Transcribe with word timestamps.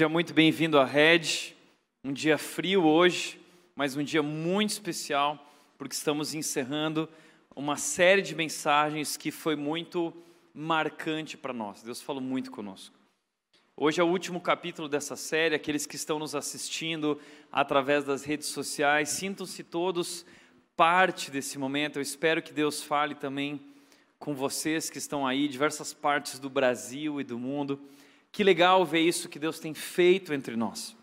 Seja 0.00 0.08
muito 0.08 0.32
bem-vindo 0.32 0.78
à 0.78 0.84
Red. 0.86 1.52
Um 2.02 2.10
dia 2.10 2.38
frio 2.38 2.86
hoje, 2.86 3.38
mas 3.76 3.96
um 3.98 4.02
dia 4.02 4.22
muito 4.22 4.70
especial, 4.70 5.46
porque 5.76 5.94
estamos 5.94 6.32
encerrando 6.32 7.06
uma 7.54 7.76
série 7.76 8.22
de 8.22 8.34
mensagens 8.34 9.18
que 9.18 9.30
foi 9.30 9.56
muito 9.56 10.10
marcante 10.54 11.36
para 11.36 11.52
nós. 11.52 11.82
Deus 11.82 12.00
falou 12.00 12.22
muito 12.22 12.50
conosco. 12.50 12.96
Hoje 13.76 14.00
é 14.00 14.02
o 14.02 14.06
último 14.06 14.40
capítulo 14.40 14.88
dessa 14.88 15.16
série. 15.16 15.54
Aqueles 15.54 15.84
que 15.84 15.96
estão 15.96 16.18
nos 16.18 16.34
assistindo 16.34 17.20
através 17.52 18.02
das 18.02 18.24
redes 18.24 18.48
sociais, 18.48 19.10
sintam-se 19.10 19.62
todos 19.62 20.24
parte 20.74 21.30
desse 21.30 21.58
momento. 21.58 21.98
Eu 21.98 22.02
espero 22.02 22.40
que 22.40 22.54
Deus 22.54 22.82
fale 22.82 23.14
também 23.14 23.60
com 24.18 24.34
vocês 24.34 24.88
que 24.88 24.96
estão 24.96 25.26
aí, 25.26 25.46
diversas 25.46 25.92
partes 25.92 26.38
do 26.38 26.48
Brasil 26.48 27.20
e 27.20 27.24
do 27.24 27.38
mundo. 27.38 27.78
Que 28.32 28.44
legal 28.44 28.84
ver 28.84 29.00
isso 29.00 29.28
que 29.28 29.38
Deus 29.38 29.58
tem 29.58 29.74
feito 29.74 30.32
entre 30.32 30.56
nós. 30.56 30.96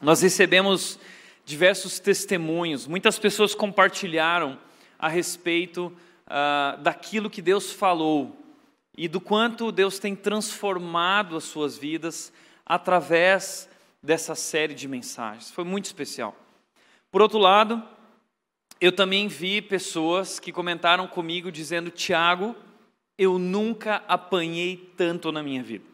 Nós 0.00 0.20
recebemos 0.20 0.98
diversos 1.44 1.98
testemunhos, 1.98 2.86
muitas 2.86 3.18
pessoas 3.18 3.54
compartilharam 3.54 4.58
a 4.98 5.08
respeito 5.08 5.92
uh, 6.26 6.80
daquilo 6.82 7.30
que 7.30 7.42
Deus 7.42 7.72
falou 7.72 8.36
e 8.96 9.08
do 9.08 9.20
quanto 9.20 9.72
Deus 9.72 9.98
tem 9.98 10.14
transformado 10.14 11.36
as 11.36 11.44
suas 11.44 11.76
vidas 11.76 12.32
através 12.64 13.68
dessa 14.02 14.34
série 14.34 14.74
de 14.74 14.86
mensagens. 14.86 15.50
Foi 15.50 15.64
muito 15.64 15.86
especial. 15.86 16.36
Por 17.10 17.20
outro 17.20 17.38
lado, 17.38 17.82
eu 18.80 18.92
também 18.92 19.26
vi 19.28 19.60
pessoas 19.60 20.38
que 20.38 20.52
comentaram 20.52 21.06
comigo 21.06 21.50
dizendo: 21.50 21.90
Tiago, 21.90 22.54
eu 23.18 23.38
nunca 23.38 24.02
apanhei 24.08 24.92
tanto 24.96 25.32
na 25.32 25.42
minha 25.42 25.62
vida. 25.62 25.89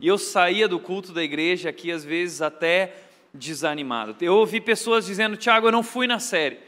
E 0.00 0.08
eu 0.08 0.16
saía 0.16 0.66
do 0.66 0.80
culto 0.80 1.12
da 1.12 1.22
igreja 1.22 1.68
aqui, 1.68 1.92
às 1.92 2.02
vezes, 2.02 2.40
até 2.40 2.96
desanimado. 3.34 4.16
Eu 4.20 4.34
ouvi 4.34 4.60
pessoas 4.60 5.04
dizendo: 5.04 5.36
Tiago, 5.36 5.68
eu 5.68 5.72
não 5.72 5.82
fui 5.82 6.06
na 6.06 6.18
série, 6.18 6.58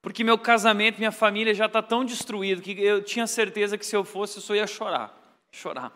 porque 0.00 0.22
meu 0.22 0.38
casamento, 0.38 0.98
minha 0.98 1.10
família 1.10 1.52
já 1.52 1.66
está 1.66 1.82
tão 1.82 2.04
destruído 2.04 2.62
que 2.62 2.80
eu 2.80 3.02
tinha 3.02 3.26
certeza 3.26 3.76
que 3.76 3.84
se 3.84 3.96
eu 3.96 4.04
fosse, 4.04 4.38
eu 4.38 4.42
só 4.42 4.54
ia 4.54 4.66
chorar. 4.66 5.18
Chorar. 5.50 5.92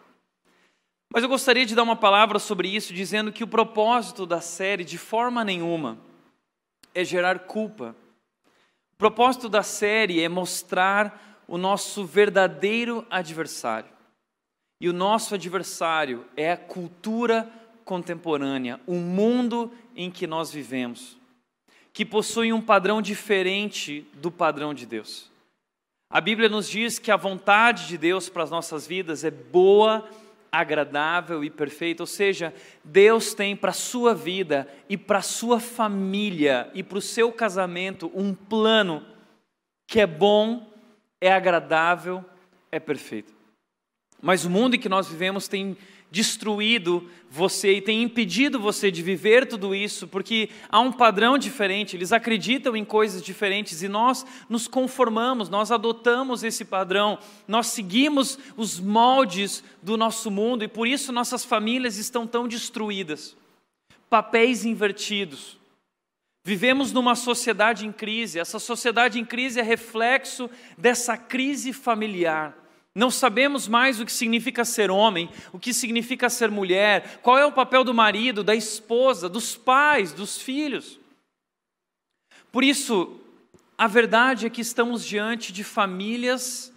Mas 1.12 1.22
eu 1.22 1.28
gostaria 1.28 1.64
de 1.64 1.76
dar 1.76 1.84
uma 1.84 1.94
palavra 1.94 2.40
sobre 2.40 2.68
isso, 2.68 2.92
dizendo 2.92 3.30
que 3.30 3.44
o 3.44 3.48
propósito 3.48 4.26
da 4.26 4.40
série, 4.40 4.82
de 4.82 4.98
forma 4.98 5.44
nenhuma, 5.44 5.96
é 6.92 7.04
gerar 7.04 7.38
culpa. 7.40 7.94
O 8.94 8.96
propósito 8.96 9.48
da 9.48 9.62
série 9.62 10.20
é 10.20 10.28
mostrar 10.28 11.44
o 11.46 11.56
nosso 11.56 12.04
verdadeiro 12.04 13.06
adversário. 13.08 13.93
E 14.80 14.88
o 14.88 14.92
nosso 14.92 15.34
adversário 15.34 16.24
é 16.36 16.52
a 16.52 16.56
cultura 16.56 17.50
contemporânea, 17.84 18.80
o 18.86 18.94
mundo 18.94 19.72
em 19.94 20.10
que 20.10 20.26
nós 20.26 20.50
vivemos, 20.50 21.16
que 21.92 22.04
possui 22.04 22.52
um 22.52 22.60
padrão 22.60 23.00
diferente 23.00 24.06
do 24.14 24.30
padrão 24.30 24.74
de 24.74 24.86
Deus. 24.86 25.30
A 26.10 26.20
Bíblia 26.20 26.48
nos 26.48 26.68
diz 26.68 26.98
que 26.98 27.10
a 27.10 27.16
vontade 27.16 27.88
de 27.88 27.98
Deus 27.98 28.28
para 28.28 28.42
as 28.42 28.50
nossas 28.50 28.86
vidas 28.86 29.24
é 29.24 29.30
boa, 29.30 30.08
agradável 30.50 31.42
e 31.42 31.50
perfeita, 31.50 32.02
ou 32.02 32.06
seja, 32.06 32.54
Deus 32.84 33.34
tem 33.34 33.56
para 33.56 33.70
a 33.70 33.74
sua 33.74 34.14
vida 34.14 34.68
e 34.88 34.96
para 34.96 35.18
a 35.18 35.22
sua 35.22 35.58
família 35.58 36.70
e 36.72 36.82
para 36.82 36.98
o 36.98 37.02
seu 37.02 37.32
casamento 37.32 38.10
um 38.14 38.32
plano 38.32 39.04
que 39.88 40.00
é 40.00 40.06
bom, 40.06 40.72
é 41.20 41.32
agradável, 41.32 42.24
é 42.70 42.78
perfeito. 42.78 43.33
Mas 44.22 44.44
o 44.44 44.50
mundo 44.50 44.76
em 44.76 44.78
que 44.78 44.88
nós 44.88 45.08
vivemos 45.08 45.48
tem 45.48 45.76
destruído 46.14 47.10
você 47.28 47.78
e 47.78 47.82
tem 47.82 48.00
impedido 48.04 48.60
você 48.60 48.88
de 48.88 49.02
viver 49.02 49.48
tudo 49.48 49.74
isso, 49.74 50.06
porque 50.06 50.48
há 50.68 50.78
um 50.78 50.92
padrão 50.92 51.36
diferente, 51.36 51.96
eles 51.96 52.12
acreditam 52.12 52.76
em 52.76 52.84
coisas 52.84 53.20
diferentes 53.20 53.82
e 53.82 53.88
nós 53.88 54.24
nos 54.48 54.68
conformamos, 54.68 55.48
nós 55.48 55.72
adotamos 55.72 56.44
esse 56.44 56.64
padrão, 56.64 57.18
nós 57.48 57.66
seguimos 57.66 58.38
os 58.56 58.78
moldes 58.78 59.64
do 59.82 59.96
nosso 59.96 60.30
mundo 60.30 60.62
e 60.62 60.68
por 60.68 60.86
isso 60.86 61.12
nossas 61.12 61.44
famílias 61.44 61.98
estão 61.98 62.28
tão 62.28 62.46
destruídas. 62.46 63.36
Papéis 64.08 64.64
invertidos. 64.64 65.58
Vivemos 66.44 66.92
numa 66.92 67.16
sociedade 67.16 67.84
em 67.84 67.90
crise, 67.90 68.38
essa 68.38 68.60
sociedade 68.60 69.18
em 69.18 69.24
crise 69.24 69.58
é 69.58 69.64
reflexo 69.64 70.48
dessa 70.78 71.16
crise 71.16 71.72
familiar. 71.72 72.63
Não 72.94 73.10
sabemos 73.10 73.66
mais 73.66 73.98
o 73.98 74.06
que 74.06 74.12
significa 74.12 74.64
ser 74.64 74.90
homem, 74.90 75.28
o 75.52 75.58
que 75.58 75.74
significa 75.74 76.30
ser 76.30 76.50
mulher, 76.50 77.18
qual 77.22 77.36
é 77.36 77.44
o 77.44 77.50
papel 77.50 77.82
do 77.82 77.92
marido, 77.92 78.44
da 78.44 78.54
esposa, 78.54 79.28
dos 79.28 79.56
pais, 79.56 80.12
dos 80.12 80.38
filhos. 80.38 80.98
Por 82.52 82.62
isso, 82.62 83.20
a 83.76 83.88
verdade 83.88 84.46
é 84.46 84.50
que 84.50 84.60
estamos 84.60 85.04
diante 85.04 85.52
de 85.52 85.64
famílias 85.64 86.72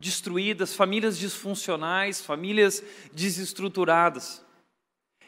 destruídas, 0.00 0.74
famílias 0.74 1.16
disfuncionais, 1.16 2.20
famílias 2.20 2.82
desestruturadas. 3.12 4.44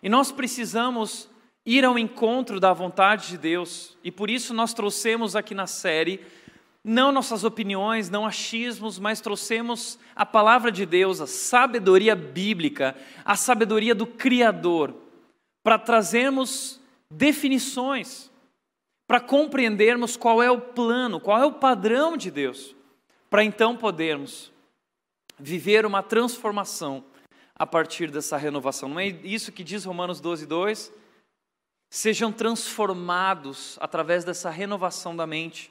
E 0.02 0.08
nós 0.08 0.32
precisamos 0.32 1.28
ir 1.64 1.84
ao 1.84 1.96
encontro 1.96 2.58
da 2.58 2.72
vontade 2.72 3.28
de 3.28 3.38
Deus, 3.38 3.96
e 4.02 4.10
por 4.10 4.28
isso 4.28 4.52
nós 4.52 4.74
trouxemos 4.74 5.36
aqui 5.36 5.54
na 5.54 5.68
série 5.68 6.20
não 6.84 7.12
nossas 7.12 7.44
opiniões, 7.44 8.10
não 8.10 8.26
achismos, 8.26 8.98
mas 8.98 9.20
trouxemos 9.20 9.98
a 10.16 10.26
palavra 10.26 10.72
de 10.72 10.84
Deus, 10.84 11.20
a 11.20 11.26
sabedoria 11.26 12.16
bíblica, 12.16 12.96
a 13.24 13.36
sabedoria 13.36 13.94
do 13.94 14.06
Criador, 14.06 14.94
para 15.62 15.78
trazermos 15.78 16.80
definições, 17.10 18.30
para 19.06 19.20
compreendermos 19.20 20.16
qual 20.16 20.42
é 20.42 20.50
o 20.50 20.60
plano, 20.60 21.20
qual 21.20 21.40
é 21.40 21.46
o 21.46 21.52
padrão 21.52 22.16
de 22.16 22.30
Deus, 22.30 22.74
para 23.30 23.44
então 23.44 23.76
podermos 23.76 24.50
viver 25.38 25.86
uma 25.86 26.02
transformação 26.02 27.04
a 27.54 27.66
partir 27.66 28.10
dessa 28.10 28.36
renovação. 28.36 28.88
Não 28.88 28.98
é 28.98 29.06
isso 29.06 29.52
que 29.52 29.62
diz 29.62 29.84
Romanos 29.84 30.20
12, 30.20 30.46
2? 30.46 30.92
Sejam 31.90 32.32
transformados 32.32 33.78
através 33.80 34.24
dessa 34.24 34.50
renovação 34.50 35.14
da 35.14 35.26
mente 35.26 35.70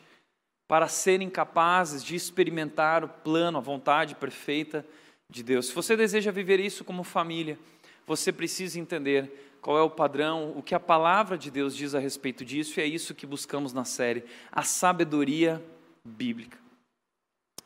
para 0.71 0.87
serem 0.87 1.29
capazes 1.29 2.01
de 2.01 2.15
experimentar 2.15 3.03
o 3.03 3.09
plano, 3.09 3.57
a 3.57 3.61
vontade 3.61 4.15
perfeita 4.15 4.85
de 5.29 5.43
Deus. 5.43 5.67
Se 5.67 5.75
você 5.75 5.97
deseja 5.97 6.31
viver 6.31 6.61
isso 6.61 6.85
como 6.85 7.03
família, 7.03 7.59
você 8.07 8.31
precisa 8.31 8.79
entender 8.79 9.57
qual 9.61 9.77
é 9.77 9.81
o 9.81 9.89
padrão, 9.89 10.53
o 10.55 10.63
que 10.63 10.73
a 10.73 10.79
palavra 10.79 11.37
de 11.37 11.51
Deus 11.51 11.75
diz 11.75 11.93
a 11.93 11.99
respeito 11.99 12.45
disso, 12.45 12.79
e 12.79 12.83
é 12.83 12.85
isso 12.85 13.13
que 13.13 13.25
buscamos 13.25 13.73
na 13.73 13.83
série, 13.83 14.23
a 14.49 14.63
sabedoria 14.63 15.61
bíblica. 16.05 16.57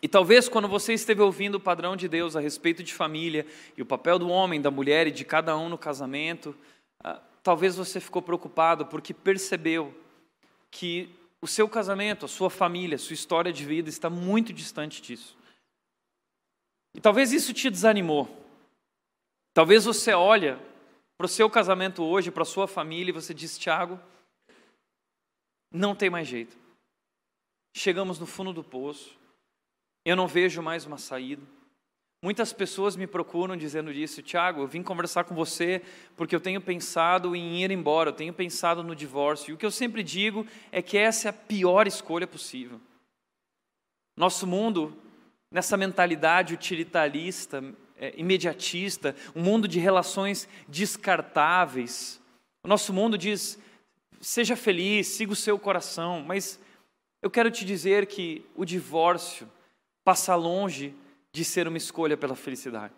E 0.01 0.07
talvez 0.07 0.49
quando 0.49 0.67
você 0.67 0.91
esteve 0.91 1.21
ouvindo 1.21 1.55
o 1.55 1.59
padrão 1.59 1.95
de 1.95 2.07
Deus 2.07 2.35
a 2.35 2.39
respeito 2.39 2.81
de 2.81 2.91
família 2.91 3.45
e 3.77 3.83
o 3.83 3.85
papel 3.85 4.17
do 4.17 4.29
homem, 4.29 4.59
da 4.59 4.71
mulher 4.71 5.05
e 5.05 5.11
de 5.11 5.23
cada 5.23 5.55
um 5.55 5.69
no 5.69 5.77
casamento, 5.77 6.55
ah, 7.03 7.21
talvez 7.43 7.75
você 7.75 7.99
ficou 7.99 8.23
preocupado 8.23 8.83
porque 8.87 9.13
percebeu 9.13 9.93
que 10.71 11.13
o 11.45 11.47
seu 11.47 11.69
casamento, 11.69 12.25
a 12.25 12.27
sua 12.27 12.49
família, 12.49 12.95
a 12.95 12.99
sua 12.99 13.13
história 13.13 13.53
de 13.53 13.63
vida 13.63 13.87
está 13.87 14.09
muito 14.09 14.51
distante 14.51 14.99
disso. 14.99 15.37
E 16.95 16.99
talvez 16.99 17.31
isso 17.31 17.53
te 17.53 17.69
desanimou. 17.69 18.27
Talvez 19.53 19.85
você 19.85 20.11
olha 20.11 20.59
para 21.15 21.25
o 21.25 21.29
seu 21.29 21.47
casamento 21.47 22.03
hoje, 22.03 22.31
para 22.31 22.41
a 22.41 22.47
sua 22.47 22.67
família, 22.67 23.11
e 23.11 23.13
você 23.13 23.31
diz, 23.31 23.59
Tiago, 23.59 23.99
não 25.71 25.95
tem 25.95 26.09
mais 26.09 26.27
jeito. 26.27 26.57
Chegamos 27.75 28.17
no 28.17 28.25
fundo 28.25 28.51
do 28.51 28.63
poço, 28.63 29.15
eu 30.03 30.15
não 30.15 30.27
vejo 30.27 30.63
mais 30.63 30.83
uma 30.83 30.97
saída. 30.97 31.45
Muitas 32.25 32.51
pessoas 32.51 32.95
me 32.95 33.05
procuram 33.05 33.55
dizendo 33.55 33.91
isso, 33.91 34.19
Tiago, 34.19 34.61
eu 34.61 34.67
vim 34.67 34.81
conversar 34.81 35.25
com 35.25 35.35
você 35.35 35.83
porque 36.17 36.35
eu 36.35 36.39
tenho 36.39 36.59
pensado 36.59 37.35
em 37.35 37.61
ir 37.61 37.69
embora, 37.69 38.09
eu 38.09 38.15
tenho 38.15 38.33
pensado 38.33 38.81
no 38.81 38.95
divórcio. 38.95 39.51
E 39.51 39.53
o 39.53 39.57
que 39.57 39.65
eu 39.65 39.69
sempre 39.69 40.01
digo 40.01 40.43
é 40.71 40.81
que 40.81 40.97
essa 40.97 41.27
é 41.27 41.29
a 41.29 41.33
pior 41.33 41.85
escolha 41.85 42.25
possível. 42.25 42.81
Nosso 44.17 44.47
mundo, 44.47 44.97
nessa 45.51 45.77
mentalidade 45.77 46.55
utilitarista, 46.55 47.63
é, 47.95 48.11
imediatista, 48.17 49.15
um 49.35 49.43
mundo 49.43 49.67
de 49.67 49.77
relações 49.79 50.49
descartáveis. 50.67 52.19
O 52.63 52.67
nosso 52.67 52.91
mundo 52.91 53.19
diz: 53.19 53.59
seja 54.19 54.55
feliz, 54.55 55.09
siga 55.09 55.31
o 55.31 55.35
seu 55.35 55.59
coração, 55.59 56.23
mas 56.25 56.59
eu 57.21 57.29
quero 57.29 57.51
te 57.51 57.63
dizer 57.63 58.07
que 58.07 58.43
o 58.55 58.65
divórcio 58.65 59.47
passa 60.03 60.33
longe 60.33 60.91
de 61.35 61.43
ser 61.43 61.67
uma 61.67 61.75
escolha 61.77 62.15
pela 62.15 62.33
felicidade. 62.33 62.93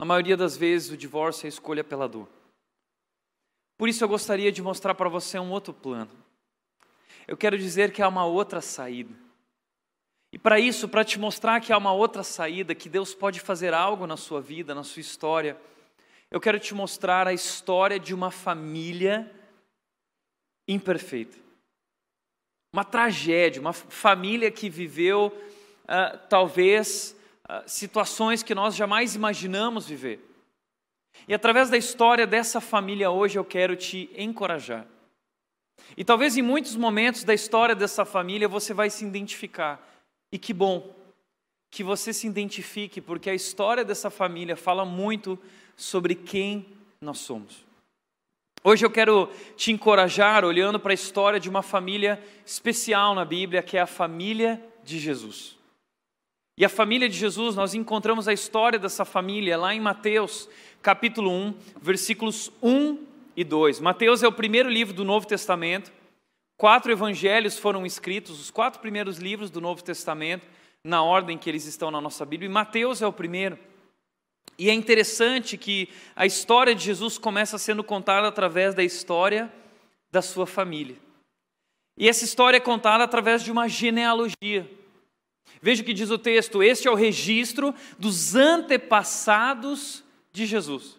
Na 0.00 0.06
maioria 0.06 0.34
das 0.34 0.56
vezes, 0.56 0.90
o 0.90 0.96
divórcio 0.96 1.44
é 1.44 1.48
a 1.48 1.50
escolha 1.50 1.84
pela 1.84 2.08
dor. 2.08 2.26
Por 3.76 3.86
isso, 3.86 4.02
eu 4.02 4.08
gostaria 4.08 4.50
de 4.50 4.62
mostrar 4.62 4.94
para 4.94 5.10
você 5.10 5.38
um 5.38 5.50
outro 5.50 5.74
plano. 5.74 6.10
Eu 7.28 7.36
quero 7.36 7.58
dizer 7.58 7.92
que 7.92 8.00
há 8.00 8.08
uma 8.08 8.24
outra 8.24 8.62
saída. 8.62 9.14
E 10.32 10.38
para 10.38 10.58
isso, 10.58 10.88
para 10.88 11.04
te 11.04 11.18
mostrar 11.18 11.60
que 11.60 11.70
há 11.70 11.76
uma 11.76 11.92
outra 11.92 12.22
saída, 12.22 12.74
que 12.74 12.88
Deus 12.88 13.14
pode 13.14 13.38
fazer 13.38 13.74
algo 13.74 14.06
na 14.06 14.16
sua 14.16 14.40
vida, 14.40 14.74
na 14.74 14.84
sua 14.84 15.00
história, 15.00 15.54
eu 16.30 16.40
quero 16.40 16.58
te 16.58 16.74
mostrar 16.74 17.28
a 17.28 17.34
história 17.34 18.00
de 18.00 18.14
uma 18.14 18.30
família 18.30 19.30
imperfeita. 20.66 21.36
Uma 22.72 22.84
tragédia, 22.84 23.60
uma 23.60 23.74
família 23.74 24.50
que 24.50 24.70
viveu 24.70 25.30
uh, 25.86 26.18
talvez 26.28 27.16
uh, 27.48 27.62
situações 27.66 28.42
que 28.42 28.54
nós 28.54 28.74
jamais 28.74 29.14
imaginamos 29.14 29.88
viver. 29.88 30.20
E 31.26 31.34
através 31.34 31.70
da 31.70 31.76
história 31.76 32.26
dessa 32.26 32.60
família 32.60 33.10
hoje 33.10 33.38
eu 33.38 33.44
quero 33.44 33.74
te 33.74 34.10
encorajar. 34.16 34.86
E 35.96 36.04
talvez 36.04 36.36
em 36.36 36.42
muitos 36.42 36.76
momentos 36.76 37.24
da 37.24 37.34
história 37.34 37.74
dessa 37.74 38.04
família 38.04 38.48
você 38.48 38.74
vai 38.74 38.90
se 38.90 39.04
identificar. 39.04 39.80
E 40.32 40.38
que 40.38 40.52
bom 40.52 40.94
que 41.70 41.82
você 41.82 42.12
se 42.12 42.26
identifique, 42.26 43.00
porque 43.00 43.28
a 43.28 43.34
história 43.34 43.84
dessa 43.84 44.10
família 44.10 44.56
fala 44.56 44.84
muito 44.84 45.38
sobre 45.76 46.14
quem 46.14 46.66
nós 47.00 47.18
somos. 47.18 47.64
Hoje 48.64 48.84
eu 48.84 48.90
quero 48.90 49.30
te 49.56 49.70
encorajar 49.70 50.44
olhando 50.44 50.80
para 50.80 50.92
a 50.92 50.94
história 50.94 51.38
de 51.38 51.48
uma 51.48 51.62
família 51.62 52.22
especial 52.44 53.14
na 53.14 53.24
Bíblia, 53.24 53.62
que 53.62 53.76
é 53.76 53.80
a 53.80 53.86
família 53.86 54.60
de 54.82 54.98
Jesus. 54.98 55.55
E 56.58 56.64
a 56.64 56.70
família 56.70 57.06
de 57.06 57.18
Jesus, 57.18 57.54
nós 57.54 57.74
encontramos 57.74 58.26
a 58.26 58.32
história 58.32 58.78
dessa 58.78 59.04
família 59.04 59.58
lá 59.58 59.74
em 59.74 59.80
Mateus, 59.80 60.48
capítulo 60.80 61.30
1, 61.30 61.54
versículos 61.82 62.50
1 62.62 62.98
e 63.36 63.44
2. 63.44 63.78
Mateus 63.80 64.22
é 64.22 64.28
o 64.28 64.32
primeiro 64.32 64.70
livro 64.70 64.94
do 64.94 65.04
Novo 65.04 65.26
Testamento. 65.26 65.92
Quatro 66.56 66.90
evangelhos 66.90 67.58
foram 67.58 67.84
escritos, 67.84 68.40
os 68.40 68.50
quatro 68.50 68.80
primeiros 68.80 69.18
livros 69.18 69.50
do 69.50 69.60
Novo 69.60 69.84
Testamento, 69.84 70.46
na 70.82 71.02
ordem 71.02 71.36
que 71.36 71.50
eles 71.50 71.66
estão 71.66 71.90
na 71.90 72.00
nossa 72.00 72.24
Bíblia, 72.24 72.48
e 72.48 72.52
Mateus 72.52 73.02
é 73.02 73.06
o 73.06 73.12
primeiro. 73.12 73.58
E 74.58 74.70
é 74.70 74.72
interessante 74.72 75.58
que 75.58 75.90
a 76.14 76.24
história 76.24 76.74
de 76.74 76.82
Jesus 76.82 77.18
começa 77.18 77.58
sendo 77.58 77.84
contada 77.84 78.26
através 78.26 78.74
da 78.74 78.82
história 78.82 79.52
da 80.10 80.22
sua 80.22 80.46
família. 80.46 80.96
E 81.98 82.08
essa 82.08 82.24
história 82.24 82.56
é 82.56 82.60
contada 82.60 83.04
através 83.04 83.42
de 83.42 83.52
uma 83.52 83.68
genealogia. 83.68 84.70
Veja 85.60 85.82
o 85.82 85.84
que 85.84 85.94
diz 85.94 86.10
o 86.10 86.18
texto: 86.18 86.62
este 86.62 86.88
é 86.88 86.90
o 86.90 86.94
registro 86.94 87.74
dos 87.98 88.34
antepassados 88.34 90.04
de 90.32 90.46
Jesus. 90.46 90.98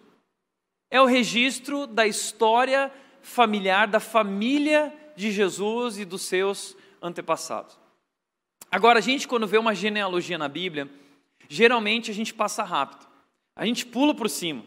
É 0.90 1.00
o 1.00 1.06
registro 1.06 1.86
da 1.86 2.06
história 2.06 2.92
familiar, 3.22 3.86
da 3.86 4.00
família 4.00 4.92
de 5.16 5.30
Jesus 5.30 5.98
e 5.98 6.04
dos 6.04 6.22
seus 6.22 6.76
antepassados. 7.02 7.78
Agora, 8.70 8.98
a 8.98 9.02
gente, 9.02 9.26
quando 9.26 9.46
vê 9.46 9.58
uma 9.58 9.74
genealogia 9.74 10.38
na 10.38 10.48
Bíblia, 10.48 10.88
geralmente 11.48 12.10
a 12.10 12.14
gente 12.14 12.34
passa 12.34 12.62
rápido, 12.62 13.06
a 13.56 13.64
gente 13.64 13.86
pula 13.86 14.14
por 14.14 14.28
cima, 14.28 14.64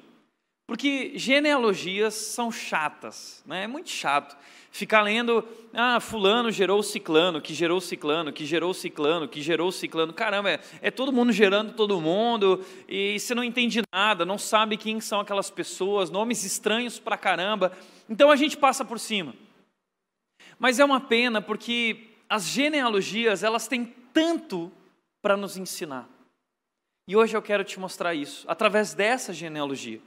porque 0.72 1.12
genealogias 1.18 2.14
são 2.14 2.50
chatas, 2.50 3.44
né? 3.46 3.66
é 3.66 3.68
muito 3.68 3.90
chato 3.90 4.38
ficar 4.72 5.02
lendo, 5.02 5.46
ah, 5.74 6.00
fulano 6.00 6.50
gerou 6.50 6.82
ciclano, 6.82 7.42
que 7.42 7.54
gerou 7.54 7.82
ciclano, 7.82 8.32
que 8.32 8.46
gerou 8.46 8.74
ciclano, 8.74 9.28
que 9.28 9.42
gerou 9.42 9.70
ciclano. 9.70 10.14
Caramba, 10.14 10.52
é, 10.52 10.60
é, 10.82 10.90
todo 10.90 11.12
mundo 11.12 11.34
gerando 11.34 11.74
todo 11.74 12.00
mundo, 12.00 12.64
e 12.88 13.20
você 13.20 13.36
não 13.36 13.44
entende 13.44 13.82
nada, 13.94 14.26
não 14.26 14.38
sabe 14.38 14.78
quem 14.78 15.02
são 15.02 15.20
aquelas 15.20 15.52
pessoas, 15.52 16.10
nomes 16.10 16.46
estranhos 16.46 16.98
pra 16.98 17.18
caramba. 17.18 17.74
Então 18.10 18.32
a 18.32 18.38
gente 18.38 18.56
passa 18.56 18.86
por 18.86 18.98
cima. 18.98 19.36
Mas 20.58 20.80
é 20.80 20.86
uma 20.86 21.02
pena 21.02 21.42
porque 21.42 22.12
as 22.30 22.46
genealogias, 22.46 23.44
elas 23.44 23.68
têm 23.68 23.94
tanto 24.14 24.72
para 25.22 25.36
nos 25.36 25.58
ensinar. 25.58 26.08
E 27.10 27.18
hoje 27.18 27.36
eu 27.36 27.42
quero 27.42 27.66
te 27.66 27.78
mostrar 27.78 28.16
isso, 28.16 28.46
através 28.48 28.94
dessa 28.94 29.34
genealogia. 29.34 30.00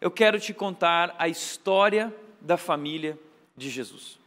Eu 0.00 0.10
quero 0.10 0.38
te 0.38 0.54
contar 0.54 1.14
a 1.18 1.28
história 1.28 2.14
da 2.40 2.56
família 2.56 3.18
de 3.56 3.68
Jesus. 3.68 4.18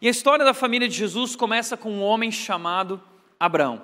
E 0.00 0.08
a 0.08 0.10
história 0.10 0.44
da 0.44 0.54
família 0.54 0.88
de 0.88 0.94
Jesus 0.94 1.36
começa 1.36 1.76
com 1.76 1.90
um 1.90 2.02
homem 2.02 2.30
chamado 2.30 3.02
Abraão. 3.38 3.82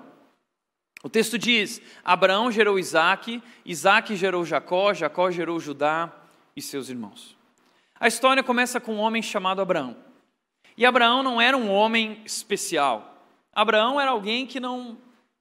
O 1.02 1.08
texto 1.10 1.38
diz: 1.38 1.82
Abraão 2.02 2.50
gerou 2.50 2.78
Isaac, 2.78 3.42
Isaac 3.64 4.16
gerou 4.16 4.44
Jacó, 4.44 4.94
Jacó 4.94 5.30
gerou 5.30 5.60
Judá 5.60 6.10
e 6.56 6.62
seus 6.62 6.88
irmãos. 6.88 7.36
A 8.00 8.08
história 8.08 8.42
começa 8.42 8.80
com 8.80 8.94
um 8.94 9.00
homem 9.00 9.22
chamado 9.22 9.60
Abraão. 9.60 9.96
E 10.76 10.84
Abraão 10.84 11.22
não 11.22 11.40
era 11.40 11.56
um 11.56 11.70
homem 11.70 12.20
especial. 12.24 13.22
Abraão 13.52 14.00
era 14.00 14.10
alguém 14.10 14.46
que 14.46 14.58
não 14.58 14.98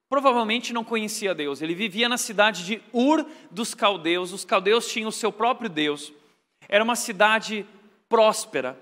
provavelmente 0.09 0.73
não 0.73 0.83
conhecia 0.83 1.33
Deus. 1.33 1.61
Ele 1.61 1.75
vivia 1.75 2.07
na 2.07 2.17
cidade 2.17 2.65
de 2.65 2.81
Ur 2.91 3.25
dos 3.50 3.73
caldeus. 3.73 4.31
Os 4.31 4.45
caldeus 4.45 4.88
tinham 4.88 5.09
o 5.09 5.11
seu 5.11 5.31
próprio 5.31 5.69
Deus. 5.69 6.11
Era 6.67 6.83
uma 6.83 6.95
cidade 6.95 7.65
próspera. 8.07 8.77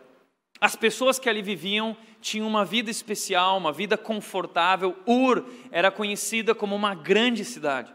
As 0.60 0.76
pessoas 0.76 1.18
que 1.18 1.30
ali 1.30 1.42
viviam 1.42 1.96
tinham 2.22 2.48
uma 2.48 2.64
vida 2.64 2.92
especial, 2.92 3.58
uma 3.58 3.72
vida 3.72 3.98
confortável. 3.98 4.96
Ur 5.08 5.46
era 5.72 5.90
conhecida 5.90 6.54
como 6.54 6.76
uma 6.76 6.94
grande 6.94 7.44
cidade. 7.44 7.94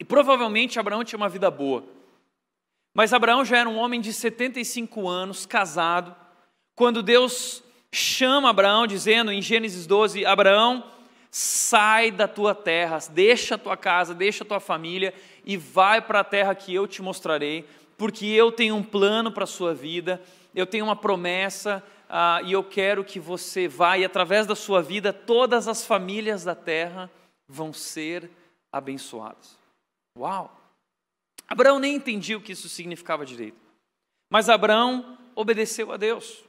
E 0.00 0.04
provavelmente 0.04 0.80
Abraão 0.80 1.04
tinha 1.04 1.18
uma 1.18 1.28
vida 1.28 1.50
boa. 1.50 1.84
Mas 2.94 3.12
Abraão 3.12 3.44
já 3.44 3.58
era 3.58 3.68
um 3.68 3.78
homem 3.78 4.00
de 4.00 4.12
75 4.12 5.08
anos, 5.08 5.46
casado, 5.46 6.16
quando 6.74 7.02
Deus 7.02 7.62
chama 7.92 8.50
Abraão, 8.50 8.86
dizendo 8.86 9.30
em 9.30 9.40
Gênesis 9.40 9.86
12: 9.86 10.24
Abraão, 10.24 10.84
sai 11.30 12.10
da 12.10 12.26
tua 12.26 12.54
terra, 12.54 12.98
deixa 13.10 13.54
a 13.54 13.58
tua 13.58 13.76
casa, 13.76 14.14
deixa 14.14 14.42
a 14.42 14.46
tua 14.46 14.60
família 14.60 15.14
e 15.44 15.56
vai 15.56 16.00
para 16.00 16.20
a 16.20 16.24
terra 16.24 16.54
que 16.54 16.74
eu 16.74 16.88
te 16.88 17.00
mostrarei, 17.00 17.66
porque 17.96 18.26
eu 18.26 18.50
tenho 18.50 18.74
um 18.74 18.82
plano 18.82 19.30
para 19.30 19.44
a 19.44 19.46
sua 19.46 19.72
vida, 19.72 20.20
eu 20.54 20.66
tenho 20.66 20.84
uma 20.84 20.96
promessa 20.96 21.82
uh, 22.08 22.44
e 22.44 22.52
eu 22.52 22.64
quero 22.64 23.04
que 23.04 23.20
você 23.20 23.68
vá 23.68 23.96
e 23.96 24.04
através 24.04 24.46
da 24.46 24.56
sua 24.56 24.82
vida 24.82 25.12
todas 25.12 25.68
as 25.68 25.86
famílias 25.86 26.42
da 26.42 26.54
terra 26.54 27.08
vão 27.48 27.72
ser 27.72 28.28
abençoadas. 28.72 29.56
Uau! 30.18 30.56
Abraão 31.46 31.78
nem 31.78 31.94
entendia 31.94 32.36
o 32.36 32.40
que 32.40 32.52
isso 32.52 32.68
significava 32.68 33.24
direito, 33.24 33.58
mas 34.30 34.48
Abraão 34.48 35.18
obedeceu 35.34 35.92
a 35.92 35.96
Deus. 35.96 36.44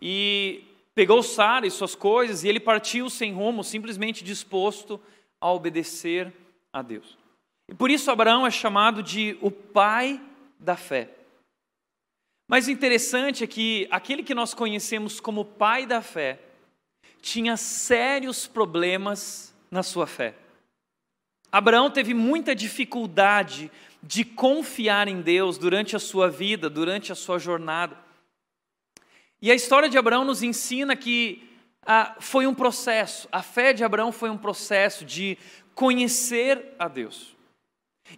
E 0.00 0.64
pegou 0.94 1.22
Sara 1.22 1.66
e 1.66 1.70
suas 1.70 1.94
coisas 1.94 2.44
e 2.44 2.48
ele 2.48 2.60
partiu 2.60 3.10
sem 3.10 3.32
rumo, 3.32 3.64
simplesmente 3.64 4.22
disposto 4.22 5.00
a 5.40 5.50
obedecer 5.52 6.32
a 6.72 6.82
Deus. 6.82 7.18
E 7.68 7.74
por 7.74 7.90
isso 7.90 8.10
Abraão 8.10 8.46
é 8.46 8.50
chamado 8.50 9.02
de 9.02 9.36
o 9.40 9.50
pai 9.50 10.20
da 10.58 10.76
fé. 10.76 11.10
Mas 12.48 12.66
o 12.66 12.70
interessante 12.70 13.42
é 13.42 13.46
que 13.46 13.88
aquele 13.90 14.22
que 14.22 14.34
nós 14.34 14.52
conhecemos 14.52 15.18
como 15.18 15.44
pai 15.44 15.86
da 15.86 16.02
fé 16.02 16.38
tinha 17.20 17.56
sérios 17.56 18.46
problemas 18.46 19.54
na 19.70 19.82
sua 19.82 20.06
fé. 20.06 20.34
Abraão 21.50 21.90
teve 21.90 22.12
muita 22.12 22.54
dificuldade 22.54 23.70
de 24.02 24.24
confiar 24.24 25.08
em 25.08 25.22
Deus 25.22 25.56
durante 25.56 25.96
a 25.96 25.98
sua 25.98 26.28
vida, 26.28 26.68
durante 26.68 27.12
a 27.12 27.14
sua 27.14 27.38
jornada. 27.38 28.03
E 29.44 29.52
a 29.52 29.54
história 29.54 29.90
de 29.90 29.98
Abraão 29.98 30.24
nos 30.24 30.42
ensina 30.42 30.96
que 30.96 31.46
ah, 31.84 32.16
foi 32.18 32.46
um 32.46 32.54
processo, 32.54 33.28
a 33.30 33.42
fé 33.42 33.74
de 33.74 33.84
Abraão 33.84 34.10
foi 34.10 34.30
um 34.30 34.38
processo 34.38 35.04
de 35.04 35.36
conhecer 35.74 36.74
a 36.78 36.88
Deus. 36.88 37.36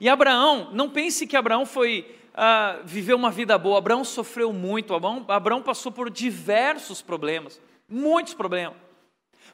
E 0.00 0.08
Abraão, 0.08 0.70
não 0.72 0.88
pense 0.88 1.26
que 1.26 1.36
Abraão 1.36 1.66
foi 1.66 2.16
ah, 2.32 2.78
viver 2.84 3.14
uma 3.14 3.28
vida 3.28 3.58
boa, 3.58 3.78
Abraão 3.78 4.04
sofreu 4.04 4.52
muito, 4.52 4.94
Abraão, 4.94 5.24
Abraão 5.26 5.60
passou 5.64 5.90
por 5.90 6.10
diversos 6.10 7.02
problemas, 7.02 7.60
muitos 7.88 8.32
problemas. 8.32 8.76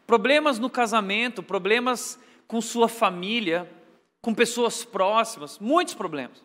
Problemas 0.07 0.59
no 0.59 0.69
casamento, 0.69 1.43
problemas 1.43 2.21
com 2.47 2.61
sua 2.61 2.87
família, 2.87 3.67
com 4.21 4.35
pessoas 4.35 4.85
próximas, 4.85 5.59
muitos 5.59 5.95
problemas. 5.95 6.45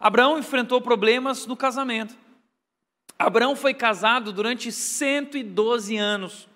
Abraão 0.00 0.38
enfrentou 0.38 0.80
problemas 0.80 1.46
no 1.46 1.54
casamento. 1.54 2.21
Abraão 3.26 3.54
foi 3.54 3.72
casado 3.72 4.32
durante 4.32 4.72
112 4.72 5.96
anos. 5.96 6.48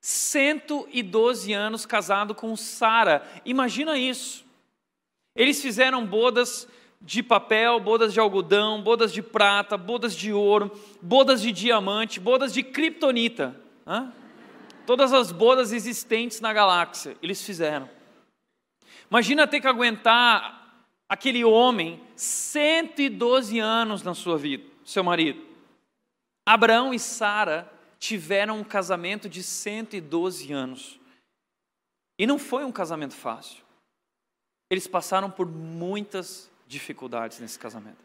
112 0.00 1.52
anos 1.52 1.84
casado 1.84 2.34
com 2.36 2.56
Sara. 2.56 3.26
Imagina 3.44 3.98
isso. 3.98 4.44
Eles 5.34 5.60
fizeram 5.60 6.06
bodas 6.06 6.68
de 7.00 7.20
papel, 7.20 7.80
bodas 7.80 8.12
de 8.12 8.20
algodão, 8.20 8.80
bodas 8.80 9.12
de 9.12 9.20
prata, 9.20 9.76
bodas 9.76 10.14
de 10.14 10.32
ouro, 10.32 10.70
bodas 11.02 11.42
de 11.42 11.50
diamante, 11.50 12.20
bodas 12.20 12.52
de 12.54 12.62
kriptonita. 12.62 13.60
Hã? 13.84 14.12
Todas 14.86 15.12
as 15.12 15.32
bodas 15.32 15.72
existentes 15.72 16.40
na 16.40 16.52
galáxia, 16.52 17.16
eles 17.20 17.42
fizeram. 17.44 17.90
Imagina 19.10 19.48
ter 19.48 19.60
que 19.60 19.66
aguentar 19.66 20.86
aquele 21.08 21.44
homem 21.44 22.00
112 22.14 23.58
anos 23.58 24.02
na 24.04 24.14
sua 24.14 24.38
vida, 24.38 24.64
seu 24.84 25.02
marido. 25.02 25.53
Abraão 26.46 26.92
e 26.92 26.98
Sara 26.98 27.70
tiveram 27.98 28.58
um 28.58 28.64
casamento 28.64 29.28
de 29.28 29.42
112 29.42 30.52
anos. 30.52 31.00
E 32.18 32.26
não 32.26 32.38
foi 32.38 32.64
um 32.64 32.72
casamento 32.72 33.14
fácil. 33.14 33.64
Eles 34.70 34.86
passaram 34.86 35.30
por 35.30 35.46
muitas 35.46 36.50
dificuldades 36.66 37.40
nesse 37.40 37.58
casamento. 37.58 38.04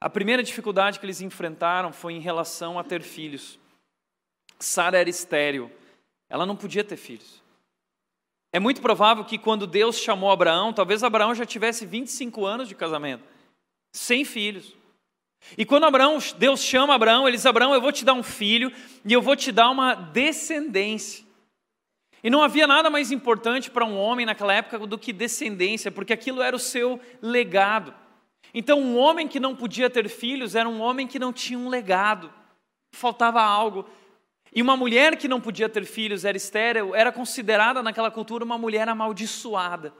A 0.00 0.10
primeira 0.10 0.42
dificuldade 0.42 0.98
que 0.98 1.06
eles 1.06 1.20
enfrentaram 1.20 1.92
foi 1.92 2.14
em 2.14 2.20
relação 2.20 2.78
a 2.78 2.84
ter 2.84 3.02
filhos. 3.02 3.58
Sara 4.58 4.98
era 4.98 5.08
estéril, 5.08 5.70
ela 6.28 6.46
não 6.46 6.56
podia 6.56 6.84
ter 6.84 6.96
filhos. 6.96 7.42
É 8.52 8.58
muito 8.58 8.80
provável 8.80 9.24
que 9.24 9.38
quando 9.38 9.66
Deus 9.66 9.98
chamou 9.98 10.30
Abraão, 10.30 10.72
talvez 10.72 11.02
Abraão 11.02 11.34
já 11.34 11.44
tivesse 11.44 11.84
25 11.84 12.44
anos 12.44 12.68
de 12.68 12.74
casamento, 12.74 13.24
sem 13.92 14.24
filhos. 14.24 14.74
E 15.56 15.64
quando 15.64 15.84
Abraão, 15.84 16.18
Deus 16.38 16.60
chama 16.60 16.94
Abraão, 16.94 17.26
ele 17.26 17.36
diz: 17.36 17.46
Abraão, 17.46 17.74
eu 17.74 17.80
vou 17.80 17.92
te 17.92 18.04
dar 18.04 18.14
um 18.14 18.22
filho 18.22 18.72
e 19.04 19.12
eu 19.12 19.22
vou 19.22 19.36
te 19.36 19.52
dar 19.52 19.70
uma 19.70 19.94
descendência. 19.94 21.24
E 22.22 22.30
não 22.30 22.42
havia 22.42 22.66
nada 22.66 22.90
mais 22.90 23.12
importante 23.12 23.70
para 23.70 23.84
um 23.84 23.96
homem 23.96 24.26
naquela 24.26 24.52
época 24.52 24.78
do 24.78 24.98
que 24.98 25.12
descendência, 25.12 25.92
porque 25.92 26.12
aquilo 26.12 26.42
era 26.42 26.56
o 26.56 26.58
seu 26.58 27.00
legado. 27.22 27.94
Então, 28.52 28.80
um 28.80 28.96
homem 28.96 29.28
que 29.28 29.38
não 29.38 29.54
podia 29.54 29.88
ter 29.88 30.08
filhos 30.08 30.54
era 30.54 30.68
um 30.68 30.80
homem 30.80 31.06
que 31.06 31.18
não 31.18 31.32
tinha 31.32 31.58
um 31.58 31.68
legado, 31.68 32.32
faltava 32.92 33.40
algo. 33.42 33.88
E 34.52 34.62
uma 34.62 34.76
mulher 34.76 35.16
que 35.16 35.28
não 35.28 35.40
podia 35.40 35.68
ter 35.68 35.84
filhos, 35.84 36.24
era 36.24 36.36
estéril, 36.36 36.94
era 36.94 37.12
considerada 37.12 37.82
naquela 37.82 38.10
cultura 38.10 38.44
uma 38.44 38.56
mulher 38.56 38.88
amaldiçoada. 38.88 39.92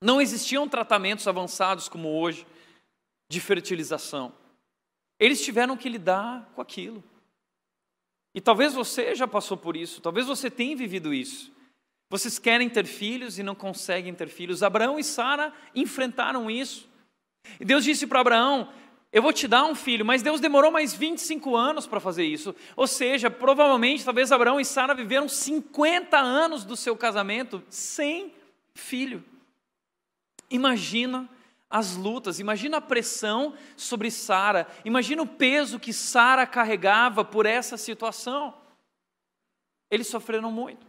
Não 0.00 0.20
existiam 0.20 0.68
tratamentos 0.68 1.26
avançados 1.26 1.88
como 1.88 2.08
hoje 2.08 2.46
de 3.28 3.40
fertilização. 3.40 4.32
Eles 5.18 5.44
tiveram 5.44 5.76
que 5.76 5.88
lidar 5.88 6.50
com 6.54 6.60
aquilo. 6.60 7.02
E 8.34 8.40
talvez 8.40 8.72
você 8.72 9.14
já 9.14 9.26
passou 9.26 9.56
por 9.56 9.76
isso, 9.76 10.00
talvez 10.00 10.26
você 10.26 10.50
tenha 10.50 10.76
vivido 10.76 11.12
isso. 11.12 11.52
Vocês 12.10 12.38
querem 12.38 12.70
ter 12.70 12.86
filhos 12.86 13.38
e 13.38 13.42
não 13.42 13.54
conseguem 13.54 14.14
ter 14.14 14.28
filhos. 14.28 14.62
Abraão 14.62 14.98
e 14.98 15.04
Sara 15.04 15.52
enfrentaram 15.74 16.50
isso. 16.50 16.88
E 17.60 17.64
Deus 17.64 17.84
disse 17.84 18.06
para 18.06 18.20
Abraão: 18.20 18.72
Eu 19.12 19.20
vou 19.20 19.32
te 19.32 19.46
dar 19.46 19.64
um 19.64 19.74
filho, 19.74 20.06
mas 20.06 20.22
Deus 20.22 20.40
demorou 20.40 20.70
mais 20.70 20.94
25 20.94 21.54
anos 21.54 21.86
para 21.86 22.00
fazer 22.00 22.24
isso. 22.24 22.54
Ou 22.76 22.86
seja, 22.86 23.30
provavelmente, 23.30 24.04
talvez 24.04 24.32
Abraão 24.32 24.58
e 24.58 24.64
Sara 24.64 24.94
viveram 24.94 25.28
50 25.28 26.16
anos 26.16 26.64
do 26.64 26.76
seu 26.76 26.96
casamento 26.96 27.62
sem 27.68 28.32
filho. 28.74 29.22
Imagina 30.50 31.28
as 31.70 31.96
lutas, 31.96 32.40
imagina 32.40 32.78
a 32.78 32.80
pressão 32.80 33.54
sobre 33.76 34.10
Sara, 34.10 34.66
imagina 34.84 35.22
o 35.22 35.26
peso 35.26 35.78
que 35.78 35.92
Sara 35.92 36.46
carregava 36.46 37.24
por 37.24 37.44
essa 37.44 37.76
situação. 37.76 38.54
Eles 39.90 40.06
sofreram 40.06 40.50
muito. 40.50 40.86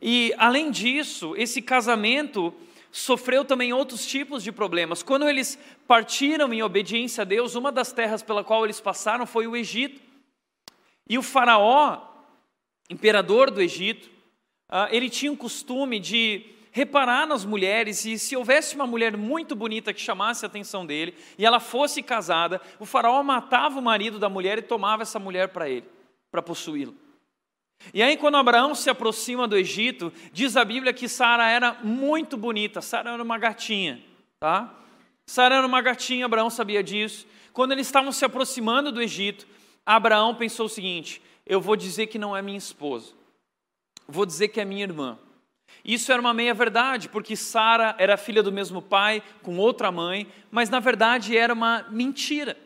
E 0.00 0.34
além 0.36 0.70
disso, 0.70 1.34
esse 1.36 1.62
casamento 1.62 2.52
sofreu 2.92 3.44
também 3.44 3.72
outros 3.72 4.06
tipos 4.06 4.42
de 4.42 4.52
problemas. 4.52 5.02
Quando 5.02 5.28
eles 5.28 5.58
partiram 5.86 6.52
em 6.52 6.62
obediência 6.62 7.22
a 7.22 7.24
Deus, 7.24 7.54
uma 7.54 7.72
das 7.72 7.92
terras 7.92 8.22
pela 8.22 8.44
qual 8.44 8.64
eles 8.64 8.80
passaram 8.80 9.26
foi 9.26 9.46
o 9.46 9.56
Egito. 9.56 10.00
E 11.08 11.18
o 11.18 11.22
faraó, 11.22 12.02
imperador 12.88 13.50
do 13.50 13.60
Egito, 13.60 14.10
ah, 14.68 14.88
ele 14.90 15.10
tinha 15.10 15.32
o 15.32 15.36
costume 15.36 15.98
de 15.98 16.53
reparar 16.74 17.24
nas 17.24 17.44
mulheres 17.44 18.04
e 18.04 18.18
se 18.18 18.36
houvesse 18.36 18.74
uma 18.74 18.84
mulher 18.84 19.16
muito 19.16 19.54
bonita 19.54 19.94
que 19.94 20.00
chamasse 20.00 20.44
a 20.44 20.48
atenção 20.48 20.84
dele 20.84 21.14
e 21.38 21.46
ela 21.46 21.60
fosse 21.60 22.02
casada, 22.02 22.60
o 22.80 22.84
faraó 22.84 23.22
matava 23.22 23.78
o 23.78 23.82
marido 23.82 24.18
da 24.18 24.28
mulher 24.28 24.58
e 24.58 24.62
tomava 24.62 25.02
essa 25.02 25.20
mulher 25.20 25.50
para 25.50 25.70
ele, 25.70 25.86
para 26.32 26.42
possuí-la. 26.42 26.92
E 27.92 28.02
aí, 28.02 28.16
quando 28.16 28.38
Abraão 28.38 28.74
se 28.74 28.90
aproxima 28.90 29.46
do 29.46 29.56
Egito, 29.56 30.12
diz 30.32 30.56
a 30.56 30.64
Bíblia 30.64 30.92
que 30.92 31.08
Sara 31.08 31.48
era 31.48 31.74
muito 31.84 32.36
bonita, 32.36 32.82
Sara 32.82 33.12
era 33.12 33.22
uma 33.22 33.38
gatinha, 33.38 34.02
tá? 34.40 34.74
Sara 35.26 35.54
era 35.54 35.66
uma 35.66 35.80
gatinha, 35.80 36.26
Abraão 36.26 36.50
sabia 36.50 36.82
disso. 36.82 37.24
Quando 37.52 37.70
eles 37.70 37.86
estavam 37.86 38.10
se 38.10 38.24
aproximando 38.24 38.90
do 38.90 39.00
Egito, 39.00 39.46
Abraão 39.86 40.34
pensou 40.34 40.66
o 40.66 40.68
seguinte: 40.68 41.22
eu 41.46 41.60
vou 41.60 41.76
dizer 41.76 42.08
que 42.08 42.18
não 42.18 42.36
é 42.36 42.42
minha 42.42 42.58
esposa, 42.58 43.12
vou 44.08 44.26
dizer 44.26 44.48
que 44.48 44.60
é 44.60 44.64
minha 44.64 44.82
irmã. 44.82 45.16
Isso 45.84 46.10
era 46.10 46.20
uma 46.20 46.32
meia-verdade, 46.32 47.10
porque 47.10 47.36
Sara 47.36 47.94
era 47.98 48.16
filha 48.16 48.42
do 48.42 48.50
mesmo 48.50 48.80
pai, 48.80 49.22
com 49.42 49.58
outra 49.58 49.92
mãe, 49.92 50.26
mas 50.50 50.70
na 50.70 50.80
verdade 50.80 51.36
era 51.36 51.52
uma 51.52 51.84
mentira. 51.90 52.56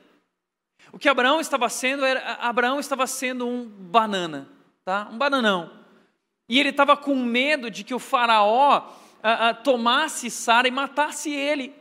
O 0.92 0.98
que 0.98 1.08
Abraão 1.08 1.40
estava 1.40 1.68
sendo 1.68 2.04
era 2.04 2.34
Abraão 2.34 2.78
estava 2.78 3.06
sendo 3.06 3.46
um 3.46 3.66
banana, 3.66 4.48
tá? 4.84 5.08
Um 5.10 5.18
bananão. 5.18 5.70
E 6.48 6.58
ele 6.60 6.70
estava 6.70 6.96
com 6.96 7.14
medo 7.16 7.70
de 7.70 7.84
que 7.84 7.94
o 7.94 7.98
faraó 7.98 8.88
a, 9.22 9.48
a, 9.48 9.54
tomasse 9.54 10.30
Sara 10.30 10.68
e 10.68 10.70
matasse 10.70 11.30
ele. 11.30 11.74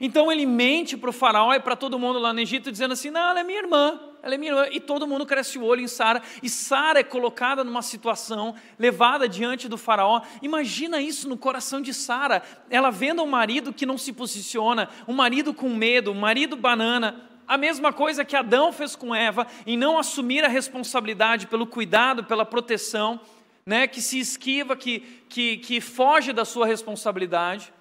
Então 0.00 0.30
ele 0.30 0.44
mente 0.44 0.96
para 0.96 1.10
o 1.10 1.12
faraó 1.12 1.54
e 1.54 1.60
para 1.60 1.76
todo 1.76 1.98
mundo 1.98 2.18
lá 2.18 2.32
no 2.32 2.40
Egito, 2.40 2.70
dizendo 2.70 2.92
assim: 2.92 3.10
não, 3.10 3.30
ela 3.30 3.40
é 3.40 3.44
minha 3.44 3.60
irmã, 3.60 3.98
ela 4.22 4.34
é 4.34 4.38
minha 4.38 4.52
irmã. 4.52 4.66
E 4.70 4.80
todo 4.80 5.06
mundo 5.06 5.24
cresce 5.24 5.58
o 5.58 5.64
olho 5.64 5.80
em 5.80 5.88
Sara. 5.88 6.22
E 6.42 6.48
Sara 6.48 7.00
é 7.00 7.04
colocada 7.04 7.62
numa 7.62 7.82
situação, 7.82 8.54
levada 8.78 9.28
diante 9.28 9.68
do 9.68 9.78
faraó. 9.78 10.22
Imagina 10.42 11.00
isso 11.00 11.28
no 11.28 11.36
coração 11.36 11.80
de 11.80 11.94
Sara. 11.94 12.42
Ela 12.68 12.90
vendo 12.90 13.22
um 13.22 13.26
marido 13.26 13.72
que 13.72 13.86
não 13.86 13.98
se 13.98 14.12
posiciona, 14.12 14.88
um 15.06 15.14
marido 15.14 15.54
com 15.54 15.68
medo, 15.70 16.10
um 16.10 16.18
marido 16.18 16.56
banana. 16.56 17.28
A 17.46 17.56
mesma 17.56 17.92
coisa 17.92 18.24
que 18.24 18.36
Adão 18.36 18.72
fez 18.72 18.94
com 18.94 19.14
Eva, 19.14 19.46
em 19.66 19.76
não 19.76 19.98
assumir 19.98 20.44
a 20.44 20.48
responsabilidade 20.48 21.46
pelo 21.46 21.66
cuidado, 21.66 22.24
pela 22.24 22.44
proteção, 22.44 23.18
né, 23.64 23.86
que 23.86 24.02
se 24.02 24.18
esquiva, 24.18 24.76
que, 24.76 25.00
que, 25.28 25.56
que 25.58 25.80
foge 25.80 26.32
da 26.32 26.44
sua 26.44 26.66
responsabilidade. 26.66 27.72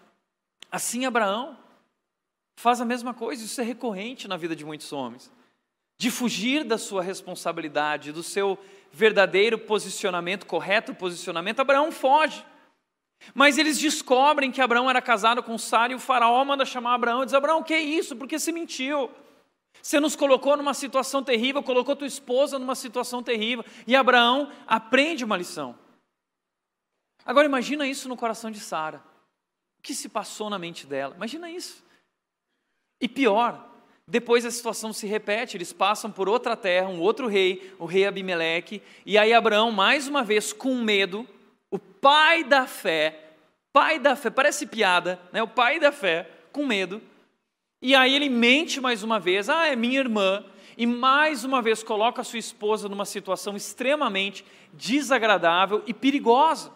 Assim 0.71 1.05
Abraão 1.05 1.57
faz 2.57 2.81
a 2.81 2.85
mesma 2.85 3.13
coisa, 3.13 3.43
isso 3.43 3.59
é 3.61 3.63
recorrente 3.63 4.27
na 4.27 4.37
vida 4.37 4.55
de 4.55 4.65
muitos 4.65 4.91
homens. 4.91 5.31
De 5.97 6.11
fugir 6.11 6.63
da 6.63 6.77
sua 6.77 7.01
responsabilidade, 7.01 8.11
do 8.11 8.21
seu 8.21 8.57
verdadeiro 8.91 9.57
posicionamento, 9.57 10.45
correto 10.45 10.93
posicionamento, 10.93 11.59
Abraão 11.59 11.91
foge. 11.91 12.45
Mas 13.33 13.57
eles 13.57 13.77
descobrem 13.79 14.51
que 14.51 14.61
Abraão 14.61 14.89
era 14.89 15.01
casado 15.01 15.41
com 15.41 15.57
Sara 15.57 15.93
e 15.93 15.95
o 15.95 15.99
faraó 15.99 16.43
manda 16.45 16.65
chamar 16.65 16.93
Abraão 16.93 17.23
e 17.23 17.25
diz: 17.25 17.33
Abraão, 17.33 17.63
que 17.63 17.73
é 17.73 17.79
isso? 17.79 18.15
Por 18.15 18.27
que 18.27 18.37
você 18.37 18.51
mentiu? 18.51 19.09
Você 19.81 19.99
nos 19.99 20.15
colocou 20.15 20.57
numa 20.57 20.73
situação 20.73 21.23
terrível, 21.23 21.63
colocou 21.63 21.95
tua 21.95 22.07
esposa 22.07 22.59
numa 22.59 22.75
situação 22.75 23.21
terrível. 23.23 23.63
E 23.85 23.95
Abraão 23.95 24.51
aprende 24.65 25.23
uma 25.23 25.37
lição. 25.37 25.77
Agora 27.25 27.45
imagina 27.45 27.87
isso 27.87 28.07
no 28.07 28.17
coração 28.17 28.49
de 28.49 28.59
Sara. 28.59 29.03
O 29.79 29.81
que 29.81 29.93
se 29.93 30.09
passou 30.09 30.49
na 30.49 30.57
mente 30.57 30.85
dela? 30.87 31.15
Imagina 31.15 31.49
isso. 31.49 31.83
E 32.99 33.07
pior, 33.07 33.66
depois 34.07 34.45
a 34.45 34.51
situação 34.51 34.93
se 34.93 35.05
repete, 35.05 35.57
eles 35.57 35.73
passam 35.73 36.09
por 36.09 36.29
outra 36.29 36.55
terra, 36.55 36.87
um 36.87 37.01
outro 37.01 37.27
rei, 37.27 37.73
o 37.77 37.85
rei 37.85 38.05
Abimeleque, 38.05 38.81
e 39.05 39.17
aí 39.17 39.33
Abraão, 39.33 39.69
mais 39.69 40.07
uma 40.07 40.23
vez, 40.23 40.53
com 40.53 40.75
medo, 40.75 41.27
o 41.69 41.77
pai 41.77 42.41
da 42.45 42.65
fé, 42.65 43.33
pai 43.73 43.99
da 43.99 44.15
fé, 44.15 44.29
parece 44.29 44.65
piada, 44.65 45.19
né? 45.33 45.43
O 45.43 45.47
pai 45.47 45.77
da 45.77 45.91
fé, 45.91 46.29
com 46.53 46.65
medo, 46.65 47.01
e 47.81 47.93
aí 47.93 48.15
ele 48.15 48.29
mente 48.29 48.79
mais 48.79 49.03
uma 49.03 49.19
vez, 49.19 49.49
ah, 49.49 49.67
é 49.67 49.75
minha 49.75 49.99
irmã, 49.99 50.45
e 50.77 50.85
mais 50.85 51.43
uma 51.43 51.61
vez 51.61 51.83
coloca 51.83 52.21
a 52.21 52.23
sua 52.23 52.39
esposa 52.39 52.87
numa 52.87 53.05
situação 53.05 53.57
extremamente 53.57 54.45
desagradável 54.71 55.83
e 55.85 55.93
perigosa. 55.93 56.71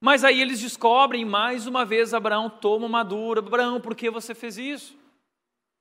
Mas 0.00 0.22
aí 0.22 0.40
eles 0.40 0.60
descobrem, 0.60 1.24
mais 1.24 1.66
uma 1.66 1.84
vez, 1.84 2.12
Abraão 2.12 2.50
toma 2.50 2.86
uma 2.86 3.02
dura. 3.02 3.40
Abraão, 3.40 3.80
por 3.80 3.94
que 3.94 4.10
você 4.10 4.34
fez 4.34 4.58
isso? 4.58 5.05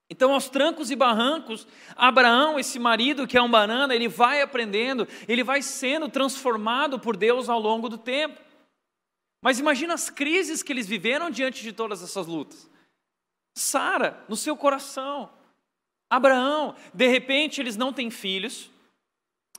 Então, 0.09 0.33
aos 0.33 0.49
trancos 0.49 0.91
e 0.91 0.95
barrancos, 0.95 1.67
Abraão, 1.95 2.59
esse 2.59 2.77
marido 2.77 3.25
que 3.25 3.37
é 3.37 3.41
um 3.41 3.49
banana, 3.49 3.95
ele 3.95 4.07
vai 4.07 4.41
aprendendo, 4.41 5.07
ele 5.27 5.43
vai 5.43 5.61
sendo 5.61 6.07
transformado 6.07 6.99
por 6.99 7.17
Deus 7.17 7.49
ao 7.49 7.59
longo 7.59 7.89
do 7.89 7.97
tempo. 7.97 8.39
Mas 9.41 9.59
imagina 9.59 9.93
as 9.93 10.09
crises 10.09 10.61
que 10.61 10.71
eles 10.71 10.87
viveram 10.87 11.29
diante 11.29 11.63
de 11.63 11.71
todas 11.71 12.03
essas 12.03 12.27
lutas. 12.27 12.69
Sara, 13.57 14.23
no 14.29 14.35
seu 14.35 14.55
coração. 14.55 15.31
Abraão, 16.09 16.75
de 16.93 17.07
repente 17.07 17.59
eles 17.59 17.75
não 17.75 17.91
têm 17.91 18.11
filhos, 18.11 18.69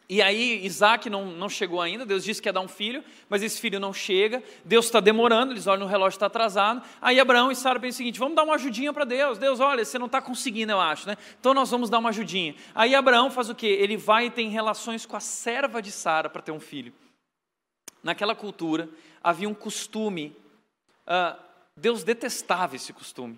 e 0.08 0.22
aí 0.22 0.64
Isaac 0.64 1.10
não, 1.10 1.26
não 1.26 1.48
chegou 1.48 1.80
ainda, 1.80 2.06
Deus 2.06 2.22
disse 2.22 2.40
que 2.40 2.48
ia 2.48 2.52
dar 2.52 2.60
um 2.60 2.68
filho, 2.68 3.02
mas 3.28 3.42
esse 3.42 3.60
filho 3.60 3.80
não 3.80 3.92
chega, 3.92 4.40
Deus 4.64 4.84
está 4.86 5.00
demorando, 5.00 5.52
eles 5.52 5.66
olham 5.66 5.84
no 5.84 5.90
relógio, 5.90 6.16
está 6.16 6.26
atrasado. 6.26 6.80
Aí 7.02 7.18
Abraão 7.18 7.50
e 7.50 7.56
Sara 7.56 7.80
pensam 7.80 7.96
o 7.96 7.98
seguinte: 7.98 8.18
vamos 8.18 8.36
dar 8.36 8.44
uma 8.44 8.54
ajudinha 8.54 8.92
para 8.92 9.04
Deus. 9.04 9.36
Deus, 9.36 9.58
olha, 9.58 9.84
você 9.84 9.98
não 9.98 10.06
está 10.06 10.22
conseguindo, 10.22 10.70
eu 10.70 10.80
acho, 10.80 11.08
né? 11.08 11.16
Então 11.40 11.52
nós 11.52 11.70
vamos 11.70 11.90
dar 11.90 11.98
uma 11.98 12.10
ajudinha. 12.10 12.54
Aí 12.72 12.94
Abraão 12.94 13.30
faz 13.32 13.50
o 13.50 13.54
quê? 13.54 13.66
Ele 13.66 13.96
vai 13.96 14.26
e 14.26 14.30
tem 14.30 14.48
relações 14.48 15.04
com 15.04 15.16
a 15.16 15.20
serva 15.20 15.82
de 15.82 15.90
Sara 15.90 16.30
para 16.30 16.42
ter 16.42 16.52
um 16.52 16.60
filho. 16.60 16.92
Naquela 18.00 18.36
cultura 18.36 18.88
havia 19.24 19.48
um 19.48 19.54
costume, 19.54 20.36
uh, 21.08 21.36
Deus 21.76 22.04
detestava 22.04 22.76
esse 22.76 22.92
costume, 22.92 23.36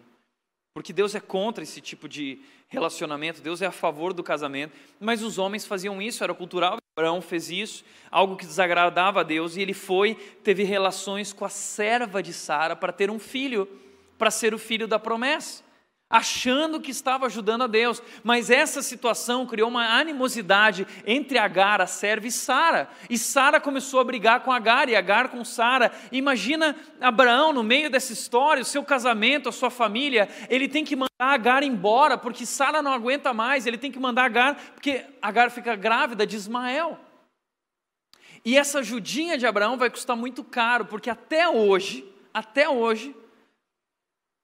porque 0.74 0.92
Deus 0.92 1.14
é 1.14 1.20
contra 1.20 1.64
esse 1.64 1.80
tipo 1.80 2.06
de, 2.06 2.42
relacionamento, 2.68 3.40
Deus 3.40 3.62
é 3.62 3.66
a 3.66 3.72
favor 3.72 4.12
do 4.12 4.22
casamento, 4.22 4.74
mas 5.00 5.22
os 5.22 5.38
homens 5.38 5.64
faziam 5.64 6.00
isso, 6.00 6.22
era 6.22 6.34
cultural. 6.34 6.76
Abraão 6.96 7.22
fez 7.22 7.50
isso, 7.50 7.84
algo 8.10 8.36
que 8.36 8.44
desagradava 8.44 9.20
a 9.20 9.22
Deus, 9.22 9.56
e 9.56 9.62
ele 9.62 9.72
foi, 9.72 10.14
teve 10.42 10.64
relações 10.64 11.32
com 11.32 11.44
a 11.44 11.48
serva 11.48 12.22
de 12.22 12.32
Sara 12.32 12.74
para 12.74 12.92
ter 12.92 13.10
um 13.10 13.18
filho, 13.18 13.68
para 14.18 14.30
ser 14.30 14.52
o 14.52 14.58
filho 14.58 14.86
da 14.86 14.98
promessa. 14.98 15.67
Achando 16.10 16.80
que 16.80 16.90
estava 16.90 17.26
ajudando 17.26 17.64
a 17.64 17.66
Deus. 17.66 18.02
Mas 18.24 18.50
essa 18.50 18.82
situação 18.82 19.46
criou 19.46 19.68
uma 19.68 19.98
animosidade 19.98 20.86
entre 21.06 21.38
Agar, 21.38 21.80
a 21.80 21.86
serva, 21.86 22.26
e 22.26 22.32
Sara. 22.32 22.88
E 23.10 23.18
Sara 23.18 23.60
começou 23.60 24.00
a 24.00 24.04
brigar 24.04 24.40
com 24.40 24.52
Agar 24.52 24.88
e 24.88 24.96
Agar 24.96 25.28
com 25.28 25.44
Sara. 25.44 25.92
Imagina 26.10 26.74
Abraão 27.00 27.52
no 27.52 27.62
meio 27.62 27.90
dessa 27.90 28.12
história, 28.12 28.62
o 28.62 28.66
seu 28.66 28.84
casamento, 28.84 29.48
a 29.48 29.52
sua 29.52 29.70
família, 29.70 30.28
ele 30.48 30.68
tem 30.68 30.84
que 30.84 30.96
mandar 30.96 31.08
Agar 31.18 31.62
embora 31.62 32.16
porque 32.16 32.46
Sara 32.46 32.80
não 32.80 32.92
aguenta 32.92 33.34
mais, 33.34 33.66
ele 33.66 33.76
tem 33.76 33.90
que 33.90 33.98
mandar 33.98 34.24
Agar 34.24 34.54
porque 34.74 35.04
Agar 35.20 35.50
fica 35.50 35.74
grávida 35.76 36.26
de 36.26 36.36
Ismael. 36.36 36.98
E 38.44 38.56
essa 38.56 38.78
ajudinha 38.78 39.36
de 39.36 39.46
Abraão 39.46 39.76
vai 39.76 39.90
custar 39.90 40.16
muito 40.16 40.44
caro, 40.44 40.86
porque 40.86 41.10
até 41.10 41.48
hoje, 41.48 42.04
até 42.32 42.68
hoje, 42.68 43.14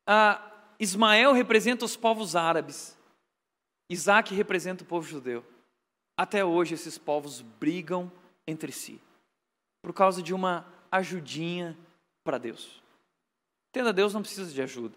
ah, 0.06 0.40
Ismael 0.84 1.32
representa 1.32 1.84
os 1.84 1.96
povos 1.96 2.36
árabes, 2.36 2.96
Isaac 3.90 4.34
representa 4.34 4.84
o 4.84 4.86
povo 4.86 5.06
judeu. 5.06 5.44
Até 6.16 6.44
hoje 6.44 6.74
esses 6.74 6.96
povos 6.96 7.40
brigam 7.40 8.12
entre 8.46 8.70
si, 8.70 9.00
por 9.82 9.92
causa 9.92 10.22
de 10.22 10.32
uma 10.32 10.66
ajudinha 10.92 11.76
para 12.22 12.38
Deus. 12.38 12.82
Entenda, 13.70 13.92
Deus 13.92 14.14
não 14.14 14.22
precisa 14.22 14.52
de 14.52 14.62
ajuda. 14.62 14.96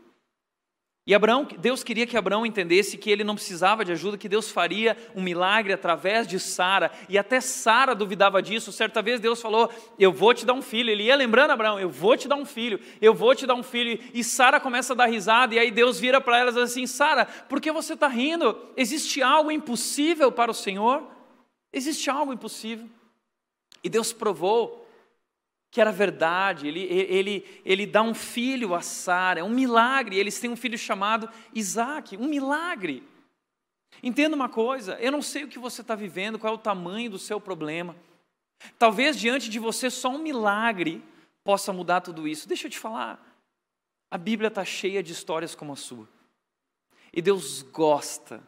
E 1.08 1.16
Abraão, 1.16 1.48
Deus 1.58 1.86
queria 1.86 2.06
que 2.06 2.18
Abraão 2.18 2.46
entendesse 2.46 2.98
que 2.98 3.10
ele 3.10 3.24
não 3.24 3.34
precisava 3.34 3.86
de 3.86 3.94
ajuda, 3.94 4.18
que 4.18 4.28
Deus 4.28 4.52
faria 4.52 4.98
um 5.16 5.22
milagre 5.22 5.72
através 5.72 6.28
de 6.28 6.38
Sara, 6.38 6.92
e 7.08 7.18
até 7.18 7.40
Sara 7.40 7.96
duvidava 7.96 8.42
disso. 8.42 8.74
Certa 8.74 9.02
vez 9.02 9.22
Deus 9.22 9.42
falou: 9.42 9.72
Eu 9.98 10.12
vou 10.12 10.34
te 10.34 10.46
dar 10.46 10.52
um 10.52 10.62
filho. 10.62 10.90
Ele 10.90 11.04
ia 11.04 11.16
lembrando 11.16 11.52
Abraão: 11.52 11.80
Eu 11.80 11.90
vou 11.90 12.18
te 12.18 12.28
dar 12.28 12.36
um 12.36 12.46
filho, 12.46 12.78
eu 13.02 13.14
vou 13.14 13.34
te 13.34 13.48
dar 13.48 13.56
um 13.56 13.64
filho. 13.64 13.98
E 14.14 14.22
Sara 14.22 14.60
começa 14.60 14.92
a 14.92 14.98
dar 14.98 15.06
risada, 15.06 15.56
e 15.56 15.60
aí 15.60 15.72
Deus 15.72 15.98
vira 15.98 16.20
para 16.20 16.40
ela 16.40 16.50
e 16.52 16.54
diz 16.54 16.64
assim: 16.64 16.86
Sara, 16.86 17.24
por 17.24 17.62
que 17.62 17.72
você 17.72 17.94
está 17.94 18.10
rindo? 18.10 18.60
Existe 18.76 19.22
algo 19.22 19.50
impossível 19.50 20.30
para 20.30 20.52
o 20.52 20.54
Senhor? 20.54 21.08
Existe 21.72 22.10
algo 22.10 22.34
impossível. 22.34 22.86
E 23.82 23.88
Deus 23.88 24.12
provou 24.12 24.86
que 25.78 25.82
era 25.82 25.92
verdade, 25.92 26.68
ele, 26.68 26.82
ele, 26.82 27.62
ele 27.64 27.86
dá 27.86 28.02
um 28.02 28.16
filho 28.16 28.74
a 28.74 28.82
Sara, 28.82 29.42
é 29.42 29.44
um 29.44 29.52
milagre, 29.52 30.18
eles 30.18 30.40
têm 30.40 30.50
um 30.50 30.56
filho 30.56 30.76
chamado 30.76 31.30
Isaac, 31.54 32.18
um 32.18 32.28
milagre. 32.28 33.04
Entenda 34.02 34.36
uma 34.36 34.50
coisa, 34.50 34.96
eu 35.00 35.12
não 35.12 35.22
sei 35.22 35.44
o 35.44 35.48
que 35.48 35.60
você 35.60 35.82
está 35.82 35.94
vivendo, 35.94 36.40
qual 36.40 36.52
é 36.52 36.56
o 36.56 36.60
tamanho 36.60 37.12
do 37.12 37.20
seu 37.20 37.40
problema. 37.40 37.96
Talvez 38.80 39.20
diante 39.20 39.52
de 39.52 39.60
você 39.60 39.92
só 39.92 40.10
um 40.10 40.18
milagre 40.18 41.04
possa 41.44 41.72
mudar 41.72 42.02
tudo 42.02 42.28
isso. 42.28 42.48
Deixa 42.48 42.66
eu 42.66 42.72
te 42.72 42.80
falar, 42.80 43.24
a 44.10 44.18
Bíblia 44.18 44.48
está 44.48 44.66
cheia 44.66 45.04
de 45.04 45.12
histórias 45.12 45.54
como 45.54 45.74
a 45.74 45.76
sua. 45.76 46.10
E 47.14 47.22
Deus 47.22 47.62
gosta, 47.62 48.42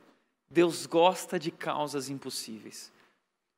Deus 0.49 0.87
gosta 0.87 1.37
de 1.37 1.51
causas 1.51 2.09
impossíveis 2.09 2.91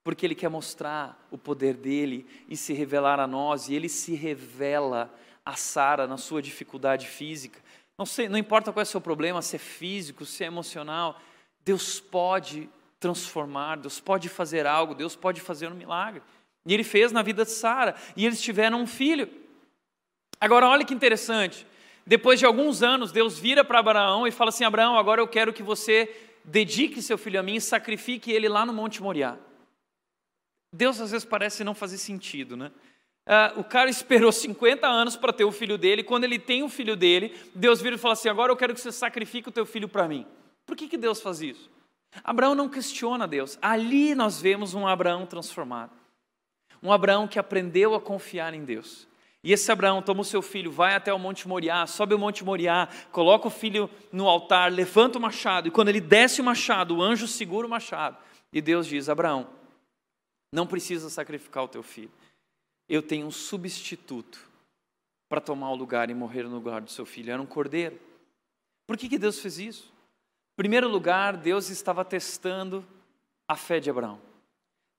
porque 0.03 0.25
Ele 0.25 0.35
quer 0.35 0.49
mostrar 0.49 1.27
o 1.29 1.37
poder 1.37 1.75
dele 1.75 2.25
e 2.47 2.57
se 2.57 2.73
revelar 2.73 3.19
a 3.19 3.27
nós, 3.27 3.67
e 3.67 3.73
Ele 3.73 3.89
se 3.89 4.13
revela 4.15 5.13
a 5.45 5.55
Sara 5.55 6.07
na 6.07 6.17
sua 6.17 6.41
dificuldade 6.41 7.07
física. 7.07 7.59
Não, 7.97 8.05
sei, 8.05 8.27
não 8.27 8.37
importa 8.37 8.71
qual 8.71 8.81
é 8.81 8.83
o 8.83 8.87
seu 8.87 9.01
problema, 9.01 9.41
se 9.41 9.55
é 9.55 9.59
físico, 9.59 10.25
se 10.25 10.43
é 10.43 10.47
emocional, 10.47 11.19
Deus 11.63 11.99
pode 11.99 12.69
transformar, 12.99 13.77
Deus 13.77 13.99
pode 13.99 14.29
fazer 14.29 14.65
algo, 14.65 14.95
Deus 14.95 15.15
pode 15.15 15.41
fazer 15.41 15.67
um 15.67 15.75
milagre. 15.75 16.21
E 16.65 16.73
Ele 16.73 16.83
fez 16.83 17.11
na 17.11 17.21
vida 17.21 17.43
de 17.43 17.51
Sara, 17.51 17.95
e 18.15 18.25
eles 18.25 18.41
tiveram 18.41 18.81
um 18.81 18.87
filho. 18.87 19.29
Agora, 20.39 20.67
olha 20.67 20.85
que 20.85 20.93
interessante. 20.93 21.67
Depois 22.05 22.39
de 22.39 22.45
alguns 22.45 22.81
anos, 22.81 23.11
Deus 23.11 23.37
vira 23.37 23.63
para 23.63 23.79
Abraão 23.79 24.25
e 24.25 24.31
fala 24.31 24.49
assim: 24.49 24.63
Abraão, 24.63 24.97
agora 24.97 25.21
eu 25.21 25.27
quero 25.27 25.53
que 25.53 25.61
você 25.61 26.11
dedique 26.43 27.01
seu 27.01 27.17
filho 27.17 27.39
a 27.39 27.43
mim 27.43 27.55
e 27.55 27.61
sacrifique 27.61 28.31
ele 28.31 28.49
lá 28.49 28.65
no 28.65 28.73
Monte 28.73 29.01
Moriá. 29.01 29.37
Deus 30.71 31.01
às 31.01 31.12
vezes 31.12 31.25
parece 31.25 31.63
não 31.63 31.75
fazer 31.75 31.97
sentido, 31.97 32.55
né? 32.55 32.71
Uh, 33.27 33.60
o 33.60 33.63
cara 33.63 33.89
esperou 33.89 34.31
50 34.31 34.88
anos 34.88 35.15
para 35.15 35.31
ter 35.31 35.43
o 35.43 35.51
filho 35.51 35.77
dele, 35.77 36.03
quando 36.03 36.23
ele 36.23 36.39
tem 36.39 36.63
o 36.63 36.69
filho 36.69 36.95
dele, 36.95 37.36
Deus 37.53 37.81
vira 37.81 37.95
e 37.95 37.99
fala 37.99 38.13
assim: 38.13 38.29
agora 38.29 38.51
eu 38.51 38.57
quero 38.57 38.73
que 38.73 38.81
você 38.81 38.91
sacrifique 38.91 39.49
o 39.49 39.51
teu 39.51 39.65
filho 39.65 39.88
para 39.88 40.07
mim. 40.07 40.25
Por 40.65 40.75
que, 40.75 40.88
que 40.88 40.97
Deus 40.97 41.21
faz 41.21 41.41
isso? 41.41 41.69
Abraão 42.23 42.55
não 42.55 42.67
questiona 42.67 43.27
Deus. 43.27 43.57
Ali 43.62 44.15
nós 44.15 44.41
vemos 44.41 44.73
um 44.73 44.88
Abraão 44.88 45.25
transformado. 45.25 45.91
Um 46.81 46.91
Abraão 46.91 47.27
que 47.27 47.39
aprendeu 47.39 47.93
a 47.93 48.01
confiar 48.01 48.53
em 48.53 48.63
Deus. 48.63 49.07
E 49.43 49.51
esse 49.51 49.71
Abraão 49.71 50.01
toma 50.01 50.21
o 50.21 50.25
seu 50.25 50.41
filho, 50.41 50.71
vai 50.71 50.93
até 50.93 51.12
o 51.12 51.17
Monte 51.17 51.47
Moriá, 51.47 51.88
sobe 51.88 52.13
o 52.13 52.19
Monte 52.19 52.43
Moriá, 52.43 52.88
coloca 53.12 53.47
o 53.47 53.51
filho 53.51 53.89
no 54.12 54.27
altar, 54.27 54.71
levanta 54.71 55.17
o 55.17 55.21
machado, 55.21 55.67
e 55.67 55.71
quando 55.71 55.89
ele 55.89 55.99
desce 55.99 56.41
o 56.41 56.43
machado, 56.43 56.97
o 56.97 57.01
anjo 57.01 57.27
segura 57.27 57.65
o 57.65 57.69
machado. 57.69 58.17
E 58.53 58.62
Deus 58.62 58.86
diz: 58.86 59.10
Abraão, 59.10 59.47
não 60.51 60.67
precisa 60.67 61.09
sacrificar 61.09 61.63
o 61.63 61.67
teu 61.67 61.81
filho. 61.81 62.11
Eu 62.87 63.01
tenho 63.01 63.25
um 63.25 63.31
substituto 63.31 64.39
para 65.29 65.39
tomar 65.39 65.71
o 65.71 65.75
lugar 65.75 66.09
e 66.09 66.13
morrer 66.13 66.43
no 66.43 66.55
lugar 66.55 66.81
do 66.81 66.91
seu 66.91 67.05
filho. 67.05 67.31
Era 67.31 67.41
um 67.41 67.45
cordeiro. 67.45 67.97
Por 68.85 68.97
que, 68.97 69.07
que 69.07 69.17
Deus 69.17 69.39
fez 69.39 69.57
isso? 69.57 69.93
Em 70.53 70.57
primeiro 70.57 70.89
lugar, 70.89 71.37
Deus 71.37 71.69
estava 71.69 72.03
testando 72.03 72.85
a 73.47 73.55
fé 73.55 73.79
de 73.79 73.89
Abraão. 73.89 74.19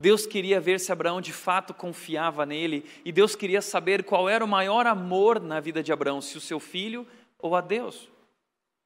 Deus 0.01 0.27
queria 0.27 0.61
ver 0.61 0.81
se 0.81 0.91
Abraão 0.91 1.21
de 1.21 1.33
fato 1.33 1.73
confiava 1.73 2.45
nele 2.45 2.85
e 3.05 3.13
Deus 3.13 3.37
queria 3.37 3.63
saber 3.63 4.03
qual 4.03 4.29
era 4.29 4.45
o 4.45 4.49
maior 4.49 4.87
amor 4.87 5.39
na 5.39 5.61
vida 5.61 5.83
de 5.83 5.93
Abraão, 5.93 6.21
se 6.21 6.37
o 6.37 6.41
seu 6.41 6.59
filho 6.59 7.07
ou 7.39 7.55
a 7.55 7.61
Deus. 7.61 8.09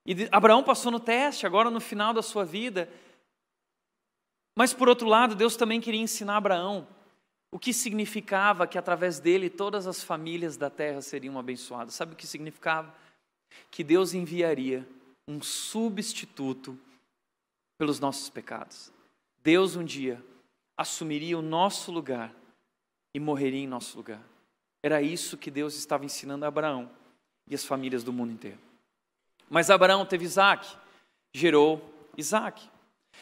E 0.04 0.28
Abraão 0.30 0.62
passou 0.62 0.92
no 0.92 1.00
teste, 1.00 1.46
agora 1.46 1.70
no 1.70 1.80
final 1.80 2.12
da 2.12 2.22
sua 2.22 2.44
vida, 2.44 2.88
mas 4.56 4.72
por 4.72 4.88
outro 4.88 5.06
lado, 5.06 5.34
Deus 5.34 5.54
também 5.54 5.80
queria 5.80 6.00
ensinar 6.00 6.38
Abraão 6.38 6.88
o 7.52 7.58
que 7.58 7.72
significava 7.72 8.66
que 8.66 8.78
através 8.78 9.20
dele 9.20 9.48
todas 9.48 9.86
as 9.86 10.02
famílias 10.02 10.56
da 10.56 10.68
terra 10.68 11.00
seriam 11.00 11.38
abençoadas. 11.38 11.94
Sabe 11.94 12.14
o 12.14 12.16
que 12.16 12.26
significava? 12.26 12.92
Que 13.70 13.84
Deus 13.84 14.14
enviaria 14.14 14.86
um 15.28 15.40
substituto 15.42 16.78
pelos 17.78 18.00
nossos 18.00 18.28
pecados. 18.30 18.92
Deus 19.42 19.76
um 19.76 19.84
dia 19.84 20.22
assumiria 20.76 21.38
o 21.38 21.42
nosso 21.42 21.92
lugar 21.92 22.34
e 23.14 23.20
morreria 23.20 23.60
em 23.60 23.66
nosso 23.66 23.96
lugar. 23.96 24.22
Era 24.82 25.00
isso 25.00 25.36
que 25.36 25.50
Deus 25.50 25.74
estava 25.76 26.04
ensinando 26.04 26.44
a 26.44 26.48
Abraão 26.48 26.90
e 27.46 27.54
as 27.54 27.64
famílias 27.64 28.04
do 28.04 28.12
mundo 28.12 28.32
inteiro. 28.32 28.58
Mas 29.48 29.70
Abraão 29.70 30.04
teve 30.04 30.24
Isaac, 30.24 30.76
gerou 31.32 31.82
Isaac. 32.16 32.68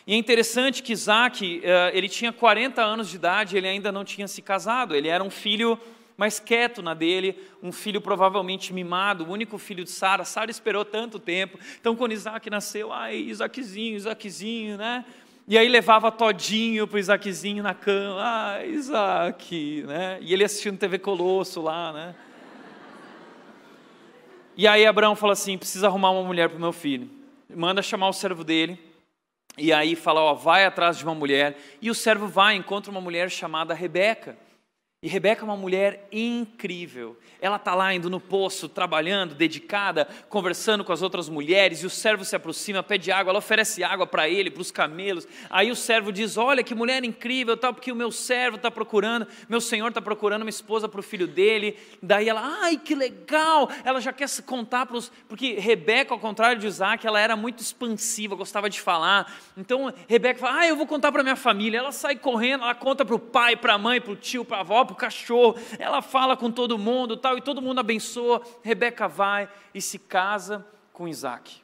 E 0.07 0.14
é 0.14 0.16
interessante 0.16 0.83
que 0.83 0.92
Isaac, 0.92 1.61
eh, 1.64 1.90
ele 1.94 2.09
tinha 2.09 2.33
40 2.33 2.83
anos 2.83 3.09
de 3.09 3.16
idade, 3.16 3.57
ele 3.57 3.66
ainda 3.66 3.90
não 3.90 4.04
tinha 4.04 4.28
se 4.28 4.42
casado, 4.42 4.94
ele 4.94 5.09
era 5.09 5.24
um 5.24 5.30
filho 5.30 5.78
mais 6.16 6.38
quieto 6.38 6.83
na 6.83 6.94
dele, 6.94 7.37
um 7.62 7.72
filho 7.72 8.00
provavelmente 8.00 8.72
mimado, 8.72 9.24
o 9.24 9.30
único 9.30 9.59
filho 9.59 9.85
de 9.85 9.90
Sara. 9.90 10.24
Sara 10.24 10.50
esperou 10.50 10.85
tanto 10.85 11.18
tempo. 11.18 11.59
Então, 11.80 11.96
quando 11.96 12.12
Isaac 12.12 12.48
nasceu, 12.50 12.92
ai, 12.92 13.16
Isaaczinho, 13.16 13.96
Isaaczinho, 13.96 14.76
né? 14.76 15.04
E 15.46 15.59
aí 15.59 15.68
levava 15.68 16.11
todinho 16.11 16.87
para 16.87 16.96
o 16.96 16.98
Isaaczinho 16.98 17.62
na 17.62 17.74
cama, 17.74 18.22
ai, 18.22 18.70
Isaac, 18.70 19.85
né? 19.87 20.18
E 20.20 20.33
ele 20.33 20.44
assistindo 20.44 20.78
TV 20.78 20.98
Colosso 20.98 21.61
lá, 21.61 21.92
né? 21.92 22.14
E 24.57 24.66
aí 24.68 24.87
Abraão 24.87 25.16
fala 25.16 25.33
assim: 25.33 25.59
precisa 25.59 25.88
arrumar 25.88 26.11
uma 26.11 26.22
mulher 26.22 26.48
para 26.48 26.57
o 26.57 26.61
meu 26.61 26.72
filho. 26.72 27.11
Manda 27.54 27.83
chamar 27.83 28.09
o 28.09 28.12
servo 28.12 28.44
dele. 28.44 28.78
E 29.57 29.73
aí 29.73 29.95
fala, 29.95 30.21
ó, 30.21 30.35
vai 30.35 30.64
atrás 30.64 30.99
de 30.99 31.05
uma 31.05 31.14
mulher. 31.14 31.57
E 31.81 31.90
o 31.90 31.95
servo 31.95 32.27
vai, 32.27 32.57
encontra 32.57 32.90
uma 32.90 33.01
mulher 33.01 33.31
chamada 33.31 33.73
Rebeca. 33.75 34.37
E 35.05 35.07
Rebeca 35.07 35.43
é 35.43 35.45
uma 35.45 35.55
mulher 35.55 36.09
incrível. 36.11 37.14
Ela 37.38 37.57
está 37.57 37.75
lá 37.75 37.93
indo 37.93 38.09
no 38.09 38.19
poço, 38.19 38.71
trabalhando, 38.71 39.35
dedicada, 39.35 40.09
conversando 40.31 40.83
com 40.83 40.95
as 40.95 41.03
outras 41.03 41.29
mulheres, 41.29 41.83
e 41.83 41.87
o 41.87 41.90
servo 41.90 42.25
se 42.25 42.35
aproxima, 42.35 42.83
pede 42.83 43.12
água, 43.12 43.31
ela 43.31 43.38
oferece 43.38 43.85
água 43.85 44.07
para 44.07 44.27
ele, 44.31 44.51
para 44.51 44.62
os 44.62 44.71
camelos. 44.71 45.29
Aí 45.51 45.71
o 45.71 45.77
servo 45.77 46.11
diz: 46.11 46.38
Olha 46.38 46.62
que 46.62 46.75
mulher 46.75 47.05
incrível, 47.05 47.55
tal, 47.55 47.75
porque 47.75 47.93
o 47.93 47.95
meu 47.95 48.11
servo 48.11 48.57
está 48.57 48.71
procurando, 48.71 49.27
meu 49.47 49.61
senhor 49.61 49.88
está 49.88 50.01
procurando 50.01 50.40
uma 50.40 50.49
esposa 50.49 50.88
para 50.88 51.01
o 51.01 51.03
filho 51.03 51.27
dele. 51.27 51.77
Daí 52.03 52.27
ela, 52.27 52.40
ai 52.62 52.79
que 52.79 52.95
legal! 52.95 53.69
Ela 53.85 54.01
já 54.01 54.11
quer 54.11 54.27
se 54.31 54.43
contar 54.43 54.87
para 54.87 54.97
os. 54.97 55.12
Porque 55.29 55.53
Rebeca, 55.61 56.14
ao 56.14 56.19
contrário 56.19 56.59
de 56.59 56.67
Isaac, 56.67 57.07
ela 57.07 57.21
era 57.21 57.37
muito 57.37 57.61
expansiva, 57.61 58.35
gostava 58.35 58.71
de 58.71 58.81
falar. 58.81 59.31
Então 59.55 59.93
Rebeca 60.09 60.40
fala: 60.40 60.61
Ah, 60.61 60.67
eu 60.67 60.77
vou 60.77 60.87
contar 60.87 61.12
para 61.12 61.23
minha 61.23 61.37
família. 61.37 61.77
Ela 61.77 61.93
sai 61.93 62.17
correndo, 62.17 62.64
ela 62.64 62.75
conta 62.75 63.05
para 63.05 63.14
o 63.14 63.19
pai, 63.19 63.55
para 63.55 63.75
a 63.75 63.79
mãe, 63.79 64.01
para 64.01 64.12
o 64.12 64.17
tio, 64.17 64.47
para 64.47 64.57
a 64.57 64.61
avó, 64.61 64.93
o 64.94 64.96
cachorro. 64.96 65.57
Ela 65.78 66.00
fala 66.00 66.37
com 66.37 66.50
todo 66.50 66.78
mundo, 66.78 67.16
tal 67.16 67.37
e 67.37 67.42
todo 67.42 67.61
mundo 67.61 67.80
abençoa. 67.80 68.42
Rebeca 68.62 69.07
vai 69.07 69.48
e 69.74 69.83
se 69.83 69.98
casa 69.98 70.66
com 70.92 71.07
Isaac. 71.07 71.62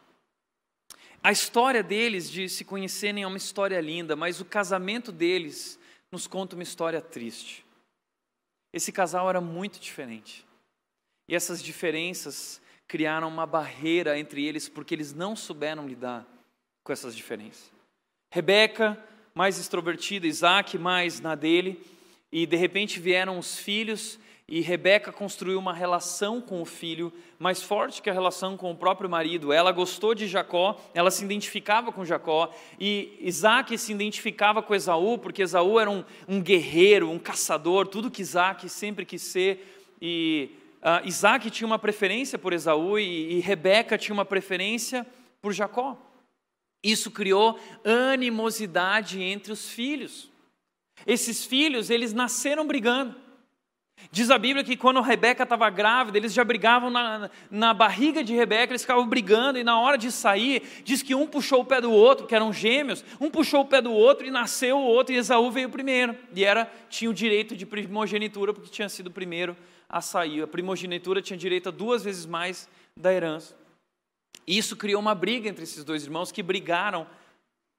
A 1.22 1.32
história 1.32 1.82
deles 1.82 2.30
de 2.30 2.48
se 2.48 2.64
conhecerem 2.64 3.22
é 3.22 3.26
uma 3.26 3.36
história 3.36 3.80
linda, 3.80 4.16
mas 4.16 4.40
o 4.40 4.44
casamento 4.44 5.12
deles 5.12 5.78
nos 6.10 6.26
conta 6.26 6.56
uma 6.56 6.62
história 6.62 7.00
triste. 7.00 7.64
Esse 8.72 8.90
casal 8.92 9.28
era 9.28 9.40
muito 9.40 9.78
diferente. 9.78 10.46
E 11.28 11.34
essas 11.34 11.62
diferenças 11.62 12.60
criaram 12.88 13.28
uma 13.28 13.46
barreira 13.46 14.18
entre 14.18 14.44
eles 14.44 14.68
porque 14.68 14.94
eles 14.94 15.12
não 15.12 15.36
souberam 15.36 15.86
lidar 15.86 16.26
com 16.82 16.92
essas 16.92 17.14
diferenças. 17.14 17.70
Rebeca, 18.32 18.98
mais 19.34 19.58
extrovertida, 19.58 20.26
Isaac, 20.26 20.76
mais 20.78 21.20
na 21.20 21.34
dele, 21.34 21.80
e 22.32 22.46
de 22.46 22.56
repente 22.56 23.00
vieram 23.00 23.38
os 23.38 23.58
filhos 23.58 24.18
e 24.50 24.60
Rebeca 24.60 25.12
construiu 25.12 25.60
uma 25.60 25.72
relação 25.72 26.40
com 26.40 26.60
o 26.60 26.64
filho 26.64 27.12
mais 27.38 27.62
forte 27.62 28.02
que 28.02 28.10
a 28.10 28.12
relação 28.12 28.56
com 28.56 28.72
o 28.72 28.76
próprio 28.76 29.08
marido. 29.08 29.52
Ela 29.52 29.70
gostou 29.70 30.12
de 30.12 30.26
Jacó, 30.26 30.76
ela 30.92 31.08
se 31.12 31.24
identificava 31.24 31.92
com 31.92 32.04
Jacó, 32.04 32.52
e 32.78 33.16
Isaac 33.20 33.78
se 33.78 33.92
identificava 33.92 34.60
com 34.60 34.74
Esaú, 34.74 35.18
porque 35.18 35.42
Esaú 35.42 35.78
era 35.78 35.88
um, 35.88 36.04
um 36.26 36.42
guerreiro, 36.42 37.08
um 37.08 37.18
caçador, 37.18 37.86
tudo 37.86 38.10
que 38.10 38.22
Isaac 38.22 38.68
sempre 38.68 39.06
quis 39.06 39.22
ser. 39.22 39.84
E 40.02 40.50
uh, 40.82 41.06
Isaac 41.06 41.48
tinha 41.48 41.66
uma 41.68 41.78
preferência 41.78 42.36
por 42.36 42.52
Esaú 42.52 42.98
e, 42.98 43.34
e 43.34 43.40
Rebeca 43.40 43.96
tinha 43.96 44.14
uma 44.14 44.24
preferência 44.24 45.06
por 45.40 45.52
Jacó. 45.52 45.96
Isso 46.82 47.10
criou 47.12 47.56
animosidade 47.84 49.22
entre 49.22 49.52
os 49.52 49.68
filhos. 49.68 50.29
Esses 51.06 51.44
filhos, 51.44 51.90
eles 51.90 52.12
nasceram 52.12 52.66
brigando. 52.66 53.14
Diz 54.10 54.30
a 54.30 54.38
Bíblia 54.38 54.64
que 54.64 54.76
quando 54.76 55.00
Rebeca 55.00 55.42
estava 55.42 55.68
grávida, 55.68 56.16
eles 56.16 56.32
já 56.32 56.42
brigavam 56.42 56.90
na, 56.90 57.30
na 57.50 57.74
barriga 57.74 58.24
de 58.24 58.34
Rebeca, 58.34 58.72
eles 58.72 58.82
ficavam 58.82 59.06
brigando, 59.06 59.58
e 59.58 59.64
na 59.64 59.78
hora 59.78 59.98
de 59.98 60.10
sair, 60.10 60.62
diz 60.84 61.02
que 61.02 61.14
um 61.14 61.26
puxou 61.26 61.60
o 61.60 61.64
pé 61.64 61.80
do 61.80 61.92
outro, 61.92 62.26
que 62.26 62.34
eram 62.34 62.52
gêmeos, 62.52 63.04
um 63.20 63.30
puxou 63.30 63.60
o 63.60 63.66
pé 63.66 63.80
do 63.82 63.92
outro 63.92 64.26
e 64.26 64.30
nasceu 64.30 64.78
o 64.78 64.84
outro, 64.84 65.14
e 65.14 65.18
Esaú 65.18 65.50
veio 65.50 65.68
primeiro. 65.68 66.16
E 66.34 66.44
era, 66.44 66.70
tinha 66.88 67.10
o 67.10 67.14
direito 67.14 67.54
de 67.54 67.66
primogenitura, 67.66 68.54
porque 68.54 68.70
tinha 68.70 68.88
sido 68.88 69.08
o 69.08 69.12
primeiro 69.12 69.56
a 69.88 70.00
sair. 70.00 70.42
A 70.42 70.46
primogenitura 70.46 71.20
tinha 71.20 71.36
direito 71.36 71.68
a 71.68 71.72
duas 71.72 72.02
vezes 72.02 72.24
mais 72.24 72.68
da 72.96 73.12
herança. 73.12 73.54
E 74.46 74.56
isso 74.56 74.76
criou 74.76 75.00
uma 75.00 75.14
briga 75.14 75.48
entre 75.48 75.62
esses 75.62 75.84
dois 75.84 76.04
irmãos 76.04 76.32
que 76.32 76.42
brigaram 76.42 77.06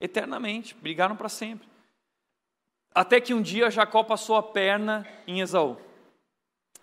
eternamente, 0.00 0.74
brigaram 0.80 1.16
para 1.16 1.28
sempre. 1.28 1.71
Até 2.94 3.20
que 3.20 3.32
um 3.32 3.40
dia 3.40 3.70
Jacó 3.70 4.02
passou 4.02 4.36
a 4.36 4.42
perna 4.42 5.06
em 5.26 5.40
Esaú. 5.40 5.78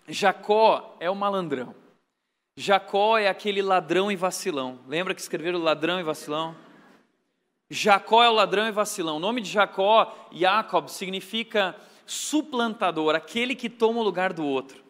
Jacó 0.08 0.96
é 0.98 1.08
o 1.08 1.14
malandrão. 1.14 1.74
Jacó 2.56 3.16
é 3.16 3.28
aquele 3.28 3.62
ladrão 3.62 4.10
e 4.10 4.16
vacilão. 4.16 4.80
Lembra 4.88 5.14
que 5.14 5.20
escreveram 5.20 5.58
ladrão 5.60 6.00
e 6.00 6.02
vacilão? 6.02 6.56
Jacó 7.70 8.22
é 8.24 8.28
o 8.28 8.34
ladrão 8.34 8.66
e 8.66 8.72
vacilão. 8.72 9.16
O 9.16 9.20
nome 9.20 9.40
de 9.40 9.48
Jacó, 9.48 10.28
Jacob, 10.32 10.88
significa 10.88 11.76
suplantador, 12.04 13.14
aquele 13.14 13.54
que 13.54 13.70
toma 13.70 14.00
o 14.00 14.02
lugar 14.02 14.32
do 14.32 14.44
outro. 14.44 14.82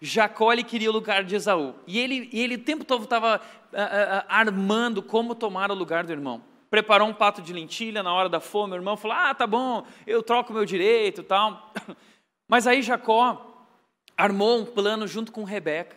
Jacó 0.00 0.52
ele 0.52 0.64
queria 0.64 0.88
o 0.90 0.92
lugar 0.92 1.24
de 1.24 1.36
Esaú. 1.36 1.74
E 1.86 1.98
ele, 1.98 2.30
ele 2.32 2.54
o 2.54 2.64
tempo 2.64 2.84
todo 2.84 3.04
estava 3.04 3.36
uh, 3.36 3.76
uh, 3.76 4.24
armando 4.28 5.02
como 5.02 5.34
tomar 5.34 5.70
o 5.70 5.74
lugar 5.74 6.04
do 6.04 6.12
irmão. 6.12 6.42
Preparou 6.74 7.06
um 7.06 7.14
pato 7.14 7.40
de 7.40 7.52
lentilha 7.52 8.02
na 8.02 8.12
hora 8.12 8.28
da 8.28 8.40
fome. 8.40 8.72
O 8.72 8.74
irmão 8.74 8.96
falou: 8.96 9.16
Ah, 9.16 9.32
tá 9.32 9.46
bom, 9.46 9.86
eu 10.04 10.24
troco 10.24 10.52
meu 10.52 10.64
direito 10.64 11.22
tal. 11.22 11.72
Mas 12.50 12.66
aí 12.66 12.82
Jacó 12.82 13.68
armou 14.16 14.58
um 14.58 14.64
plano 14.64 15.06
junto 15.06 15.30
com 15.30 15.44
Rebeca. 15.44 15.96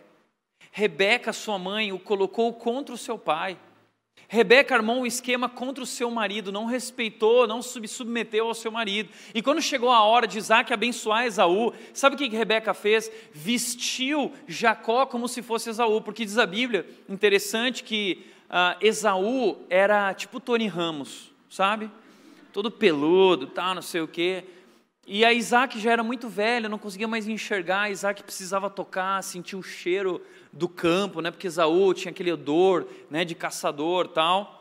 Rebeca, 0.70 1.32
sua 1.32 1.58
mãe, 1.58 1.90
o 1.90 1.98
colocou 1.98 2.52
contra 2.52 2.94
o 2.94 2.96
seu 2.96 3.18
pai. 3.18 3.58
Rebeca 4.28 4.76
armou 4.76 4.98
um 4.98 5.06
esquema 5.06 5.48
contra 5.48 5.82
o 5.82 5.86
seu 5.86 6.12
marido, 6.12 6.52
não 6.52 6.64
respeitou, 6.64 7.48
não 7.48 7.60
se 7.60 7.84
submeteu 7.88 8.46
ao 8.46 8.54
seu 8.54 8.70
marido. 8.70 9.10
E 9.34 9.42
quando 9.42 9.60
chegou 9.60 9.90
a 9.90 10.04
hora 10.04 10.28
de 10.28 10.38
Isaac 10.38 10.72
abençoar 10.72 11.26
Esaú, 11.26 11.72
sabe 11.92 12.14
o 12.14 12.18
que 12.18 12.28
Rebeca 12.28 12.72
fez? 12.72 13.10
Vestiu 13.32 14.32
Jacó 14.46 15.06
como 15.06 15.26
se 15.26 15.42
fosse 15.42 15.70
Esaú, 15.70 16.00
porque 16.00 16.24
diz 16.24 16.38
a 16.38 16.46
Bíblia, 16.46 16.86
interessante 17.08 17.82
que 17.82 18.37
uh, 18.48 18.76
Esaú 18.80 19.58
era 19.70 20.12
tipo 20.14 20.40
Tony 20.40 20.66
Ramos, 20.66 21.32
sabe? 21.48 21.90
Todo 22.52 22.70
peludo, 22.70 23.46
tal, 23.46 23.74
não 23.74 23.82
sei 23.82 24.00
o 24.00 24.08
quê. 24.08 24.44
E 25.06 25.24
a 25.24 25.32
Isaac 25.32 25.80
já 25.80 25.92
era 25.92 26.02
muito 26.02 26.28
velho, 26.28 26.68
não 26.68 26.78
conseguia 26.78 27.08
mais 27.08 27.26
enxergar. 27.26 27.90
Isaac 27.90 28.22
precisava 28.22 28.68
tocar, 28.68 29.22
sentir 29.22 29.56
o 29.56 29.62
cheiro 29.62 30.20
do 30.52 30.68
campo, 30.68 31.22
né? 31.22 31.30
Porque 31.30 31.46
Esaú 31.46 31.94
tinha 31.94 32.10
aquele 32.10 32.30
odor, 32.30 32.86
né? 33.10 33.24
De 33.24 33.34
caçador, 33.34 34.08
tal. 34.08 34.58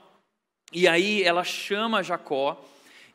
E 0.72 0.88
aí 0.88 1.22
ela 1.24 1.44
chama 1.44 2.02
Jacó 2.02 2.64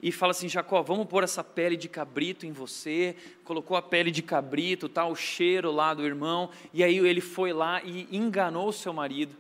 e 0.02 0.12
fala 0.12 0.32
assim: 0.32 0.48
Jacó, 0.48 0.82
vamos 0.82 1.06
pôr 1.06 1.22
essa 1.22 1.42
pele 1.42 1.76
de 1.76 1.88
cabrito 1.88 2.44
em 2.44 2.52
você. 2.52 3.16
Colocou 3.44 3.76
a 3.78 3.82
pele 3.82 4.11
de 4.11 4.22
cabrito, 4.22 4.88
tal, 4.88 5.12
o 5.12 5.16
cheiro 5.16 5.70
lá 5.70 5.94
do 5.94 6.04
irmão. 6.04 6.50
E 6.74 6.85
aí 6.85 6.98
ele 6.98 7.20
foi 7.20 7.52
lá 7.52 7.82
e 7.82 8.08
enganou 8.14 8.68
o 8.68 8.72
seu 8.72 8.92
marido. 8.92 9.35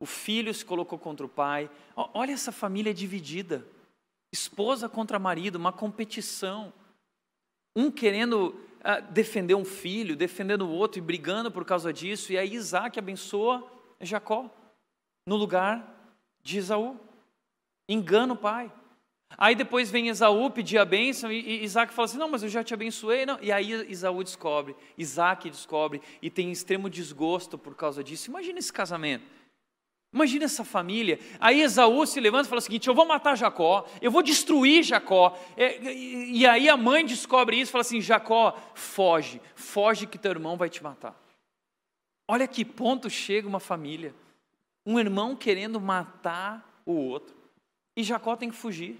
O 0.00 0.06
filho 0.06 0.52
se 0.52 0.64
colocou 0.64 0.98
contra 0.98 1.24
o 1.24 1.28
pai. 1.28 1.70
Olha 1.96 2.32
essa 2.32 2.52
família 2.52 2.92
dividida. 2.92 3.66
Esposa 4.32 4.88
contra 4.88 5.18
marido, 5.18 5.56
uma 5.56 5.72
competição 5.72 6.72
um 7.76 7.90
querendo 7.90 8.54
uh, 8.80 9.02
defender 9.10 9.54
um 9.54 9.64
filho, 9.64 10.16
defendendo 10.16 10.62
o 10.62 10.70
outro 10.70 10.98
e 10.98 11.02
brigando 11.02 11.50
por 11.50 11.64
causa 11.64 11.92
disso, 11.92 12.32
e 12.32 12.38
aí 12.38 12.54
Isaac 12.54 12.98
abençoa 12.98 13.68
Jacó 14.00 14.48
no 15.26 15.36
lugar 15.36 16.12
de 16.42 16.58
Esaú. 16.58 16.98
Engana 17.88 18.34
o 18.34 18.36
pai. 18.36 18.72
Aí 19.36 19.54
depois 19.54 19.90
vem 19.90 20.08
Esaú 20.08 20.48
pedir 20.50 20.78
a 20.78 20.84
bênção 20.84 21.32
e, 21.32 21.40
e 21.40 21.64
Isaac 21.64 21.92
fala 21.92 22.06
assim: 22.06 22.18
Não, 22.18 22.28
mas 22.28 22.42
eu 22.42 22.48
já 22.48 22.62
te 22.62 22.72
abençoei. 22.72 23.26
Não. 23.26 23.38
E 23.42 23.50
aí 23.50 23.72
Esaú 23.90 24.22
descobre, 24.22 24.76
Isaac 24.96 25.50
descobre 25.50 26.00
e 26.22 26.30
tem 26.30 26.52
extremo 26.52 26.88
desgosto 26.88 27.58
por 27.58 27.74
causa 27.74 28.04
disso. 28.04 28.30
Imagina 28.30 28.58
esse 28.58 28.72
casamento. 28.72 29.24
Imagina 30.14 30.44
essa 30.44 30.64
família. 30.64 31.18
Aí 31.40 31.60
Esaú 31.60 32.06
se 32.06 32.20
levanta 32.20 32.46
e 32.46 32.48
fala 32.48 32.60
o 32.60 32.62
seguinte: 32.62 32.86
Eu 32.86 32.94
vou 32.94 33.04
matar 33.04 33.36
Jacó, 33.36 33.84
eu 34.00 34.12
vou 34.12 34.22
destruir 34.22 34.84
Jacó. 34.84 35.36
E, 35.56 36.38
e 36.38 36.46
aí 36.46 36.68
a 36.68 36.76
mãe 36.76 37.04
descobre 37.04 37.60
isso 37.60 37.70
e 37.70 37.72
fala 37.72 37.82
assim: 37.82 38.00
Jacó, 38.00 38.56
foge, 38.74 39.42
foge 39.56 40.06
que 40.06 40.16
teu 40.16 40.30
irmão 40.30 40.56
vai 40.56 40.70
te 40.70 40.84
matar. 40.84 41.20
Olha 42.28 42.46
que 42.46 42.64
ponto 42.64 43.10
chega 43.10 43.48
uma 43.48 43.58
família. 43.58 44.14
Um 44.86 45.00
irmão 45.00 45.34
querendo 45.34 45.80
matar 45.80 46.64
o 46.86 46.92
outro. 46.92 47.34
E 47.96 48.04
Jacó 48.04 48.36
tem 48.36 48.50
que 48.50 48.56
fugir. 48.56 48.96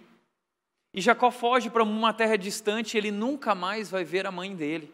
E 0.92 1.00
Jacó 1.00 1.30
foge 1.30 1.70
para 1.70 1.84
uma 1.84 2.12
terra 2.12 2.36
distante, 2.36 2.98
ele 2.98 3.12
nunca 3.12 3.54
mais 3.54 3.88
vai 3.88 4.02
ver 4.02 4.26
a 4.26 4.32
mãe 4.32 4.54
dele. 4.54 4.92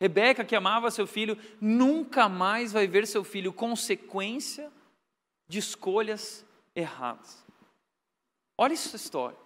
Rebeca, 0.00 0.44
que 0.44 0.56
amava 0.56 0.90
seu 0.90 1.06
filho, 1.06 1.38
nunca 1.60 2.28
mais 2.28 2.72
vai 2.72 2.86
ver 2.86 3.06
seu 3.06 3.22
filho. 3.22 3.52
Consequência 3.52 4.70
de 5.48 5.58
escolhas 5.58 6.44
erradas. 6.74 7.44
Olha 8.58 8.72
essa 8.72 8.96
história. 8.96 9.36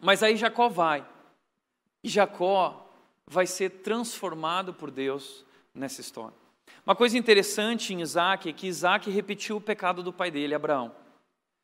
Mas 0.00 0.22
aí 0.22 0.36
Jacó 0.36 0.68
vai. 0.68 1.06
E 2.02 2.08
Jacó 2.08 2.88
vai 3.26 3.46
ser 3.46 3.70
transformado 3.82 4.74
por 4.74 4.90
Deus 4.90 5.44
nessa 5.74 6.00
história. 6.00 6.36
Uma 6.84 6.94
coisa 6.94 7.18
interessante 7.18 7.92
em 7.92 8.00
Isaac 8.00 8.48
é 8.48 8.52
que 8.52 8.66
Isaac 8.66 9.10
repetiu 9.10 9.56
o 9.56 9.60
pecado 9.60 10.02
do 10.02 10.12
pai 10.12 10.30
dele, 10.30 10.54
Abraão. 10.54 10.94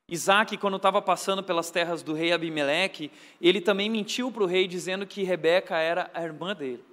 Isaac, 0.08 0.56
quando 0.58 0.76
estava 0.76 1.00
passando 1.00 1.42
pelas 1.42 1.70
terras 1.70 2.02
do 2.02 2.12
rei 2.12 2.32
Abimeleque, 2.32 3.10
ele 3.40 3.60
também 3.60 3.88
mentiu 3.88 4.30
para 4.30 4.42
o 4.42 4.46
rei 4.46 4.66
dizendo 4.66 5.06
que 5.06 5.22
Rebeca 5.22 5.76
era 5.76 6.10
a 6.12 6.22
irmã 6.22 6.54
dele. 6.54 6.84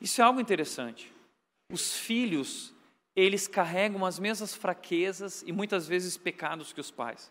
Isso 0.00 0.20
é 0.20 0.24
algo 0.24 0.40
interessante. 0.40 1.12
Os 1.70 1.96
filhos 1.96 2.72
eles 3.14 3.46
carregam 3.46 4.04
as 4.06 4.18
mesmas 4.18 4.54
fraquezas 4.54 5.42
e 5.46 5.52
muitas 5.52 5.86
vezes 5.86 6.16
pecados 6.16 6.72
que 6.72 6.80
os 6.80 6.90
pais. 6.90 7.30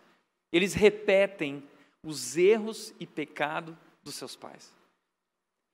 Eles 0.52 0.74
repetem 0.74 1.64
os 2.04 2.38
erros 2.38 2.94
e 3.00 3.06
pecado 3.06 3.78
dos 4.04 4.16
seus 4.16 4.36
pais. 4.36 4.74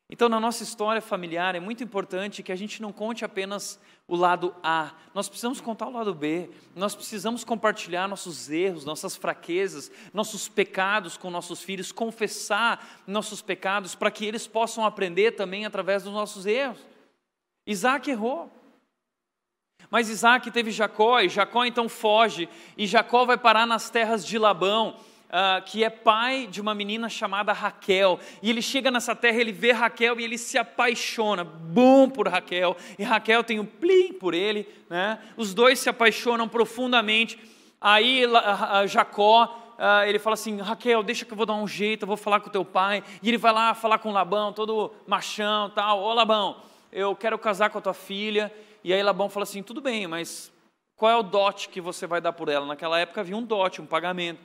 Então, 0.08 0.30
na 0.30 0.39
nossa 0.39 0.62
história 0.62 1.02
familiar, 1.02 1.56
é 1.56 1.60
muito 1.60 1.84
importante 1.84 2.44
que 2.44 2.52
a 2.52 2.56
gente 2.56 2.80
não 2.80 2.91
conte 2.91 3.26
apenas 3.26 3.80
o 4.08 4.15
lado 4.15 4.54
A, 4.62 4.94
nós 5.15 5.28
precisamos 5.28 5.60
contar 5.60 5.88
o 5.88 5.91
lado 5.91 6.13
B, 6.13 6.52
nós 6.76 6.94
precisamos 6.94 7.44
compartilhar 7.44 8.08
nossos 8.08 8.52
erros, 8.52 8.86
nossas 8.86 9.15
fraquezas, 9.15 9.91
nossos 10.13 10.48
pecados 10.48 11.18
com 11.18 11.32
nossos 11.32 11.63
filhos, 11.63 11.91
confessar 11.91 13.02
nossos 13.08 13.41
pecados 13.41 13.96
para 13.96 14.12
que 14.12 14.24
eles 14.24 14.46
possam 14.46 14.86
aprender 14.86 15.32
também 15.32 15.65
através 15.65 16.04
dos 16.04 16.13
nossos 16.13 16.46
erros. 16.46 16.78
Isaac 17.65 18.08
errou, 18.08 18.52
mas 19.95 20.10
Isaac 20.10 20.51
teve 20.51 20.71
Jacó, 20.71 21.21
e 21.21 21.29
Jacó 21.29 21.63
então 21.63 21.88
foge, 21.88 22.49
e 22.77 22.86
Jacó 22.86 23.23
vai 23.23 23.38
parar 23.38 23.65
nas 23.65 23.89
terras 23.89 24.27
de 24.27 24.38
Labão, 24.38 24.93
uh, 25.29 25.63
que 25.63 25.86
é 25.86 25.89
pai 25.89 26.49
de 26.51 26.60
uma 26.60 26.75
menina 26.75 27.08
chamada 27.08 27.53
Raquel. 27.53 28.19
E 28.43 28.49
ele 28.49 28.62
chega 28.62 28.91
nessa 28.91 29.15
terra, 29.15 29.39
ele 29.39 29.53
vê 29.53 29.71
Raquel 29.71 30.19
e 30.19 30.25
ele 30.25 30.38
se 30.38 30.58
apaixona, 30.58 31.45
bom 31.45 32.10
por 32.10 32.27
Raquel, 32.27 32.75
e 32.99 33.05
Raquel 33.05 33.41
tem 33.41 33.58
um 33.58 33.65
plim 33.65 34.12
por 34.12 34.34
ele, 34.34 34.67
né? 34.89 35.17
os 35.38 35.53
dois 35.53 35.79
se 35.79 35.88
apaixonam 35.88 36.49
profundamente. 36.49 37.39
Aí 37.79 38.23
Jacó 38.89 39.62
Uh, 39.75 40.08
ele 40.08 40.19
fala 40.19 40.36
assim: 40.36 40.62
Raquel, 40.62 41.03
deixa 41.03 41.25
que 41.25 41.34
eu 41.34 41.36
vou 41.36 41.45
dar 41.45 41.55
um 41.55 41.67
jeito, 41.67 42.03
eu 42.03 42.08
vou 42.08 42.15
falar 42.15 42.39
com 42.39 42.49
teu 42.49 42.63
pai. 42.63 43.03
E 43.21 43.27
ele 43.27 43.38
vai 43.38 43.51
lá 43.51 43.73
falar 43.73 43.97
com 43.97 44.10
Labão, 44.10 44.53
todo 44.53 44.93
machão 45.05 45.69
tal. 45.69 46.01
Ô 46.01 46.13
Labão, 46.13 46.55
eu 46.93 47.13
quero 47.13 47.38
casar 47.38 47.69
com 47.69 47.79
a 47.79 47.81
tua 47.81 47.93
filha. 47.93 48.49
E 48.86 48.93
aí 48.93 49.02
Labão 49.02 49.28
fala 49.32 49.45
assim: 49.45 49.63
tudo 49.63 49.82
bem, 49.82 50.06
mas 50.06 50.54
Qual 50.95 51.12
é 51.12 51.15
o 51.15 51.24
dote 51.24 51.69
que 51.69 51.82
você 51.82 52.06
vai 52.06 52.21
dar 52.21 52.32
por 52.34 52.50
ela? 52.50 52.67
Naquela 52.67 53.00
época 53.00 53.19
havia 53.19 53.36
um 53.36 53.43
dote, 53.43 53.82
um 53.82 53.86
pagamento. 53.86 54.39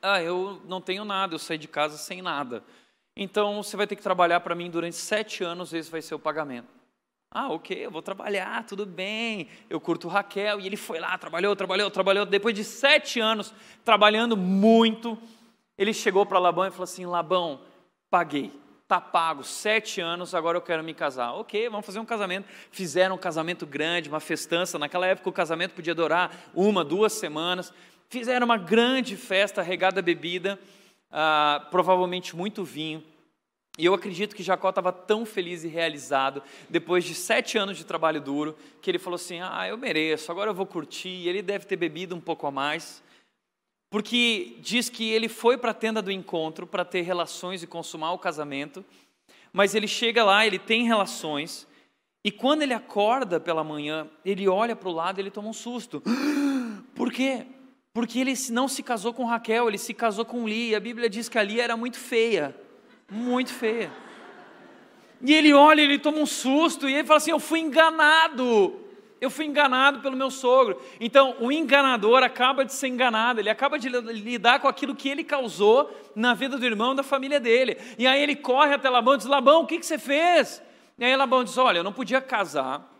Ah, 0.00 0.22
eu 0.22 0.62
não 0.64 0.80
tenho 0.80 1.04
nada, 1.04 1.34
eu 1.34 1.38
saí 1.38 1.58
de 1.58 1.68
casa 1.68 1.98
sem 1.98 2.22
nada. 2.22 2.64
Então 3.14 3.62
você 3.62 3.76
vai 3.76 3.86
ter 3.86 3.94
que 3.94 4.02
trabalhar 4.02 4.40
para 4.40 4.54
mim 4.54 4.70
durante 4.70 4.96
sete 4.96 5.44
anos, 5.44 5.74
esse 5.74 5.90
vai 5.90 6.00
ser 6.00 6.14
o 6.14 6.18
pagamento. 6.18 6.66
Ah, 7.30 7.52
ok, 7.52 7.76
eu 7.76 7.90
vou 7.90 8.00
trabalhar, 8.00 8.64
tudo 8.64 8.86
bem. 8.86 9.48
Eu 9.68 9.78
curto 9.78 10.08
Raquel. 10.08 10.58
E 10.58 10.66
ele 10.66 10.76
foi 10.78 10.98
lá, 10.98 11.16
trabalhou, 11.18 11.54
trabalhou, 11.54 11.90
trabalhou. 11.90 12.24
Depois 12.24 12.54
de 12.54 12.64
sete 12.64 13.20
anos, 13.20 13.54
trabalhando 13.84 14.34
muito, 14.34 15.18
ele 15.76 15.92
chegou 15.92 16.24
para 16.24 16.38
Labão 16.38 16.66
e 16.66 16.70
falou 16.70 16.84
assim: 16.84 17.04
Labão, 17.04 17.60
paguei, 18.10 18.50
tá 18.92 19.00
pago, 19.00 19.42
sete 19.42 20.02
anos, 20.02 20.34
agora 20.34 20.58
eu 20.58 20.60
quero 20.60 20.84
me 20.84 20.92
casar. 20.92 21.32
Ok, 21.32 21.66
vamos 21.70 21.86
fazer 21.86 21.98
um 21.98 22.04
casamento. 22.04 22.46
Fizeram 22.70 23.14
um 23.14 23.18
casamento 23.18 23.64
grande, 23.64 24.10
uma 24.10 24.20
festança. 24.20 24.78
Naquela 24.78 25.06
época 25.06 25.30
o 25.30 25.32
casamento 25.32 25.72
podia 25.72 25.94
durar 25.94 26.30
uma, 26.54 26.84
duas 26.84 27.14
semanas. 27.14 27.72
Fizeram 28.10 28.44
uma 28.44 28.58
grande 28.58 29.16
festa 29.16 29.62
regada 29.62 30.02
bebida, 30.02 30.58
ah, 31.10 31.66
provavelmente 31.70 32.36
muito 32.36 32.62
vinho. 32.64 33.02
E 33.78 33.86
eu 33.86 33.94
acredito 33.94 34.36
que 34.36 34.42
Jacó 34.42 34.68
estava 34.68 34.92
tão 34.92 35.24
feliz 35.24 35.64
e 35.64 35.68
realizado, 35.68 36.42
depois 36.68 37.02
de 37.02 37.14
sete 37.14 37.56
anos 37.56 37.78
de 37.78 37.86
trabalho 37.86 38.20
duro, 38.20 38.54
que 38.82 38.90
ele 38.90 38.98
falou 38.98 39.14
assim: 39.14 39.40
Ah, 39.40 39.66
eu 39.66 39.78
mereço, 39.78 40.30
agora 40.30 40.50
eu 40.50 40.54
vou 40.54 40.66
curtir. 40.66 41.08
E 41.08 41.30
ele 41.30 41.40
deve 41.40 41.64
ter 41.64 41.76
bebido 41.76 42.14
um 42.14 42.20
pouco 42.20 42.46
a 42.46 42.50
mais, 42.50 43.02
porque 43.92 44.56
diz 44.58 44.88
que 44.88 45.08
ele 45.08 45.28
foi 45.28 45.56
para 45.56 45.70
a 45.70 45.74
tenda 45.74 46.02
do 46.02 46.10
encontro 46.10 46.66
para 46.66 46.84
ter 46.84 47.02
relações 47.02 47.62
e 47.62 47.66
consumar 47.68 48.12
o 48.12 48.18
casamento, 48.18 48.84
mas 49.52 49.76
ele 49.76 49.86
chega 49.86 50.24
lá, 50.24 50.44
ele 50.44 50.58
tem 50.58 50.84
relações, 50.84 51.68
e 52.24 52.32
quando 52.32 52.62
ele 52.62 52.74
acorda 52.74 53.38
pela 53.38 53.62
manhã, 53.62 54.08
ele 54.24 54.48
olha 54.48 54.74
para 54.74 54.88
o 54.88 54.92
lado 54.92 55.18
e 55.18 55.22
ele 55.22 55.30
toma 55.30 55.48
um 55.48 55.52
susto. 55.52 56.02
Por 56.94 57.12
quê? 57.12 57.46
Porque 57.92 58.18
ele 58.18 58.34
não 58.50 58.66
se 58.66 58.82
casou 58.82 59.12
com 59.12 59.24
Raquel, 59.24 59.68
ele 59.68 59.78
se 59.78 59.94
casou 59.94 60.24
com 60.24 60.48
Lia. 60.48 60.78
A 60.78 60.80
Bíblia 60.80 61.08
diz 61.08 61.28
que 61.28 61.38
a 61.38 61.42
Lia 61.42 61.62
era 61.62 61.76
muito 61.76 61.98
feia 61.98 62.56
muito 63.12 63.52
feia. 63.52 63.92
E 65.20 65.32
ele 65.32 65.52
olha, 65.52 65.82
ele 65.82 65.98
toma 65.98 66.18
um 66.18 66.26
susto 66.26 66.88
e 66.88 66.94
ele 66.94 67.06
fala 67.06 67.18
assim: 67.18 67.30
Eu 67.30 67.38
fui 67.38 67.60
enganado. 67.60 68.80
Eu 69.22 69.30
fui 69.30 69.44
enganado 69.44 70.00
pelo 70.00 70.16
meu 70.16 70.32
sogro. 70.32 70.82
Então, 70.98 71.36
o 71.38 71.52
enganador 71.52 72.24
acaba 72.24 72.64
de 72.64 72.72
ser 72.72 72.88
enganado, 72.88 73.38
ele 73.38 73.48
acaba 73.48 73.78
de 73.78 73.88
lidar 73.88 74.58
com 74.58 74.66
aquilo 74.66 74.96
que 74.96 75.08
ele 75.08 75.22
causou 75.22 75.96
na 76.12 76.34
vida 76.34 76.58
do 76.58 76.66
irmão 76.66 76.92
da 76.92 77.04
família 77.04 77.38
dele. 77.38 77.78
E 77.96 78.04
aí 78.04 78.20
ele 78.20 78.34
corre 78.34 78.74
até 78.74 78.90
Labão 78.90 79.14
e 79.14 79.18
diz: 79.18 79.26
Labão, 79.26 79.62
o 79.62 79.66
que, 79.66 79.78
que 79.78 79.86
você 79.86 79.96
fez? 79.96 80.60
E 80.98 81.04
aí 81.04 81.14
Labão 81.14 81.44
diz: 81.44 81.56
Olha, 81.56 81.78
eu 81.78 81.84
não 81.84 81.92
podia 81.92 82.20
casar 82.20 82.92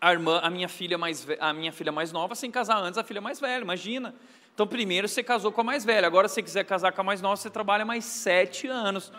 a, 0.00 0.12
irmã, 0.12 0.38
a, 0.40 0.48
minha 0.48 0.68
filha 0.68 0.96
mais, 0.96 1.26
a 1.40 1.52
minha 1.52 1.72
filha 1.72 1.90
mais 1.90 2.12
nova 2.12 2.36
sem 2.36 2.48
casar 2.48 2.78
antes 2.78 2.96
a 2.96 3.02
filha 3.02 3.20
mais 3.20 3.40
velha, 3.40 3.62
imagina. 3.62 4.14
Então, 4.54 4.68
primeiro 4.68 5.08
você 5.08 5.20
casou 5.20 5.50
com 5.50 5.62
a 5.62 5.64
mais 5.64 5.84
velha, 5.84 6.06
agora 6.06 6.28
se 6.28 6.34
você 6.34 6.44
quiser 6.44 6.64
casar 6.64 6.92
com 6.92 7.00
a 7.00 7.04
mais 7.04 7.20
nova, 7.20 7.34
você 7.34 7.50
trabalha 7.50 7.84
mais 7.84 8.04
sete 8.04 8.68
anos. 8.68 9.12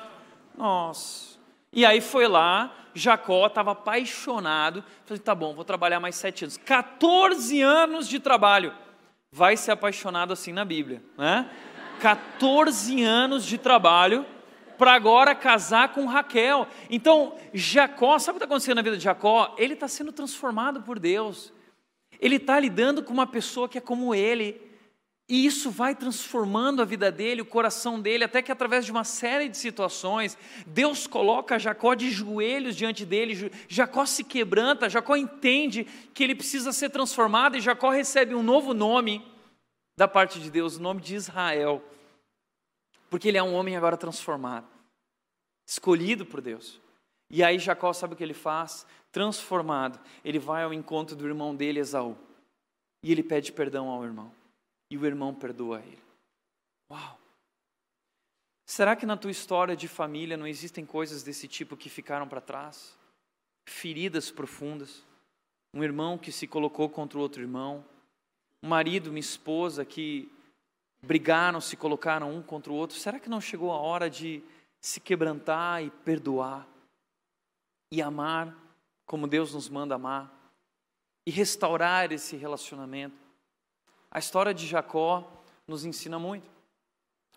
Nossa. 0.57 1.36
E 1.71 1.85
aí 1.85 2.01
foi 2.01 2.27
lá, 2.27 2.73
Jacó 2.93 3.47
estava 3.47 3.71
apaixonado, 3.71 4.83
falei, 5.05 5.21
tá 5.21 5.35
bom, 5.35 5.53
vou 5.53 5.65
trabalhar 5.65 5.99
mais 5.99 6.15
sete 6.15 6.45
anos. 6.45 6.57
14 6.57 7.61
anos 7.61 8.07
de 8.07 8.19
trabalho. 8.19 8.73
Vai 9.31 9.57
ser 9.57 9.71
apaixonado 9.71 10.33
assim 10.33 10.51
na 10.51 10.63
Bíblia, 10.63 11.03
né? 11.17 11.49
14 11.99 13.03
anos 13.03 13.45
de 13.45 13.57
trabalho 13.57 14.25
para 14.77 14.93
agora 14.93 15.35
casar 15.35 15.89
com 15.89 16.05
Raquel. 16.05 16.67
Então, 16.89 17.35
Jacó, 17.53 18.17
sabe 18.19 18.37
o 18.37 18.39
que 18.39 18.45
está 18.45 18.53
acontecendo 18.53 18.75
na 18.75 18.81
vida 18.81 18.97
de 18.97 19.03
Jacó? 19.03 19.53
Ele 19.57 19.73
está 19.73 19.87
sendo 19.87 20.11
transformado 20.11 20.81
por 20.81 20.99
Deus. 20.99 21.51
Ele 22.19 22.37
está 22.37 22.59
lidando 22.59 23.03
com 23.03 23.13
uma 23.13 23.27
pessoa 23.27 23.67
que 23.67 23.77
é 23.77 23.81
como 23.81 24.13
ele. 24.15 24.61
E 25.29 25.45
isso 25.45 25.69
vai 25.69 25.93
transformando 25.93 26.81
a 26.81 26.85
vida 26.85 27.11
dele, 27.11 27.41
o 27.41 27.45
coração 27.45 27.99
dele, 27.99 28.23
até 28.23 28.41
que 28.41 28.51
através 28.51 28.85
de 28.85 28.91
uma 28.91 29.03
série 29.03 29.49
de 29.49 29.57
situações, 29.57 30.37
Deus 30.65 31.05
coloca 31.05 31.59
Jacó 31.59 31.93
de 31.95 32.09
joelhos 32.09 32.77
diante 32.77 33.05
dele, 33.05 33.51
Jacó 33.67 34.05
se 34.05 34.23
quebranta, 34.23 34.89
Jacó 34.89 35.17
entende 35.17 35.83
que 36.13 36.23
ele 36.23 36.33
precisa 36.33 36.71
ser 36.71 36.91
transformado 36.91 37.57
e 37.57 37.61
Jacó 37.61 37.89
recebe 37.89 38.33
um 38.35 38.43
novo 38.43 38.73
nome 38.73 39.21
da 39.97 40.07
parte 40.07 40.39
de 40.39 40.49
Deus, 40.49 40.77
o 40.77 40.81
nome 40.81 41.01
de 41.01 41.15
Israel, 41.15 41.83
porque 43.09 43.27
ele 43.27 43.37
é 43.37 43.43
um 43.43 43.53
homem 43.53 43.75
agora 43.75 43.97
transformado, 43.97 44.67
escolhido 45.67 46.25
por 46.25 46.39
Deus. 46.39 46.79
E 47.29 47.43
aí 47.43 47.59
Jacó 47.59 47.91
sabe 47.91 48.13
o 48.13 48.15
que 48.15 48.23
ele 48.23 48.33
faz? 48.33 48.87
Transformado, 49.11 49.99
ele 50.23 50.39
vai 50.39 50.63
ao 50.63 50.73
encontro 50.73 51.17
do 51.17 51.27
irmão 51.27 51.53
dele, 51.53 51.81
Esaú, 51.81 52.17
e 53.03 53.11
ele 53.11 53.23
pede 53.23 53.51
perdão 53.51 53.89
ao 53.89 54.05
irmão 54.05 54.36
e 54.89 54.97
o 54.97 55.05
irmão 55.05 55.33
perdoa 55.33 55.81
ele. 55.81 56.03
Uau! 56.91 57.19
Será 58.65 58.95
que 58.95 59.05
na 59.05 59.15
tua 59.15 59.31
história 59.31 59.75
de 59.75 59.87
família 59.87 60.35
não 60.35 60.45
existem 60.45 60.85
coisas 60.85 61.23
desse 61.23 61.47
tipo 61.47 61.77
que 61.77 61.89
ficaram 61.89 62.27
para 62.27 62.41
trás? 62.41 62.97
Feridas 63.67 64.29
profundas? 64.29 65.05
Um 65.73 65.83
irmão 65.83 66.17
que 66.17 66.31
se 66.31 66.47
colocou 66.47 66.89
contra 66.89 67.17
o 67.17 67.21
outro 67.21 67.41
irmão? 67.41 67.85
Um 68.63 68.67
marido, 68.67 69.09
uma 69.09 69.19
esposa 69.19 69.85
que 69.85 70.31
brigaram, 71.01 71.61
se 71.61 71.77
colocaram 71.77 72.35
um 72.35 72.41
contra 72.41 72.71
o 72.71 72.75
outro? 72.75 72.97
Será 72.97 73.19
que 73.19 73.29
não 73.29 73.39
chegou 73.39 73.71
a 73.71 73.77
hora 73.77 74.09
de 74.09 74.43
se 74.81 74.99
quebrantar 74.99 75.83
e 75.83 75.89
perdoar? 75.89 76.67
E 77.91 78.01
amar 78.01 78.55
como 79.05 79.27
Deus 79.27 79.53
nos 79.53 79.69
manda 79.69 79.95
amar? 79.95 80.29
E 81.25 81.31
restaurar 81.31 82.11
esse 82.11 82.35
relacionamento? 82.35 83.26
A 84.11 84.19
história 84.19 84.53
de 84.53 84.65
Jacó 84.65 85.43
nos 85.67 85.85
ensina 85.85 86.17
muito. 86.17 86.49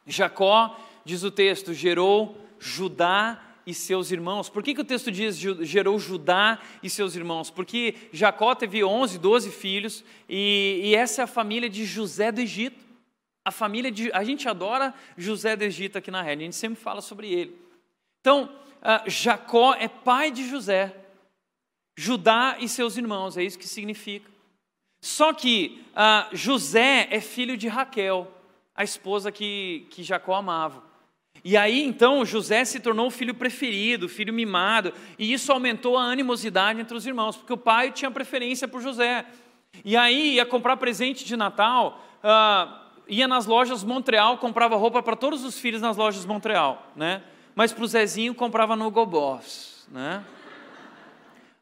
Jacó, 0.06 0.78
diz 1.04 1.22
o 1.22 1.30
texto, 1.30 1.74
gerou 1.74 2.36
Judá 2.58 3.42
e 3.66 3.74
seus 3.74 4.10
irmãos. 4.10 4.48
Por 4.48 4.62
que, 4.62 4.74
que 4.74 4.80
o 4.80 4.84
texto 4.84 5.10
diz 5.10 5.36
gerou 5.36 5.98
Judá 5.98 6.58
e 6.82 6.90
seus 6.90 7.14
irmãos? 7.14 7.50
Porque 7.50 7.94
Jacó 8.12 8.54
teve 8.54 8.82
11, 8.82 9.18
12 9.18 9.50
filhos 9.50 10.04
e, 10.28 10.80
e 10.84 10.94
essa 10.94 11.22
é 11.22 11.24
a 11.24 11.28
família 11.28 11.68
de 11.68 11.84
José 11.84 12.32
do 12.32 12.40
Egito. 12.40 12.90
A 13.44 13.50
família 13.50 13.90
de. 13.90 14.12
A 14.12 14.22
gente 14.22 14.48
adora 14.48 14.94
José 15.16 15.56
do 15.56 15.62
Egito 15.62 15.96
aqui 15.96 16.10
na 16.10 16.22
rede, 16.22 16.42
a 16.42 16.44
gente 16.44 16.56
sempre 16.56 16.80
fala 16.80 17.00
sobre 17.00 17.32
ele. 17.32 17.56
Então, 18.20 18.44
uh, 18.82 19.08
Jacó 19.10 19.74
é 19.74 19.88
pai 19.88 20.30
de 20.30 20.46
José, 20.48 20.94
Judá 21.96 22.56
e 22.60 22.68
seus 22.68 22.98
irmãos, 22.98 23.38
é 23.38 23.42
isso 23.42 23.58
que 23.58 23.66
significa. 23.66 24.30
Só 25.00 25.32
que 25.32 25.82
ah, 25.94 26.28
José 26.32 27.08
é 27.10 27.20
filho 27.20 27.56
de 27.56 27.68
Raquel, 27.68 28.30
a 28.74 28.84
esposa 28.84 29.32
que, 29.32 29.86
que 29.90 30.02
Jacó 30.02 30.34
amava. 30.34 30.82
E 31.42 31.56
aí 31.56 31.82
então 31.82 32.24
José 32.24 32.64
se 32.64 32.80
tornou 32.80 33.06
o 33.06 33.10
filho 33.10 33.34
preferido, 33.34 34.06
o 34.06 34.08
filho 34.08 34.32
mimado, 34.32 34.92
e 35.18 35.32
isso 35.32 35.50
aumentou 35.50 35.96
a 35.96 36.04
animosidade 36.04 36.80
entre 36.80 36.96
os 36.96 37.06
irmãos, 37.06 37.36
porque 37.36 37.52
o 37.52 37.56
pai 37.56 37.90
tinha 37.90 38.10
preferência 38.10 38.68
por 38.68 38.82
José. 38.82 39.24
E 39.84 39.96
aí 39.96 40.34
ia 40.34 40.44
comprar 40.44 40.76
presente 40.76 41.24
de 41.24 41.36
Natal, 41.36 42.04
ah, 42.22 42.82
ia 43.08 43.26
nas 43.26 43.46
lojas 43.46 43.82
Montreal, 43.82 44.36
comprava 44.38 44.76
roupa 44.76 45.02
para 45.02 45.16
todos 45.16 45.44
os 45.44 45.58
filhos 45.58 45.80
nas 45.80 45.96
lojas 45.96 46.26
Montreal, 46.26 46.90
né? 46.94 47.22
Mas 47.54 47.72
para 47.72 47.84
o 47.84 47.88
Zezinho 47.88 48.34
comprava 48.34 48.76
no 48.76 48.90
Goboss, 48.90 49.86
né? 49.90 50.22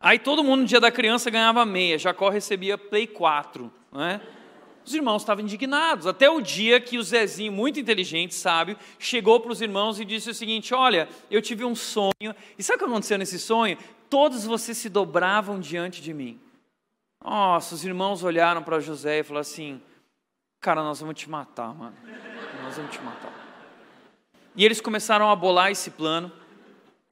Aí 0.01 0.19
todo 0.19 0.45
mundo 0.45 0.61
no 0.61 0.67
dia 0.67 0.81
da 0.81 0.93
criança 0.93 1.31
ganhava 1.31 1.65
meia, 1.67 1.99
Jacó 1.99 2.29
recebia 2.29 2.79
Play 2.79 3.07
4. 3.07 3.73
Né? 3.93 4.21
Os 4.85 4.95
irmãos 4.95 5.23
estavam 5.23 5.45
indignados, 5.45 6.07
até 6.07 6.31
o 6.31 6.41
dia 6.41 6.81
que 6.81 6.97
o 6.97 7.03
Zezinho, 7.03 7.53
muito 7.53 7.81
inteligente, 7.81 8.35
sábio, 8.35 8.77
chegou 8.99 9.39
para 9.41 9.53
os 9.53 9.61
irmãos 9.61 10.01
e 10.01 10.05
disse 10.05 10.31
o 10.31 10.35
seguinte: 10.35 10.73
Olha, 10.73 11.09
eu 11.31 11.43
tive 11.43 11.65
um 11.65 11.75
sonho, 11.75 12.35
e 12.57 12.63
sabe 12.63 12.77
o 12.77 12.79
que 12.79 12.91
aconteceu 12.91 13.19
nesse 13.19 13.39
sonho? 13.39 13.77
Todos 14.09 14.47
vocês 14.47 14.79
se 14.79 14.89
dobravam 14.89 15.61
diante 15.61 16.01
de 16.01 16.15
mim. 16.15 16.41
Nossa, 17.23 17.75
os 17.75 17.85
irmãos 17.85 18.23
olharam 18.23 18.63
para 18.63 18.81
José 18.81 19.19
e 19.19 19.23
falaram 19.23 19.43
assim: 19.43 19.83
Cara, 20.61 20.83
nós 20.83 21.01
vamos 21.01 21.17
te 21.17 21.29
matar, 21.29 21.75
mano. 21.75 21.95
Nós 22.63 22.77
vamos 22.77 22.91
te 22.91 23.01
matar. 23.03 23.33
E 24.57 24.65
eles 24.65 24.81
começaram 24.81 25.31
a 25.31 25.37
bolar 25.37 25.71
esse 25.71 25.91
plano. 25.91 26.33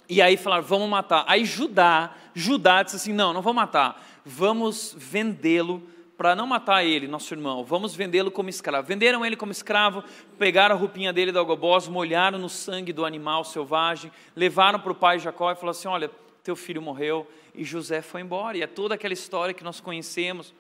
E 0.09 0.23
aí 0.23 0.37
falaram, 0.37 0.63
vamos 0.63 0.89
matar. 0.89 1.25
Aí 1.27 1.45
Judá, 1.45 2.15
Judá 2.35 2.83
disse 2.83 2.97
assim: 2.97 3.13
não, 3.13 3.33
não 3.33 3.43
vamos 3.43 3.57
matar. 3.57 4.05
Vamos 4.25 4.95
vendê-lo 4.97 5.83
para 6.17 6.35
não 6.35 6.47
matar 6.47 6.85
ele, 6.85 7.07
nosso 7.07 7.33
irmão. 7.35 7.65
Vamos 7.65 7.95
vendê-lo 7.95 8.31
como 8.31 8.49
escravo. 8.49 8.87
Venderam 8.87 9.25
ele 9.25 9.37
como 9.37 9.53
escravo, 9.53 10.03
pegaram 10.39 10.75
a 10.75 10.79
roupinha 10.79 11.13
dele 11.13 11.31
da 11.33 11.41
algoboz, 11.41 11.89
molharam 11.89 12.39
no 12.39 12.49
sangue 12.49 12.93
do 12.93 13.05
animal 13.05 13.45
selvagem, 13.45 14.11
levaram 14.35 14.81
para 14.81 14.93
o 14.93 14.95
pai 14.95 15.19
Jacó 15.19 15.51
e 15.51 15.55
falaram 15.55 15.71
assim: 15.71 15.89
olha, 15.89 16.11
teu 16.43 16.57
filho 16.57 16.81
morreu. 16.81 17.27
E 17.55 17.65
José 17.65 18.03
foi 18.03 18.21
embora. 18.21 18.57
E 18.57 18.63
é 18.63 18.67
toda 18.67 18.95
aquela 18.95 19.15
história 19.15 19.55
que 19.55 19.65
nós 19.65 19.81
conhecemos. 19.81 20.55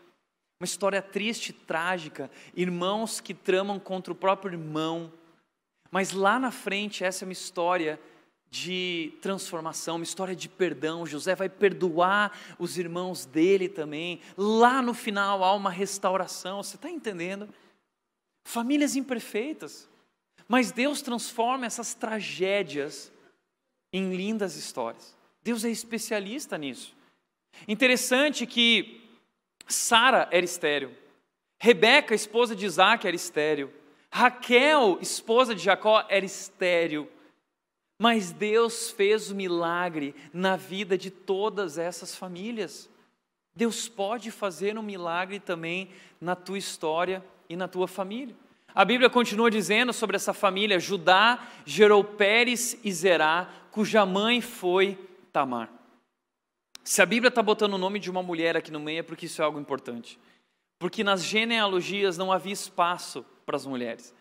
Uma 0.60 0.64
história 0.64 1.02
triste, 1.02 1.52
trágica. 1.52 2.30
Irmãos 2.54 3.20
que 3.20 3.34
tramam 3.34 3.78
contra 3.78 4.12
o 4.12 4.16
próprio 4.16 4.52
irmão. 4.52 5.12
Mas 5.90 6.12
lá 6.12 6.38
na 6.38 6.50
frente, 6.50 7.04
essa 7.04 7.24
é 7.24 7.26
uma 7.26 7.32
história 7.32 8.00
de 8.56 9.12
transformação, 9.20 9.96
uma 9.96 10.04
história 10.04 10.34
de 10.34 10.48
perdão. 10.48 11.04
José 11.04 11.34
vai 11.34 11.48
perdoar 11.48 12.56
os 12.58 12.78
irmãos 12.78 13.26
dele 13.26 13.68
também. 13.68 14.20
Lá 14.36 14.80
no 14.80 14.94
final 14.94 15.44
há 15.44 15.52
uma 15.54 15.70
restauração. 15.70 16.62
Você 16.62 16.76
está 16.76 16.88
entendendo? 16.90 17.48
Famílias 18.44 18.96
imperfeitas, 18.96 19.88
mas 20.48 20.72
Deus 20.72 21.02
transforma 21.02 21.66
essas 21.66 21.92
tragédias 21.92 23.12
em 23.92 24.16
lindas 24.16 24.56
histórias. 24.56 25.14
Deus 25.42 25.64
é 25.64 25.70
especialista 25.70 26.56
nisso. 26.56 26.96
Interessante 27.68 28.46
que 28.46 29.02
Sara 29.68 30.28
era 30.30 30.44
estéril, 30.44 30.92
Rebeca, 31.58 32.14
esposa 32.14 32.54
de 32.54 32.64
Isaac, 32.66 33.06
era 33.06 33.16
estéril, 33.16 33.72
Raquel, 34.10 34.98
esposa 35.00 35.54
de 35.54 35.62
Jacó, 35.62 36.04
era 36.08 36.24
estéril. 36.24 37.10
Mas 37.98 38.30
Deus 38.30 38.90
fez 38.90 39.30
o 39.30 39.34
milagre 39.34 40.14
na 40.32 40.56
vida 40.56 40.98
de 40.98 41.10
todas 41.10 41.78
essas 41.78 42.14
famílias. 42.14 42.88
Deus 43.54 43.88
pode 43.88 44.30
fazer 44.30 44.76
um 44.76 44.82
milagre 44.82 45.40
também 45.40 45.90
na 46.20 46.36
tua 46.36 46.58
história 46.58 47.24
e 47.48 47.56
na 47.56 47.66
tua 47.66 47.88
família. 47.88 48.34
A 48.74 48.84
Bíblia 48.84 49.08
continua 49.08 49.50
dizendo 49.50 49.92
sobre 49.94 50.16
essa 50.16 50.34
família: 50.34 50.78
Judá 50.78 51.48
gerou 51.64 52.04
Pérez 52.04 52.78
e 52.84 52.92
Zerá, 52.92 53.50
cuja 53.70 54.04
mãe 54.04 54.42
foi 54.42 54.98
Tamar. 55.32 55.70
Se 56.84 57.00
a 57.00 57.06
Bíblia 57.06 57.30
está 57.30 57.42
botando 57.42 57.74
o 57.74 57.78
nome 57.78 57.98
de 57.98 58.10
uma 58.10 58.22
mulher 58.22 58.56
aqui 58.56 58.70
no 58.70 58.78
meio, 58.78 59.00
é 59.00 59.02
porque 59.02 59.26
isso 59.26 59.40
é 59.40 59.44
algo 59.44 59.58
importante. 59.58 60.18
Porque 60.78 61.02
nas 61.02 61.24
genealogias 61.24 62.18
não 62.18 62.30
havia 62.30 62.52
espaço 62.52 63.24
para 63.46 63.56
as 63.56 63.64
mulheres. 63.64 64.14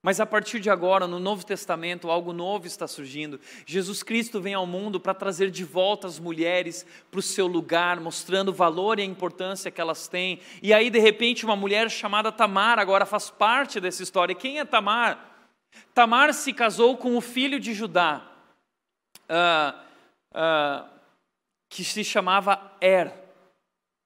Mas 0.00 0.20
a 0.20 0.26
partir 0.26 0.60
de 0.60 0.70
agora, 0.70 1.08
no 1.08 1.18
Novo 1.18 1.44
Testamento, 1.44 2.08
algo 2.08 2.32
novo 2.32 2.66
está 2.66 2.86
surgindo. 2.86 3.40
Jesus 3.66 4.02
Cristo 4.02 4.40
vem 4.40 4.54
ao 4.54 4.66
mundo 4.66 5.00
para 5.00 5.12
trazer 5.12 5.50
de 5.50 5.64
volta 5.64 6.06
as 6.06 6.20
mulheres 6.20 6.86
para 7.10 7.18
o 7.18 7.22
seu 7.22 7.48
lugar, 7.48 7.98
mostrando 7.98 8.50
o 8.50 8.54
valor 8.54 8.98
e 8.98 9.02
a 9.02 9.04
importância 9.04 9.72
que 9.72 9.80
elas 9.80 10.06
têm. 10.06 10.40
E 10.62 10.72
aí, 10.72 10.88
de 10.88 11.00
repente, 11.00 11.44
uma 11.44 11.56
mulher 11.56 11.90
chamada 11.90 12.30
Tamar 12.30 12.78
agora 12.78 13.04
faz 13.04 13.28
parte 13.28 13.80
dessa 13.80 14.02
história. 14.02 14.36
quem 14.36 14.60
é 14.60 14.64
Tamar? 14.64 15.28
Tamar 15.92 16.32
se 16.32 16.52
casou 16.52 16.96
com 16.96 17.16
o 17.16 17.20
filho 17.20 17.58
de 17.58 17.74
Judá, 17.74 18.24
uh, 19.28 19.78
uh, 20.32 20.88
que 21.68 21.82
se 21.82 22.04
chamava 22.04 22.72
Er. 22.80 23.12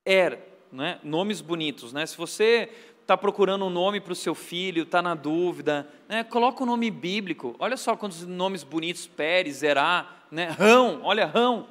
Er, 0.04 0.38
né? 0.72 0.98
nomes 1.04 1.40
bonitos. 1.42 1.92
Né? 1.92 2.06
Se 2.06 2.16
você 2.16 2.91
está 3.02 3.16
procurando 3.16 3.66
um 3.66 3.70
nome 3.70 4.00
para 4.00 4.12
o 4.12 4.16
seu 4.16 4.34
filho, 4.34 4.84
está 4.84 5.02
na 5.02 5.14
dúvida, 5.14 5.88
né? 6.08 6.24
coloca 6.24 6.60
o 6.60 6.62
um 6.62 6.70
nome 6.70 6.90
bíblico. 6.90 7.54
Olha 7.58 7.76
só 7.76 7.96
quantos 7.96 8.24
nomes 8.24 8.62
bonitos, 8.62 9.06
Pérez, 9.06 9.56
Zerá, 9.56 10.06
né? 10.30 10.48
Rão, 10.48 11.00
olha 11.02 11.26
Rão. 11.26 11.66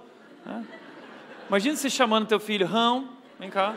Né? 0.46 0.66
Imagina 1.48 1.76
você 1.76 1.90
chamando 1.90 2.28
teu 2.28 2.40
filho, 2.40 2.68
Rão, 2.68 3.10
vem 3.40 3.50
cá. 3.50 3.76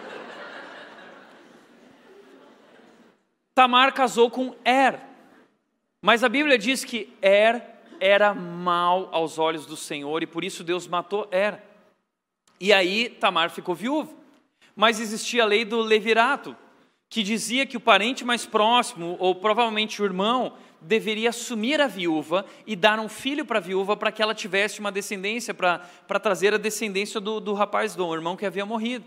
Tamar 3.55 3.93
casou 3.93 4.29
com 4.31 4.55
Er, 4.65 5.01
mas 6.03 6.25
a 6.25 6.29
Bíblia 6.29 6.59
diz 6.59 6.85
que 6.85 7.17
Er 7.23 7.63
era 8.01 8.35
mal 8.35 9.09
aos 9.13 9.39
olhos 9.39 9.65
do 9.65 9.77
Senhor 9.77 10.23
e 10.23 10.27
por 10.27 10.43
isso 10.43 10.65
Deus 10.65 10.89
matou 10.89 11.29
Er. 11.31 11.63
E 12.61 12.73
aí 12.73 13.09
Tamar 13.09 13.51
ficou 13.51 13.75
viúva. 13.75 14.13
Mas 14.75 14.99
existia 14.99 15.45
a 15.45 15.47
lei 15.47 15.65
do 15.65 15.81
levirato, 15.81 16.57
que 17.15 17.23
dizia 17.23 17.65
que 17.65 17.77
o 17.77 17.81
parente 17.81 18.25
mais 18.25 18.45
próximo, 18.45 19.17
ou 19.21 19.37
provavelmente 19.37 20.03
o 20.03 20.05
irmão, 20.05 20.55
deveria 20.81 21.29
assumir 21.29 21.81
a 21.81 21.87
viúva 21.87 22.45
e 22.67 22.75
dar 22.75 22.99
um 22.99 23.09
filho 23.09 23.45
para 23.45 23.61
a 23.61 23.63
viúva 23.63 23.97
para 23.97 24.11
que 24.11 24.21
ela 24.21 24.35
tivesse 24.35 24.81
uma 24.81 24.91
descendência, 24.91 25.55
para 25.55 25.79
trazer 26.21 26.53
a 26.53 26.57
descendência 26.57 27.21
do, 27.21 27.39
do 27.39 27.55
rapaz, 27.55 27.95
do 27.95 28.13
irmão 28.13 28.35
que 28.35 28.45
havia 28.45 28.67
morrido. 28.67 29.05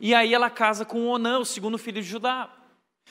E 0.00 0.16
aí 0.16 0.34
ela 0.34 0.50
casa 0.50 0.84
com 0.84 1.06
Onã, 1.06 1.38
o 1.38 1.44
segundo 1.44 1.78
filho 1.78 2.02
de 2.02 2.08
Judá. 2.08 2.50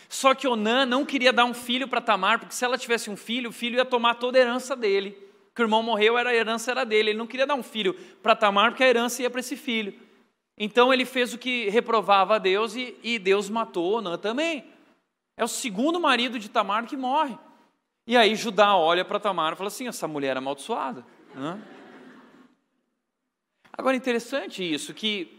Só 0.09 0.35
que 0.35 0.45
Onã 0.45 0.85
não 0.85 1.05
queria 1.05 1.31
dar 1.31 1.45
um 1.45 1.53
filho 1.53 1.87
para 1.87 2.01
Tamar, 2.01 2.37
porque 2.37 2.53
se 2.53 2.65
ela 2.65 2.77
tivesse 2.77 3.09
um 3.09 3.15
filho, 3.15 3.49
o 3.49 3.53
filho 3.53 3.77
ia 3.77 3.85
tomar 3.85 4.15
toda 4.15 4.37
a 4.37 4.41
herança 4.41 4.75
dele. 4.75 5.17
Que 5.55 5.61
o 5.61 5.63
irmão 5.63 5.81
morreu, 5.81 6.17
era 6.17 6.31
a 6.31 6.35
herança 6.35 6.69
era 6.69 6.83
dele. 6.83 7.11
Ele 7.11 7.17
não 7.17 7.27
queria 7.27 7.47
dar 7.47 7.55
um 7.55 7.63
filho 7.63 7.93
para 8.21 8.35
Tamar, 8.35 8.71
porque 8.71 8.83
a 8.83 8.89
herança 8.89 9.21
ia 9.21 9.29
para 9.29 9.39
esse 9.39 9.55
filho. 9.55 9.93
Então 10.57 10.91
ele 10.91 11.05
fez 11.05 11.33
o 11.33 11.37
que 11.37 11.69
reprovava 11.69 12.35
a 12.35 12.39
Deus 12.39 12.75
e, 12.75 12.97
e 13.03 13.19
Deus 13.19 13.49
matou 13.49 13.97
Onã 13.97 14.17
também. 14.17 14.65
É 15.35 15.43
o 15.43 15.47
segundo 15.47 15.99
marido 15.99 16.39
de 16.39 16.49
Tamar 16.49 16.87
que 16.87 16.97
morre. 16.97 17.37
E 18.07 18.17
aí 18.17 18.35
Judá 18.35 18.75
olha 18.75 19.05
para 19.05 19.19
Tamar 19.19 19.53
e 19.53 19.55
fala 19.55 19.67
assim: 19.67 19.87
essa 19.87 20.07
mulher 20.07 20.35
é 20.35 20.39
amaldiçoada. 20.39 21.05
Né? 21.35 21.61
Agora, 23.77 23.95
interessante 23.95 24.63
isso, 24.63 24.93
que 24.93 25.37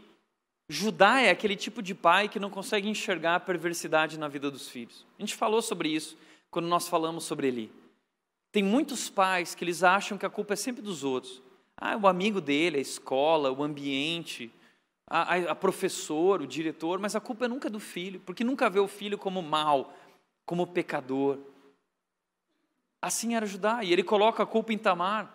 Judá 0.68 1.20
é 1.20 1.30
aquele 1.30 1.56
tipo 1.56 1.82
de 1.82 1.94
pai 1.94 2.28
que 2.28 2.38
não 2.38 2.50
consegue 2.50 2.88
enxergar 2.88 3.34
a 3.34 3.40
perversidade 3.40 4.18
na 4.18 4.28
vida 4.28 4.50
dos 4.50 4.68
filhos. 4.68 5.04
A 5.18 5.22
gente 5.22 5.34
falou 5.34 5.60
sobre 5.60 5.88
isso 5.88 6.16
quando 6.50 6.68
nós 6.68 6.86
falamos 6.86 7.24
sobre 7.24 7.48
Eli. 7.48 7.72
Tem 8.52 8.62
muitos 8.62 9.10
pais 9.10 9.54
que 9.54 9.64
eles 9.64 9.82
acham 9.82 10.16
que 10.16 10.24
a 10.24 10.30
culpa 10.30 10.52
é 10.52 10.56
sempre 10.56 10.80
dos 10.80 11.02
outros. 11.02 11.42
Ah, 11.76 11.96
o 11.96 12.06
amigo 12.06 12.40
dele, 12.40 12.78
a 12.78 12.80
escola, 12.80 13.50
o 13.50 13.62
ambiente, 13.62 14.52
a, 15.08 15.34
a, 15.34 15.52
a 15.52 15.54
professor, 15.54 16.42
o 16.42 16.46
diretor, 16.46 16.98
mas 16.98 17.16
a 17.16 17.20
culpa 17.20 17.46
é 17.46 17.48
nunca 17.48 17.70
do 17.70 17.80
filho, 17.80 18.20
porque 18.20 18.44
nunca 18.44 18.68
vê 18.68 18.78
o 18.78 18.88
filho 18.88 19.16
como 19.16 19.42
mal, 19.42 19.94
como 20.44 20.66
pecador. 20.66 21.38
Assim 23.00 23.34
era 23.34 23.46
Judá, 23.46 23.82
e 23.82 23.92
ele 23.92 24.02
coloca 24.02 24.42
a 24.42 24.46
culpa 24.46 24.72
em 24.72 24.78
Tamar. 24.78 25.32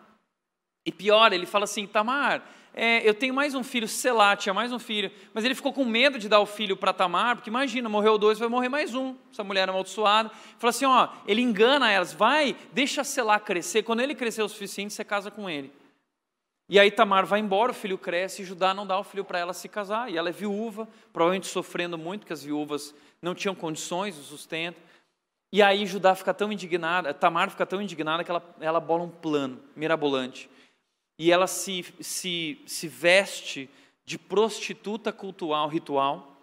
E 0.86 0.92
pior, 0.92 1.32
ele 1.34 1.46
fala 1.46 1.64
assim: 1.64 1.88
Tamar, 1.88 2.44
é, 2.74 3.08
eu 3.08 3.14
tenho 3.14 3.34
mais 3.34 3.56
um 3.56 3.64
filho, 3.64 3.88
Selá 3.88 4.36
tinha 4.36 4.54
mais 4.54 4.72
um 4.72 4.80
filho, 4.80 5.12
mas 5.34 5.46
ele 5.46 5.56
ficou 5.56 5.72
com 5.72 5.86
medo 5.86 6.20
de 6.20 6.28
dar 6.28 6.40
o 6.40 6.46
filho 6.46 6.76
para 6.76 6.94
Tamar, 6.94 7.38
porque 7.38 7.50
imagina, 7.50 7.88
morreu 7.88 8.18
dois, 8.18 8.38
vai 8.38 8.50
morrer 8.50 8.70
mais 8.70 8.94
um, 8.94 9.16
essa 9.32 9.44
mulher 9.44 9.68
amaldiçoada. 9.70 10.30
Fala 10.60 10.70
assim: 10.70 10.86
ó, 10.86 11.10
ele 11.26 11.42
engana 11.42 11.90
elas, 11.90 12.14
vai, 12.14 12.56
deixa 12.74 13.04
Selá 13.04 13.40
crescer, 13.40 13.84
quando 13.84 14.02
ele 14.02 14.14
crescer 14.14 14.44
o 14.44 14.50
suficiente, 14.50 14.94
você 14.94 15.04
casa 15.04 15.32
com 15.32 15.50
ele. 15.50 15.72
E 16.74 16.80
aí 16.80 16.90
Tamar 16.90 17.24
vai 17.24 17.40
embora, 17.40 17.72
o 17.72 17.76
filho 17.76 18.00
cresce 18.00 18.42
e 18.42 18.46
Judá 18.46 18.74
não 18.74 18.88
dá 18.88 18.98
o 18.98 19.04
filho 19.04 19.24
para 19.24 19.38
ela 19.38 19.54
se 19.54 19.70
casar. 19.70 20.12
E 20.12 20.18
ela 20.18 20.30
é 20.30 20.32
viúva, 20.32 20.88
provavelmente 21.14 21.45
sofrendo 21.45 22.00
muito, 22.00 22.22
porque 22.22 22.34
as 22.34 22.43
viúvas 22.43 22.95
não 23.22 23.36
tinham 23.36 23.54
condições 23.54 24.16
de 24.16 24.24
sustento. 24.24 24.82
E 25.52 25.62
aí 25.62 25.86
Judá 25.86 26.16
fica 26.16 26.34
tão 26.34 26.52
indignada, 26.52 27.14
Tamar 27.14 27.52
fica 27.52 27.64
tão 27.64 27.80
indignada 27.80 28.24
que 28.24 28.32
ela, 28.32 28.56
ela 28.60 28.80
bola 28.80 29.04
um 29.04 29.10
plano 29.10 29.62
mirabolante. 29.76 30.50
E 31.20 31.32
ela 31.32 31.45
se, 31.45 31.86
se, 32.00 32.60
se 32.66 32.88
veste 32.88 33.70
de 34.04 34.18
prostituta 34.18 35.14
cultural, 35.14 35.68
ritual, 35.68 36.36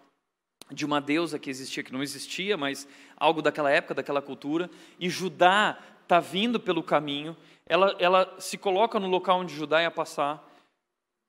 de 0.70 0.84
uma 0.84 1.00
deusa 1.00 1.40
que 1.40 1.50
existia, 1.50 1.82
que 1.82 1.92
não 1.92 2.04
existia, 2.04 2.56
mas 2.56 2.86
algo 3.16 3.42
daquela 3.42 3.68
época, 3.68 3.94
daquela 3.94 4.22
cultura. 4.22 4.70
E 4.96 5.10
Judá 5.10 5.76
está 6.04 6.20
vindo 6.20 6.60
pelo 6.60 6.84
caminho 6.84 7.36
ela, 7.70 7.94
ela 8.00 8.34
se 8.40 8.58
coloca 8.58 8.98
no 8.98 9.06
local 9.06 9.38
onde 9.38 9.54
Judá 9.54 9.80
ia 9.80 9.92
passar, 9.92 10.44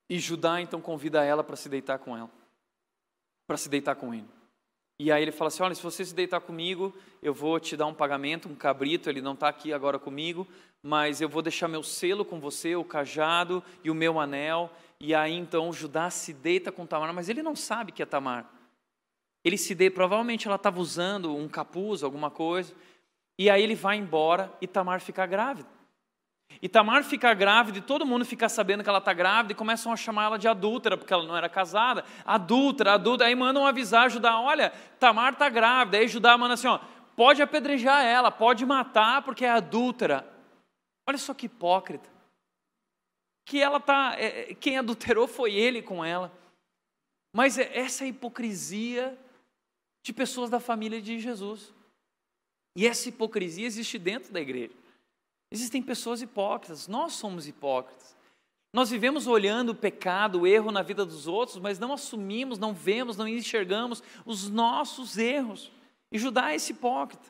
e 0.10 0.18
Judá 0.18 0.60
então 0.60 0.82
convida 0.82 1.24
ela 1.24 1.44
para 1.44 1.56
se 1.56 1.70
deitar 1.70 2.00
com 2.00 2.18
ela, 2.18 2.32
para 3.46 3.58
se 3.58 3.70
deitar 3.70 3.94
com 3.94 4.12
ele. 4.12 4.28
E 4.98 5.12
aí 5.12 5.22
ele 5.22 5.32
fala 5.32 5.50
assim: 5.50 5.62
Olha, 5.62 5.76
se 5.76 5.84
você 5.84 6.04
se 6.04 6.16
deitar 6.16 6.42
comigo, 6.42 6.96
eu 7.22 7.32
vou 7.32 7.60
te 7.60 7.78
dar 7.78 7.86
um 7.86 7.94
pagamento, 7.94 8.50
um 8.50 8.56
cabrito. 8.56 9.08
Ele 9.08 9.22
não 9.22 9.34
está 9.34 9.50
aqui 9.50 9.72
agora 9.72 10.00
comigo, 10.00 10.48
mas 10.82 11.22
eu 11.22 11.30
vou 11.30 11.44
deixar 11.44 11.68
meu 11.68 11.84
selo 11.84 12.26
com 12.26 12.40
você, 12.40 12.76
o 12.76 12.84
cajado 12.84 13.64
e 13.84 13.92
o 13.92 13.96
meu 13.96 14.20
anel. 14.20 14.72
E 15.00 15.14
aí 15.14 15.34
então 15.34 15.72
Judá 15.72 16.10
se 16.10 16.34
deita 16.34 16.72
com 16.72 16.88
Tamar, 16.88 17.14
mas 17.14 17.30
ele 17.30 17.44
não 17.44 17.56
sabe 17.56 17.92
que 17.92 18.02
é 18.02 18.06
Tamar. 18.06 18.50
Ele 19.46 19.60
se 19.60 19.76
deita, 19.76 19.94
provavelmente 19.94 20.48
ela 20.48 20.56
estava 20.56 20.80
usando 20.80 21.36
um 21.36 21.48
capuz, 21.48 22.02
alguma 22.02 22.32
coisa. 22.32 22.74
E 23.38 23.48
aí 23.48 23.62
ele 23.62 23.76
vai 23.76 23.98
embora 23.98 24.52
e 24.60 24.66
Tamar 24.66 25.02
fica 25.02 25.24
grávida. 25.28 25.81
E 26.60 26.68
Tamar 26.70 27.04
fica 27.04 27.34
grávida 27.34 27.78
e 27.78 27.82
todo 27.82 28.06
mundo 28.06 28.26
fica 28.26 28.50
sabendo 28.50 28.84
que 28.84 28.90
ela 28.90 29.00
está 29.00 29.14
grávida 29.14 29.54
e 29.54 29.56
começam 29.56 29.92
a 29.92 29.96
chamar 29.96 30.26
ela 30.26 30.40
de 30.40 30.48
adúltera, 30.48 30.98
porque 30.98 31.14
ela 31.14 31.24
não 31.24 31.38
era 31.38 31.48
casada. 31.48 32.04
Adúltera, 32.26 32.94
adúltera. 32.94 33.30
Aí 33.30 33.36
mandam 33.36 33.66
avisar 33.66 34.10
Judá: 34.10 34.40
olha, 34.40 34.72
Tamar 35.00 35.34
está 35.34 35.50
grávida. 35.50 35.98
Aí 35.98 36.08
Judá 36.08 36.38
manda 36.38 36.56
assim: 36.56 36.68
ó, 36.68 36.80
pode 37.16 37.42
apedrejar 37.42 38.04
ela, 38.04 38.32
pode 38.32 38.66
matar 38.66 39.22
porque 39.22 39.46
é 39.46 39.52
adúltera. 39.52 40.28
Olha 41.08 41.18
só 41.18 41.34
que 41.34 41.48
hipócrita. 41.48 42.10
Que 43.46 43.60
ela 43.60 43.80
tá, 43.80 44.16
é, 44.18 44.54
quem 44.54 44.78
adulterou 44.78 45.28
foi 45.28 45.54
ele 45.54 45.82
com 45.82 46.06
ela. 46.06 46.32
Mas 47.36 47.58
é 47.58 47.78
essa 47.78 48.06
hipocrisia 48.06 49.18
de 50.04 50.14
pessoas 50.14 50.50
da 50.50 50.60
família 50.60 51.02
de 51.02 51.20
Jesus. 51.20 51.74
E 52.76 52.88
essa 52.88 53.10
hipocrisia 53.10 53.66
existe 53.66 53.98
dentro 53.98 54.32
da 54.32 54.40
igreja. 54.40 54.74
Existem 55.52 55.82
pessoas 55.82 56.22
hipócritas, 56.22 56.88
nós 56.88 57.14
somos 57.14 57.48
hipócritas. 57.48 58.16
Nós 58.74 58.90
vivemos 58.90 59.28
olhando 59.28 59.70
o 59.70 59.76
pecado, 59.76 60.42
o 60.42 60.48
erro 60.48 60.72
na 60.72 60.82
vida 60.82 61.06
dos 61.06 61.28
outros, 61.28 61.58
mas 61.58 61.78
não 61.78 61.92
assumimos, 61.92 62.58
não 62.58 62.74
vemos, 62.74 63.18
não 63.18 63.28
enxergamos 63.28 64.02
os 64.26 64.50
nossos 64.50 65.18
erros. 65.18 65.70
E 66.10 66.18
Judá 66.18 66.52
é 66.52 66.56
esse 66.56 66.72
hipócrita. 66.72 67.30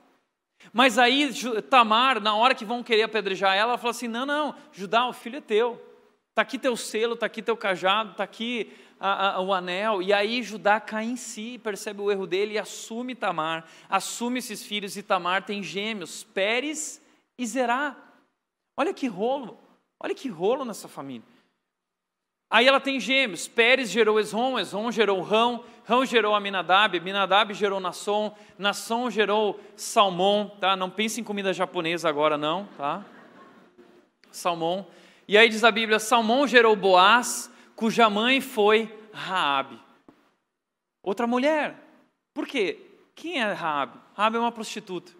Mas 0.71 0.99
aí 0.99 1.31
Tamar, 1.67 2.21
na 2.21 2.35
hora 2.35 2.53
que 2.53 2.63
vão 2.63 2.83
querer 2.83 3.03
apedrejar 3.03 3.55
ela, 3.55 3.71
ela 3.71 3.77
fala 3.79 3.89
assim: 3.89 4.07
não, 4.07 4.25
não, 4.25 4.55
Judá, 4.71 5.07
o 5.07 5.13
filho 5.13 5.37
é 5.37 5.41
teu. 5.41 5.81
Está 6.29 6.43
aqui 6.43 6.59
teu 6.59 6.77
selo, 6.77 7.15
está 7.15 7.25
aqui 7.25 7.41
teu 7.41 7.57
cajado, 7.57 8.11
está 8.11 8.23
aqui 8.23 8.71
a, 8.99 9.37
a, 9.37 9.41
o 9.41 9.51
anel. 9.51 10.01
E 10.01 10.13
aí 10.13 10.43
Judá 10.43 10.79
cai 10.79 11.05
em 11.05 11.15
si, 11.15 11.59
percebe 11.63 12.01
o 12.01 12.11
erro 12.11 12.27
dele 12.27 12.53
e 12.53 12.59
assume 12.59 13.15
Tamar, 13.15 13.65
assume 13.89 14.37
esses 14.37 14.63
filhos. 14.63 14.95
E 14.95 15.01
Tamar 15.01 15.43
tem 15.43 15.63
gêmeos, 15.63 16.23
Pérez 16.23 17.01
e 17.35 17.47
Zerá. 17.47 17.97
Olha 18.75 18.93
que 18.93 19.07
rolo, 19.07 19.57
olha 19.99 20.15
que 20.15 20.29
rolo 20.29 20.65
nessa 20.65 20.87
família. 20.87 21.27
Aí 22.49 22.67
ela 22.67 22.81
tem 22.81 22.99
gêmeos, 22.99 23.47
Pérez 23.47 23.89
gerou 23.89 24.19
Esrom, 24.19 24.59
Esrom 24.59 24.91
gerou 24.91 25.21
Rão, 25.21 25.63
Rão 25.85 26.05
gerou 26.05 26.35
Aminadab, 26.35 26.97
Aminadab 26.97 27.53
gerou 27.53 27.79
Nasson, 27.79 28.35
Nasson 28.57 29.09
gerou 29.09 29.57
Salmão, 29.75 30.51
tá? 30.59 30.75
Não 30.75 30.89
pense 30.89 31.21
em 31.21 31.23
comida 31.23 31.53
japonesa 31.53 32.09
agora 32.09 32.37
não, 32.37 32.65
tá? 32.77 33.05
Salmão. 34.31 34.85
E 35.27 35.37
aí 35.37 35.47
diz 35.47 35.63
a 35.63 35.71
Bíblia, 35.71 35.97
Salmão 35.97 36.45
gerou 36.45 36.75
Boaz, 36.75 37.49
cuja 37.73 38.09
mãe 38.09 38.41
foi 38.41 38.93
Raabe. 39.13 39.79
Outra 41.01 41.25
mulher. 41.25 41.75
Por 42.33 42.45
quê? 42.45 42.79
Quem 43.15 43.41
é 43.41 43.51
Raabe? 43.51 43.97
Raabe 44.13 44.35
é 44.35 44.39
uma 44.39 44.51
prostituta. 44.51 45.13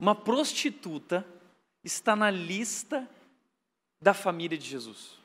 Uma 0.00 0.16
prostituta 0.16 1.24
está 1.84 2.14
na 2.16 2.30
lista 2.30 3.08
da 4.00 4.14
família 4.14 4.56
de 4.56 4.66
Jesus. 4.68 5.18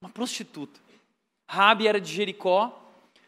Uma 0.00 0.10
prostituta. 0.10 0.80
Raabe 1.48 1.86
era 1.86 2.00
de 2.00 2.12
Jericó. 2.12 2.76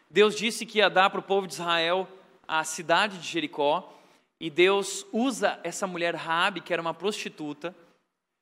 Deus 0.09 0.35
disse 0.35 0.65
que 0.65 0.77
ia 0.77 0.89
dar 0.89 1.09
para 1.09 1.19
o 1.19 1.23
povo 1.23 1.47
de 1.47 1.53
Israel 1.53 2.07
a 2.47 2.63
cidade 2.63 3.17
de 3.17 3.27
Jericó. 3.27 3.93
E 4.39 4.49
Deus 4.49 5.05
usa 5.11 5.59
essa 5.63 5.87
mulher 5.87 6.15
Raabe, 6.15 6.61
que 6.61 6.73
era 6.73 6.81
uma 6.81 6.93
prostituta, 6.93 7.75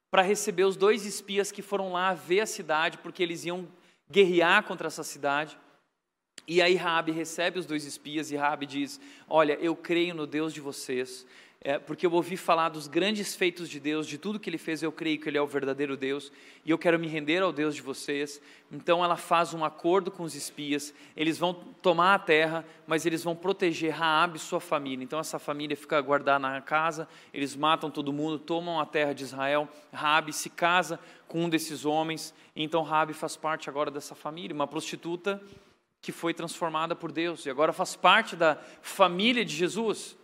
para 0.10 0.22
receber 0.22 0.64
os 0.64 0.76
dois 0.76 1.06
espias 1.06 1.52
que 1.52 1.62
foram 1.62 1.94
lá 1.94 2.14
ver 2.14 2.42
a 2.42 2.46
cidade, 2.46 2.98
porque 2.98 3.22
eles 3.22 3.46
iam 3.46 3.68
guerrear 4.10 4.64
contra 4.64 4.88
essa 4.88 5.04
cidade. 5.04 5.58
E 6.48 6.62
aí 6.62 6.76
Raabe 6.76 7.12
recebe 7.12 7.60
os 7.60 7.66
dois 7.66 7.86
espias 7.86 8.32
e 8.32 8.36
Raabe 8.36 8.66
diz: 8.66 9.00
"Olha, 9.28 9.54
eu 9.62 9.76
creio 9.76 10.14
no 10.14 10.28
Deus 10.28 10.54
de 10.54 10.60
vocês, 10.60 11.26
é, 11.64 11.78
porque 11.78 12.08
eu 12.08 12.12
ouvi 12.12 12.36
falar 12.36 12.70
dos 12.70 12.88
grandes 12.88 13.36
feitos 13.36 13.70
de 13.70 13.80
Deus, 13.80 14.08
de 14.08 14.18
tudo 14.18 14.40
que 14.40 14.50
Ele 14.50 14.58
fez, 14.58 14.82
eu 14.82 14.92
creio 14.92 15.20
que 15.20 15.30
Ele 15.30 15.38
é 15.38 15.42
o 15.42 15.46
verdadeiro 15.46 15.96
Deus, 15.96 16.32
e 16.66 16.72
eu 16.72 16.78
quero 16.78 16.98
me 16.98 17.08
render 17.08 17.44
ao 17.44 17.54
Deus 17.54 17.76
de 17.76 17.84
vocês. 17.84 18.42
Então 18.72 19.04
ela 19.04 19.16
faz 19.16 19.54
um 19.54 19.64
acordo 19.64 20.10
com 20.10 20.24
os 20.24 20.34
espias, 20.34 20.92
eles 21.16 21.38
vão 21.38 21.54
tomar 21.54 22.16
a 22.16 22.20
terra, 22.20 22.66
mas 22.88 23.06
eles 23.06 23.24
vão 23.24 23.36
proteger 23.36 23.94
Raabe 23.94 24.38
e 24.38 24.40
sua 24.40 24.60
família. 24.60 25.04
Então 25.04 25.20
essa 25.20 25.38
família 25.38 25.78
fica 25.78 26.02
guardada 26.02 26.40
na 26.40 26.62
casa, 26.62 27.08
eles 27.32 27.56
matam 27.56 27.92
todo 27.92 28.12
mundo, 28.12 28.40
tomam 28.40 28.80
a 28.80 28.86
terra 28.86 29.14
de 29.14 29.24
Israel, 29.24 29.70
Raabe 29.94 30.34
se 30.34 30.50
casa 30.50 31.00
com 31.28 31.44
um 31.44 31.50
desses 31.50 31.86
homens, 31.86 32.34
então 32.56 32.82
Raabe 32.82 33.14
faz 33.14 33.38
parte 33.38 33.70
agora 33.70 33.92
dessa 33.92 34.16
família, 34.16 34.56
uma 34.56 34.68
prostituta 34.68 35.40
que 36.02 36.12
foi 36.12 36.34
transformada 36.34 36.96
por 36.96 37.12
Deus, 37.12 37.46
e 37.46 37.52
agora 37.52 37.72
faz 37.72 37.96
parte 37.96 38.36
da 38.36 38.58
família 38.82 39.46
de 39.46 39.56
Jesus. 39.56 40.20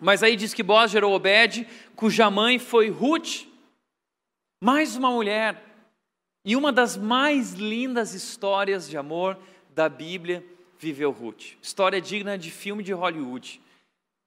Mas 0.00 0.22
aí 0.22 0.36
diz 0.36 0.54
que 0.54 0.62
Boaz 0.62 0.90
gerou 0.90 1.12
Obed, 1.12 1.66
cuja 1.96 2.30
mãe 2.30 2.58
foi 2.58 2.88
Ruth, 2.88 3.46
mais 4.62 4.96
uma 4.96 5.10
mulher. 5.10 5.64
E 6.44 6.54
uma 6.54 6.72
das 6.72 6.96
mais 6.96 7.52
lindas 7.52 8.14
histórias 8.14 8.88
de 8.88 8.96
amor 8.96 9.36
da 9.74 9.88
Bíblia 9.88 10.44
viveu 10.78 11.10
Ruth. 11.10 11.56
História 11.60 12.00
digna 12.00 12.38
de 12.38 12.50
filme 12.50 12.82
de 12.82 12.92
Hollywood, 12.92 13.60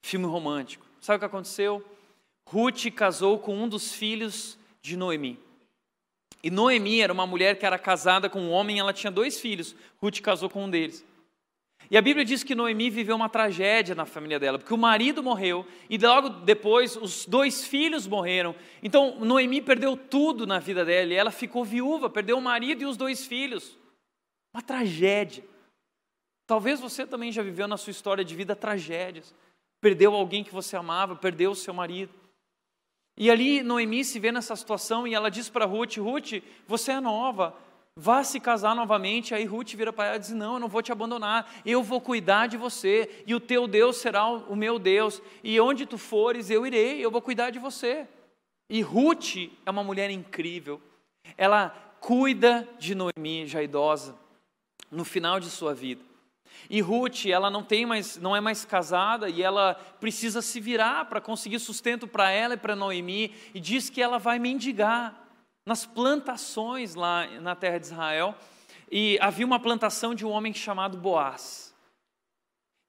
filme 0.03 0.25
romântico. 0.25 0.85
Sabe 0.99 1.17
o 1.17 1.19
que 1.19 1.25
aconteceu? 1.25 1.83
Ruth 2.47 2.91
casou 2.93 3.39
com 3.39 3.55
um 3.55 3.67
dos 3.67 3.93
filhos 3.93 4.57
de 4.81 4.97
Noemi. 4.97 5.39
E 6.43 6.49
Noemi 6.51 7.01
era 7.01 7.13
uma 7.13 7.25
mulher 7.25 7.57
que 7.57 7.65
era 7.65 7.79
casada 7.79 8.29
com 8.29 8.41
um 8.41 8.51
homem, 8.51 8.79
ela 8.79 8.93
tinha 8.93 9.11
dois 9.11 9.39
filhos. 9.39 9.75
Ruth 10.01 10.19
casou 10.19 10.49
com 10.49 10.65
um 10.65 10.69
deles. 10.69 11.05
E 11.91 11.97
a 11.97 12.01
Bíblia 12.01 12.23
diz 12.23 12.41
que 12.41 12.55
Noemi 12.55 12.89
viveu 12.89 13.17
uma 13.17 13.27
tragédia 13.27 13.93
na 13.93 14.05
família 14.05 14.39
dela, 14.39 14.57
porque 14.57 14.73
o 14.73 14.77
marido 14.77 15.21
morreu 15.21 15.67
e 15.89 15.97
logo 15.97 16.29
depois 16.29 16.95
os 16.95 17.25
dois 17.25 17.67
filhos 17.67 18.07
morreram. 18.07 18.55
Então 18.81 19.19
Noemi 19.19 19.61
perdeu 19.61 19.97
tudo 19.97 20.47
na 20.47 20.57
vida 20.57 20.85
dela 20.85 21.11
e 21.11 21.17
ela 21.17 21.31
ficou 21.31 21.65
viúva, 21.65 22.09
perdeu 22.09 22.37
o 22.37 22.41
marido 22.41 22.81
e 22.81 22.85
os 22.85 22.95
dois 22.95 23.25
filhos. 23.25 23.77
Uma 24.53 24.61
tragédia. 24.63 25.43
Talvez 26.47 26.79
você 26.79 27.05
também 27.05 27.29
já 27.29 27.43
viveu 27.43 27.67
na 27.67 27.75
sua 27.75 27.91
história 27.91 28.23
de 28.23 28.37
vida 28.37 28.55
tragédias. 28.55 29.35
Perdeu 29.81 30.15
alguém 30.15 30.45
que 30.45 30.53
você 30.53 30.77
amava, 30.77 31.17
perdeu 31.17 31.51
o 31.51 31.55
seu 31.55 31.73
marido. 31.73 32.13
E 33.17 33.29
ali 33.29 33.61
Noemi 33.61 34.05
se 34.05 34.17
vê 34.17 34.31
nessa 34.31 34.55
situação 34.55 35.05
e 35.05 35.13
ela 35.13 35.29
diz 35.29 35.49
para 35.49 35.65
Ruth: 35.65 35.97
Ruth, 35.97 36.41
você 36.65 36.93
é 36.93 37.01
nova, 37.01 37.53
vá 37.95 38.23
se 38.23 38.39
casar 38.39 38.75
novamente. 38.75 39.33
Aí 39.33 39.45
Ruth 39.45 39.73
vira 39.73 39.91
para 39.93 40.07
ela 40.07 40.15
e 40.17 40.19
diz: 40.19 40.31
Não, 40.31 40.55
eu 40.55 40.59
não 40.59 40.67
vou 40.67 40.81
te 40.81 40.91
abandonar, 40.91 41.51
eu 41.65 41.83
vou 41.83 42.01
cuidar 42.01 42.47
de 42.47 42.57
você, 42.57 43.23
e 43.25 43.35
o 43.35 43.39
teu 43.39 43.67
Deus 43.67 43.97
será 43.97 44.27
o 44.27 44.55
meu 44.55 44.79
Deus, 44.79 45.21
e 45.43 45.59
onde 45.59 45.85
tu 45.85 45.97
fores, 45.97 46.49
eu 46.49 46.65
irei, 46.65 47.03
eu 47.03 47.11
vou 47.11 47.21
cuidar 47.21 47.49
de 47.49 47.59
você. 47.59 48.07
E 48.69 48.81
Ruth 48.81 49.35
é 49.65 49.69
uma 49.71 49.83
mulher 49.83 50.09
incrível, 50.09 50.81
ela 51.37 51.69
cuida 51.99 52.67
de 52.79 52.95
Noemi, 52.95 53.45
já 53.45 53.61
idosa, 53.61 54.15
no 54.89 55.03
final 55.03 55.39
de 55.39 55.49
sua 55.49 55.73
vida. 55.73 56.11
E 56.69 56.81
Ruth, 56.81 57.25
ela 57.25 57.49
não 57.49 57.63
tem 57.63 57.85
mais, 57.85 58.17
não 58.17 58.35
é 58.35 58.41
mais 58.41 58.63
casada 58.65 59.29
e 59.29 59.41
ela 59.41 59.73
precisa 59.99 60.41
se 60.41 60.59
virar 60.59 61.05
para 61.05 61.21
conseguir 61.21 61.59
sustento 61.59 62.07
para 62.07 62.29
ela 62.29 62.53
e 62.53 62.57
para 62.57 62.75
Noemi 62.75 63.33
e 63.53 63.59
diz 63.59 63.89
que 63.89 64.01
ela 64.01 64.17
vai 64.17 64.39
mendigar 64.39 65.20
nas 65.65 65.85
plantações 65.85 66.95
lá 66.95 67.27
na 67.39 67.55
terra 67.55 67.77
de 67.77 67.85
Israel, 67.87 68.35
e 68.91 69.17
havia 69.21 69.45
uma 69.45 69.59
plantação 69.59 70.13
de 70.13 70.25
um 70.25 70.29
homem 70.29 70.53
chamado 70.53 70.97
Boaz. 70.97 71.73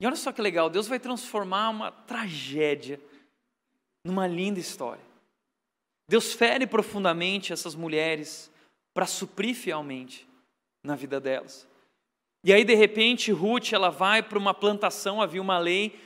E 0.00 0.06
olha 0.06 0.16
só 0.16 0.32
que 0.32 0.42
legal, 0.42 0.68
Deus 0.68 0.88
vai 0.88 0.98
transformar 0.98 1.68
uma 1.70 1.92
tragédia 1.92 3.00
numa 4.04 4.26
linda 4.26 4.58
história. 4.58 5.04
Deus 6.08 6.32
fere 6.32 6.66
profundamente 6.66 7.52
essas 7.52 7.74
mulheres 7.74 8.50
para 8.92 9.06
suprir 9.06 9.54
fielmente 9.54 10.28
na 10.84 10.96
vida 10.96 11.20
delas. 11.20 11.68
E 12.44 12.52
aí, 12.52 12.64
de 12.64 12.74
repente, 12.74 13.30
Ruth 13.30 13.72
ela 13.72 13.88
vai 13.88 14.22
para 14.22 14.38
uma 14.38 14.52
plantação, 14.52 15.22
havia 15.22 15.40
uma 15.40 15.58
lei 15.58 15.96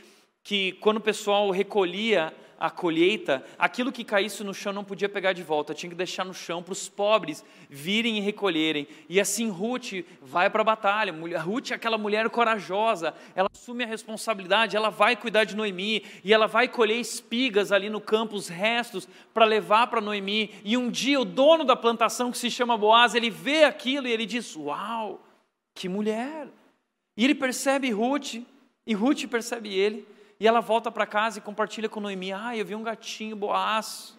que 0.44 0.72
quando 0.74 0.98
o 0.98 1.02
pessoal 1.02 1.50
recolhia 1.50 2.32
a 2.58 2.70
colheita, 2.70 3.44
aquilo 3.58 3.92
que 3.92 4.04
caísse 4.04 4.42
no 4.42 4.54
chão 4.54 4.72
não 4.72 4.84
podia 4.84 5.08
pegar 5.08 5.32
de 5.32 5.42
volta, 5.42 5.74
tinha 5.74 5.90
que 5.90 5.96
deixar 5.96 6.24
no 6.24 6.32
chão 6.32 6.62
para 6.62 6.72
os 6.72 6.88
pobres 6.88 7.44
virem 7.68 8.16
e 8.16 8.20
recolherem. 8.20 8.88
E 9.08 9.20
assim 9.20 9.48
Ruth 9.48 10.04
vai 10.22 10.48
para 10.48 10.62
a 10.62 10.64
batalha. 10.64 11.12
Ruth 11.40 11.70
é 11.70 11.74
aquela 11.74 11.98
mulher 11.98 12.28
corajosa, 12.30 13.14
ela 13.34 13.48
assume 13.52 13.84
a 13.84 13.86
responsabilidade, 13.86 14.76
ela 14.76 14.90
vai 14.90 15.16
cuidar 15.16 15.44
de 15.44 15.56
Noemi 15.56 16.04
e 16.24 16.32
ela 16.32 16.46
vai 16.46 16.68
colher 16.68 16.98
espigas 16.98 17.72
ali 17.72 17.90
no 17.90 18.00
campo, 18.00 18.36
os 18.36 18.48
restos, 18.48 19.08
para 19.34 19.44
levar 19.44 19.88
para 19.88 20.00
Noemi. 20.00 20.54
E 20.64 20.76
um 20.76 20.90
dia 20.90 21.20
o 21.20 21.24
dono 21.24 21.64
da 21.64 21.76
plantação, 21.76 22.30
que 22.30 22.38
se 22.38 22.50
chama 22.50 22.78
Boaz, 22.78 23.14
ele 23.14 23.30
vê 23.30 23.64
aquilo 23.64 24.06
e 24.08 24.12
ele 24.12 24.24
diz: 24.24 24.56
Uau, 24.56 25.20
que 25.74 25.88
mulher! 25.88 26.48
E 27.16 27.24
ele 27.24 27.34
percebe 27.34 27.90
Ruth, 27.90 28.34
e 28.86 28.94
Ruth 28.94 29.26
percebe 29.26 29.74
ele. 29.74 30.06
E 30.38 30.46
ela 30.46 30.60
volta 30.60 30.90
para 30.90 31.06
casa 31.06 31.38
e 31.38 31.42
compartilha 31.42 31.88
com 31.88 32.00
Noemi: 32.00 32.32
Ah, 32.32 32.56
eu 32.56 32.64
vi 32.64 32.74
um 32.74 32.82
gatinho 32.82 33.36
boaço. 33.36 34.18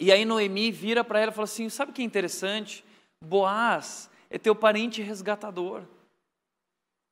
E 0.00 0.12
aí 0.12 0.24
Noemi 0.24 0.70
vira 0.70 1.04
para 1.04 1.20
ela 1.20 1.30
e 1.30 1.34
fala 1.34 1.44
assim: 1.44 1.68
Sabe 1.68 1.90
o 1.90 1.94
que 1.94 2.02
é 2.02 2.04
interessante? 2.04 2.84
Boaz 3.22 4.10
é 4.30 4.38
teu 4.38 4.54
parente 4.54 5.02
resgatador. 5.02 5.82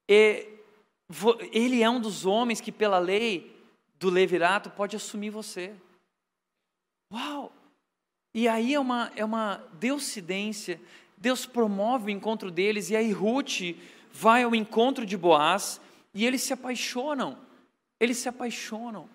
E 0.09 0.49
ele 1.53 1.83
é 1.83 1.91
um 1.91 2.01
dos 2.01 2.25
homens 2.25 2.61
que, 2.61 2.73
pela 2.73 2.99
lei 2.99 3.55
do 3.99 4.11
levirato, 4.11 4.71
pode 4.71 4.97
assumir 4.97 5.31
você. 5.31 5.75
Uau! 7.13 7.53
E 8.35 8.49
aí 8.49 8.75
é 8.75 8.81
uma, 8.81 9.13
é 9.17 9.25
uma 9.25 9.65
deucidência. 9.75 10.81
Deus 11.17 11.47
promove 11.47 12.07
o 12.07 12.11
encontro 12.11 12.51
deles, 12.51 12.91
e 12.91 12.97
aí 12.97 13.11
Ruth 13.11 13.75
vai 14.13 14.43
ao 14.43 14.55
encontro 14.55 15.07
de 15.07 15.17
Boaz 15.17 15.81
e 16.17 16.25
eles 16.25 16.43
se 16.43 16.55
apaixonam, 16.55 17.39
eles 18.01 18.17
se 18.17 18.27
apaixonam. 18.29 19.07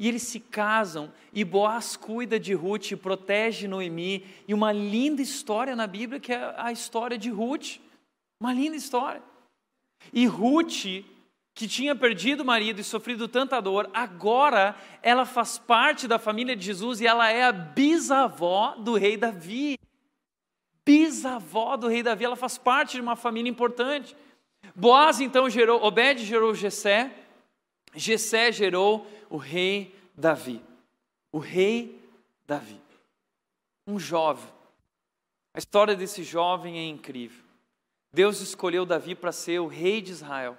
E 0.00 0.06
eles 0.06 0.22
se 0.22 0.38
casam, 0.38 1.12
e 1.32 1.44
Boaz 1.44 1.96
cuida 1.96 2.38
de 2.38 2.54
Ruth, 2.54 2.92
protege 3.02 3.66
Noemi, 3.66 4.24
e 4.46 4.54
uma 4.54 4.70
linda 4.70 5.20
história 5.20 5.74
na 5.74 5.88
Bíblia 5.88 6.20
que 6.20 6.32
é 6.32 6.54
a 6.56 6.70
história 6.70 7.18
de 7.18 7.30
Ruth. 7.30 7.78
Uma 8.40 8.52
linda 8.52 8.76
história. 8.76 9.20
E 10.12 10.24
Ruth, 10.24 11.04
que 11.52 11.66
tinha 11.66 11.96
perdido 11.96 12.42
o 12.42 12.46
marido 12.46 12.80
e 12.80 12.84
sofrido 12.84 13.26
tanta 13.26 13.60
dor, 13.60 13.90
agora 13.92 14.76
ela 15.02 15.26
faz 15.26 15.58
parte 15.58 16.06
da 16.06 16.16
família 16.18 16.54
de 16.54 16.64
Jesus 16.64 17.00
e 17.00 17.06
ela 17.06 17.28
é 17.28 17.42
a 17.42 17.50
bisavó 17.52 18.76
do 18.76 18.94
rei 18.94 19.16
Davi. 19.16 19.76
Bisavó 20.84 21.76
do 21.76 21.88
rei 21.88 22.04
Davi, 22.04 22.24
ela 22.24 22.36
faz 22.36 22.56
parte 22.56 22.92
de 22.92 23.00
uma 23.00 23.16
família 23.16 23.50
importante. 23.50 24.16
Boaz 24.74 25.20
então 25.20 25.48
gerou, 25.50 25.82
Obed 25.82 26.24
gerou 26.24 26.54
Jessé, 26.54 27.12
Jessé 27.94 28.52
gerou 28.52 29.06
o 29.28 29.36
rei 29.36 29.94
Davi. 30.16 30.62
O 31.32 31.38
rei 31.38 32.00
Davi. 32.46 32.80
Um 33.86 33.98
jovem. 33.98 34.52
A 35.54 35.58
história 35.58 35.96
desse 35.96 36.22
jovem 36.22 36.78
é 36.78 36.84
incrível. 36.86 37.44
Deus 38.12 38.40
escolheu 38.40 38.86
Davi 38.86 39.14
para 39.14 39.32
ser 39.32 39.58
o 39.58 39.66
rei 39.66 40.00
de 40.00 40.12
Israel. 40.12 40.56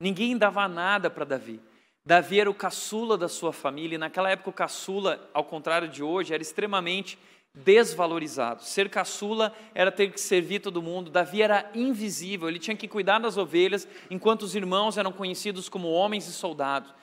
Ninguém 0.00 0.36
dava 0.36 0.68
nada 0.68 1.10
para 1.10 1.24
Davi. 1.24 1.60
Davi 2.04 2.40
era 2.40 2.50
o 2.50 2.54
caçula 2.54 3.18
da 3.18 3.28
sua 3.28 3.52
família, 3.52 3.96
e 3.96 3.98
naquela 3.98 4.30
época 4.30 4.50
o 4.50 4.52
caçula, 4.52 5.28
ao 5.34 5.44
contrário 5.44 5.88
de 5.88 6.02
hoje, 6.02 6.32
era 6.32 6.42
extremamente 6.42 7.18
desvalorizado. 7.54 8.62
Ser 8.62 8.88
caçula 8.88 9.52
era 9.74 9.90
ter 9.90 10.12
que 10.12 10.20
servir 10.20 10.60
todo 10.60 10.82
mundo. 10.82 11.10
Davi 11.10 11.42
era 11.42 11.70
invisível, 11.74 12.48
ele 12.48 12.58
tinha 12.58 12.76
que 12.76 12.88
cuidar 12.88 13.18
das 13.18 13.36
ovelhas, 13.36 13.88
enquanto 14.10 14.42
os 14.42 14.54
irmãos 14.54 14.96
eram 14.96 15.12
conhecidos 15.12 15.68
como 15.68 15.88
homens 15.88 16.26
e 16.28 16.32
soldados. 16.32 16.94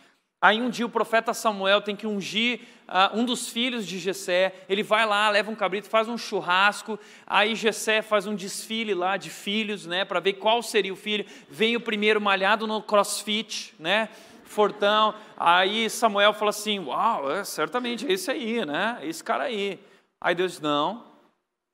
Aí 0.42 0.62
um 0.62 0.70
dia 0.70 0.86
o 0.86 0.90
profeta 0.90 1.34
Samuel 1.34 1.82
tem 1.82 1.96
que 1.96 2.06
ungir 2.06 2.60
uh, 2.88 3.18
um 3.18 3.26
dos 3.26 3.50
filhos 3.50 3.88
de 3.88 3.98
Jessé. 3.98 4.54
Ele 4.70 4.84
vai 4.84 5.06
lá, 5.06 5.28
leva 5.30 5.50
um 5.50 5.56
cabrito, 5.56 5.90
faz 5.90 6.08
um 6.08 6.18
churrasco. 6.18 7.00
Aí 7.26 7.56
Jessé 7.56 8.02
faz 8.02 8.28
um 8.28 8.36
desfile 8.36 8.94
lá 8.94 9.18
de 9.18 9.32
filhos, 9.32 9.88
né, 9.88 10.06
para 10.06 10.20
ver 10.20 10.34
qual 10.34 10.62
seria 10.62 10.94
o 10.94 10.96
filho. 10.96 11.26
Vem 11.50 11.76
o 11.76 11.80
primeiro 11.80 12.22
malhado 12.22 12.68
no 12.68 12.82
CrossFit, 12.82 13.74
né? 13.80 14.10
Fortão. 14.44 15.16
Aí 15.36 15.90
Samuel 15.90 16.32
fala 16.34 16.52
assim: 16.52 16.78
"Uau, 16.78 17.32
é, 17.32 17.44
certamente 17.44 18.06
é 18.06 18.12
esse 18.12 18.30
aí, 18.30 18.64
né? 18.64 19.00
Esse 19.02 19.24
cara 19.24 19.46
aí". 19.46 19.80
Aí 20.26 20.34
Deus 20.34 20.60
não. 20.60 21.06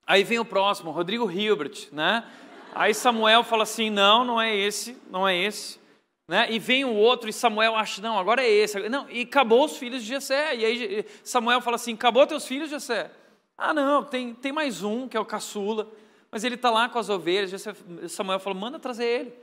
Aí 0.06 0.26
vem 0.26 0.38
o 0.38 0.44
próximo, 0.44 0.92
Rodrigo 0.92 1.32
Hilbert, 1.32 1.88
né? 1.90 2.30
Aí 2.76 2.94
Samuel 2.94 3.46
fala 3.46 3.64
assim: 3.64 3.90
"Não, 3.90 4.26
não 4.26 4.42
é 4.42 4.54
esse, 4.54 5.02
não 5.10 5.26
é 5.26 5.38
esse". 5.38 5.80
Né? 6.28 6.52
E 6.52 6.60
vem 6.60 6.84
o 6.84 6.94
outro 6.94 7.30
e 7.30 7.34
Samuel 7.34 7.78
acha, 7.78 8.02
não, 8.02 8.20
agora 8.20 8.44
é 8.44 8.50
esse. 8.50 8.90
Não, 8.90 9.10
e 9.10 9.22
acabou 9.22 9.64
os 9.64 9.78
filhos 9.78 10.02
de 10.02 10.10
Jessé. 10.10 10.54
E 10.56 10.66
aí 10.66 11.06
Samuel 11.24 11.62
fala 11.62 11.76
assim, 11.76 11.94
acabou 11.94 12.28
teus 12.28 12.46
filhos, 12.46 12.70
Jessé? 12.70 13.10
Ah, 13.58 13.74
não, 13.74 14.04
tem, 14.04 14.34
tem 14.34 14.52
mais 14.52 14.84
um, 14.84 15.08
que 15.08 15.16
é 15.16 15.20
o 15.20 15.26
caçula. 15.26 15.90
Mas 16.30 16.44
ele 16.44 16.56
está 16.56 16.70
lá 16.70 16.90
com 16.90 17.00
as 17.00 17.08
ovelhas. 17.08 17.52
Jessé, 17.52 17.74
Samuel 18.10 18.40
fala, 18.40 18.54
manda 18.54 18.80
trazer 18.80 19.06
ele. 19.06 19.34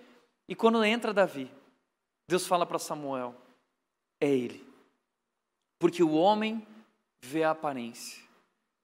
E 0.47 0.55
quando 0.55 0.85
entra 0.85 1.15
Davi, 1.15 1.51
Deus 2.29 2.47
fala 2.47 2.67
para 2.67 2.79
Samuel, 2.79 3.35
é 4.21 4.29
ele. 4.29 4.67
Porque 5.79 6.03
o 6.03 6.13
homem 6.13 6.67
vê 7.23 7.43
a 7.45 7.51
aparência, 7.51 8.28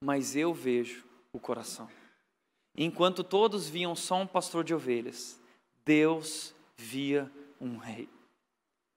mas 0.05 0.36
eu 0.36 0.52
vejo 0.52 1.02
o 1.32 1.40
coração. 1.40 1.88
Enquanto 2.76 3.24
todos 3.24 3.70
viam 3.70 3.96
só 3.96 4.16
um 4.16 4.26
pastor 4.26 4.62
de 4.62 4.74
ovelhas, 4.74 5.40
Deus 5.82 6.55
via 6.76 7.32
um 7.59 7.78
rei. 7.78 8.07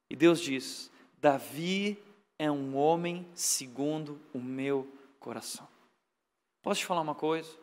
E 0.09 0.15
Deus 0.17 0.41
diz: 0.41 0.91
Davi 1.17 1.97
é 2.37 2.51
um 2.51 2.75
homem 2.75 3.25
segundo 3.33 4.19
o 4.33 4.39
meu 4.39 4.85
coração. 5.17 5.65
Posso 6.61 6.81
te 6.81 6.85
falar 6.85 7.01
uma 7.01 7.15
coisa? 7.15 7.57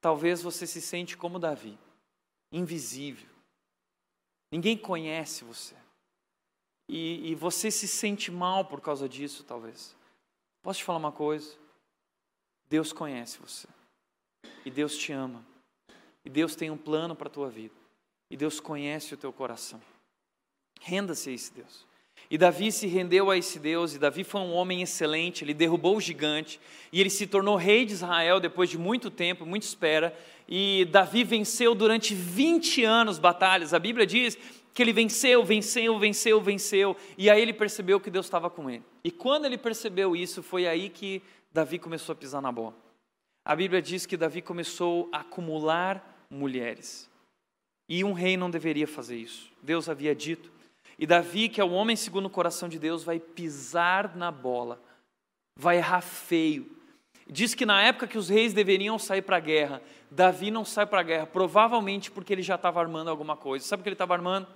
Talvez 0.00 0.40
você 0.40 0.66
se 0.66 0.80
sente 0.80 1.18
como 1.18 1.38
Davi, 1.38 1.78
invisível. 2.50 3.28
Ninguém 4.50 4.78
conhece 4.78 5.44
você. 5.44 5.74
E, 6.88 7.30
e, 7.30 7.34
você 7.34 7.70
se 7.70 7.88
sente 7.88 8.30
mal 8.30 8.64
por 8.64 8.80
causa 8.80 9.06
disso, 9.08 9.44
talvez. 9.44 9.94
Posso 10.62 10.78
te 10.78 10.84
falar 10.84 10.98
uma 10.98 11.12
coisa? 11.12 11.63
Deus 12.68 12.92
conhece 12.92 13.38
você. 13.38 13.68
E 14.64 14.70
Deus 14.70 14.96
te 14.96 15.12
ama. 15.12 15.44
E 16.24 16.30
Deus 16.30 16.56
tem 16.56 16.70
um 16.70 16.76
plano 16.76 17.14
para 17.14 17.28
a 17.28 17.30
tua 17.30 17.48
vida. 17.48 17.74
E 18.30 18.36
Deus 18.36 18.60
conhece 18.60 19.14
o 19.14 19.16
teu 19.16 19.32
coração. 19.32 19.80
Renda-se 20.80 21.30
a 21.30 21.32
esse 21.32 21.52
Deus. 21.52 21.86
E 22.30 22.38
Davi 22.38 22.72
se 22.72 22.86
rendeu 22.86 23.30
a 23.30 23.36
esse 23.36 23.58
Deus, 23.58 23.94
e 23.94 23.98
Davi 23.98 24.24
foi 24.24 24.40
um 24.40 24.52
homem 24.52 24.80
excelente, 24.82 25.44
ele 25.44 25.52
derrubou 25.52 25.96
o 25.96 26.00
gigante, 26.00 26.58
e 26.90 27.00
ele 27.00 27.10
se 27.10 27.26
tornou 27.26 27.56
rei 27.56 27.84
de 27.84 27.92
Israel 27.92 28.40
depois 28.40 28.70
de 28.70 28.78
muito 28.78 29.10
tempo, 29.10 29.44
muita 29.44 29.66
espera, 29.66 30.16
e 30.48 30.86
Davi 30.90 31.22
venceu 31.22 31.74
durante 31.74 32.14
20 32.14 32.82
anos 32.84 33.18
batalhas. 33.18 33.74
A 33.74 33.78
Bíblia 33.78 34.06
diz 34.06 34.38
que 34.72 34.82
ele 34.82 34.92
venceu, 34.92 35.44
venceu, 35.44 35.98
venceu, 35.98 36.40
venceu, 36.40 36.96
e 37.16 37.28
aí 37.28 37.40
ele 37.40 37.52
percebeu 37.52 38.00
que 38.00 38.10
Deus 38.10 38.26
estava 38.26 38.48
com 38.48 38.70
ele. 38.70 38.82
E 39.04 39.10
quando 39.10 39.44
ele 39.44 39.58
percebeu 39.58 40.16
isso, 40.16 40.42
foi 40.42 40.66
aí 40.66 40.88
que 40.88 41.22
Davi 41.54 41.78
começou 41.78 42.12
a 42.12 42.16
pisar 42.16 42.42
na 42.42 42.52
bola. 42.52 42.74
A 43.44 43.54
Bíblia 43.54 43.80
diz 43.80 44.04
que 44.04 44.16
Davi 44.16 44.42
começou 44.42 45.08
a 45.12 45.20
acumular 45.20 46.26
mulheres. 46.28 47.08
E 47.88 48.02
um 48.02 48.12
rei 48.12 48.36
não 48.36 48.50
deveria 48.50 48.88
fazer 48.88 49.16
isso. 49.16 49.52
Deus 49.62 49.88
havia 49.88 50.14
dito 50.14 50.52
e 50.98 51.06
Davi, 51.06 51.48
que 51.48 51.60
é 51.60 51.64
o 51.64 51.72
homem 51.72 51.96
segundo 51.96 52.26
o 52.26 52.30
coração 52.30 52.68
de 52.68 52.78
Deus, 52.78 53.02
vai 53.02 53.18
pisar 53.18 54.16
na 54.16 54.30
bola, 54.30 54.80
vai 55.56 55.78
errar 55.78 56.00
feio. 56.00 56.70
Diz 57.26 57.54
que 57.54 57.66
na 57.66 57.82
época 57.82 58.06
que 58.06 58.18
os 58.18 58.28
reis 58.28 58.52
deveriam 58.52 58.98
sair 58.98 59.22
para 59.22 59.38
a 59.38 59.40
guerra, 59.40 59.82
Davi 60.10 60.50
não 60.50 60.64
sai 60.64 60.86
para 60.86 61.00
a 61.00 61.04
guerra, 61.04 61.26
provavelmente 61.26 62.10
porque 62.10 62.32
ele 62.32 62.42
já 62.42 62.54
estava 62.54 62.80
armando 62.80 63.10
alguma 63.10 63.36
coisa. 63.36 63.66
Sabe 63.66 63.80
o 63.80 63.82
que 63.82 63.88
ele 63.88 63.94
estava 63.94 64.14
armando? 64.14 64.46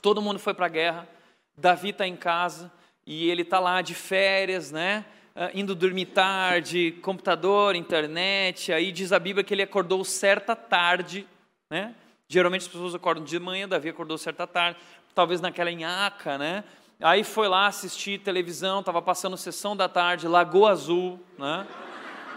Todo 0.00 0.22
mundo 0.22 0.38
foi 0.38 0.54
para 0.54 0.66
a 0.66 0.68
guerra, 0.68 1.08
Davi 1.56 1.90
está 1.90 2.06
em 2.06 2.16
casa 2.16 2.70
e 3.06 3.28
ele 3.28 3.42
está 3.42 3.58
lá 3.58 3.82
de 3.82 3.94
férias, 3.94 4.70
né? 4.70 5.04
Ah, 5.34 5.50
indo 5.54 5.74
dormir 5.74 6.06
tarde, 6.06 6.98
computador, 7.02 7.76
internet. 7.76 8.72
Aí 8.72 8.90
diz 8.90 9.12
a 9.12 9.18
Bíblia 9.18 9.44
que 9.44 9.54
ele 9.54 9.62
acordou 9.62 10.04
certa 10.04 10.56
tarde, 10.56 11.26
né? 11.70 11.94
Geralmente 12.28 12.62
as 12.62 12.68
pessoas 12.68 12.94
acordam 12.94 13.24
de 13.24 13.38
manhã, 13.38 13.68
Davi 13.68 13.88
acordou 13.88 14.18
certa 14.18 14.46
tarde, 14.46 14.78
talvez 15.14 15.40
naquela 15.40 15.70
enhaca, 15.70 16.36
né? 16.36 16.64
Aí 17.00 17.24
foi 17.24 17.48
lá 17.48 17.66
assistir 17.66 18.20
televisão, 18.20 18.80
estava 18.80 19.00
passando 19.00 19.36
sessão 19.36 19.76
da 19.76 19.88
tarde, 19.88 20.26
Lagoa 20.26 20.72
Azul, 20.72 21.20
né? 21.38 21.66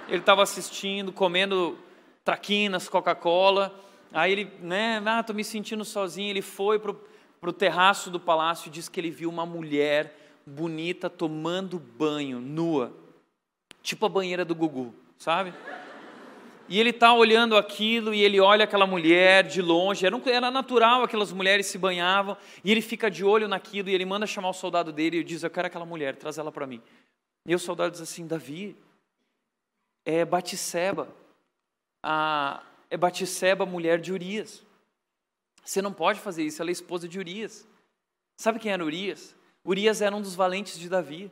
Ele 0.07 0.19
estava 0.19 0.43
assistindo, 0.43 1.11
comendo 1.11 1.77
traquinas, 2.23 2.87
Coca-Cola. 2.87 3.73
Aí 4.11 4.31
ele, 4.31 4.51
né, 4.61 5.01
ah, 5.05 5.19
estou 5.21 5.35
me 5.35 5.43
sentindo 5.43 5.83
sozinho. 5.83 6.29
Ele 6.29 6.41
foi 6.41 6.79
para 6.79 6.91
o 7.41 7.53
terraço 7.53 8.11
do 8.11 8.19
palácio 8.19 8.67
e 8.67 8.71
disse 8.71 8.91
que 8.91 8.99
ele 8.99 9.09
viu 9.09 9.29
uma 9.29 9.45
mulher 9.45 10.22
bonita 10.45 11.09
tomando 11.09 11.79
banho, 11.79 12.39
nua, 12.39 12.93
tipo 13.81 14.05
a 14.05 14.09
banheira 14.09 14.43
do 14.43 14.55
Gugu, 14.55 14.93
sabe? 15.17 15.53
E 16.69 16.79
ele 16.79 16.91
está 16.91 17.13
olhando 17.13 17.57
aquilo 17.57 18.13
e 18.13 18.21
ele 18.21 18.39
olha 18.39 18.63
aquela 18.63 18.87
mulher 18.87 19.43
de 19.43 19.61
longe. 19.61 20.05
Era, 20.05 20.19
era 20.27 20.49
natural, 20.49 21.03
aquelas 21.03 21.31
mulheres 21.31 21.65
se 21.65 21.77
banhavam. 21.77 22.37
E 22.63 22.71
ele 22.71 22.81
fica 22.81 23.11
de 23.11 23.23
olho 23.23 23.47
naquilo 23.47 23.89
e 23.89 23.93
ele 23.93 24.05
manda 24.05 24.25
chamar 24.25 24.49
o 24.49 24.53
soldado 24.53 24.91
dele 24.91 25.17
e 25.17 25.23
diz: 25.23 25.43
Eu 25.43 25.49
quero 25.49 25.67
aquela 25.67 25.85
mulher, 25.85 26.15
traz 26.15 26.37
ela 26.37 26.51
para 26.51 26.65
mim. 26.65 26.81
E 27.45 27.53
o 27.53 27.59
soldado 27.59 27.91
diz 27.91 28.01
assim: 28.01 28.25
Davi, 28.25 28.77
é 30.05 30.23
Batisseba. 30.23 31.09
A, 32.01 32.63
é 32.89 32.95
Batisseba, 32.97 33.65
mulher 33.65 33.99
de 33.99 34.13
Urias. 34.13 34.63
Você 35.63 35.81
não 35.81 35.93
pode 35.93 36.19
fazer 36.19 36.43
isso, 36.43 36.61
ela 36.61 36.71
é 36.71 36.73
esposa 36.73 37.07
de 37.07 37.19
Urias. 37.19 37.67
Sabe 38.37 38.59
quem 38.59 38.71
era 38.71 38.83
Urias? 38.83 39.35
Urias 39.65 40.01
era 40.01 40.15
um 40.15 40.21
dos 40.21 40.35
valentes 40.35 40.77
de 40.77 40.89
Davi. 40.89 41.31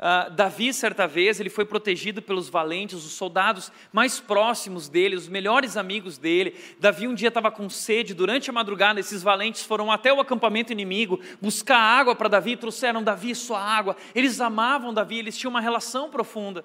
Uh, 0.00 0.28
Davi, 0.34 0.74
certa 0.74 1.06
vez, 1.06 1.38
ele 1.38 1.48
foi 1.48 1.64
protegido 1.64 2.20
pelos 2.20 2.48
valentes, 2.48 3.04
os 3.04 3.12
soldados 3.12 3.70
mais 3.92 4.18
próximos 4.18 4.88
dele, 4.88 5.14
os 5.14 5.28
melhores 5.28 5.76
amigos 5.76 6.18
dele. 6.18 6.54
Davi 6.80 7.06
um 7.06 7.14
dia 7.14 7.28
estava 7.28 7.50
com 7.50 7.70
sede, 7.70 8.12
durante 8.12 8.50
a 8.50 8.52
madrugada, 8.52 8.98
esses 8.98 9.22
valentes 9.22 9.62
foram 9.62 9.90
até 9.90 10.12
o 10.12 10.20
acampamento 10.20 10.72
inimigo 10.72 11.20
buscar 11.40 11.78
água 11.78 12.14
para 12.14 12.28
Davi, 12.28 12.56
trouxeram 12.56 13.02
Davi 13.02 13.34
sua 13.34 13.60
água. 13.60 13.96
Eles 14.14 14.40
amavam 14.40 14.92
Davi, 14.92 15.20
eles 15.20 15.38
tinham 15.38 15.50
uma 15.50 15.60
relação 15.60 16.10
profunda. 16.10 16.64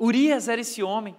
Urias 0.00 0.46
era 0.46 0.60
esse 0.60 0.82
homem, 0.82 1.16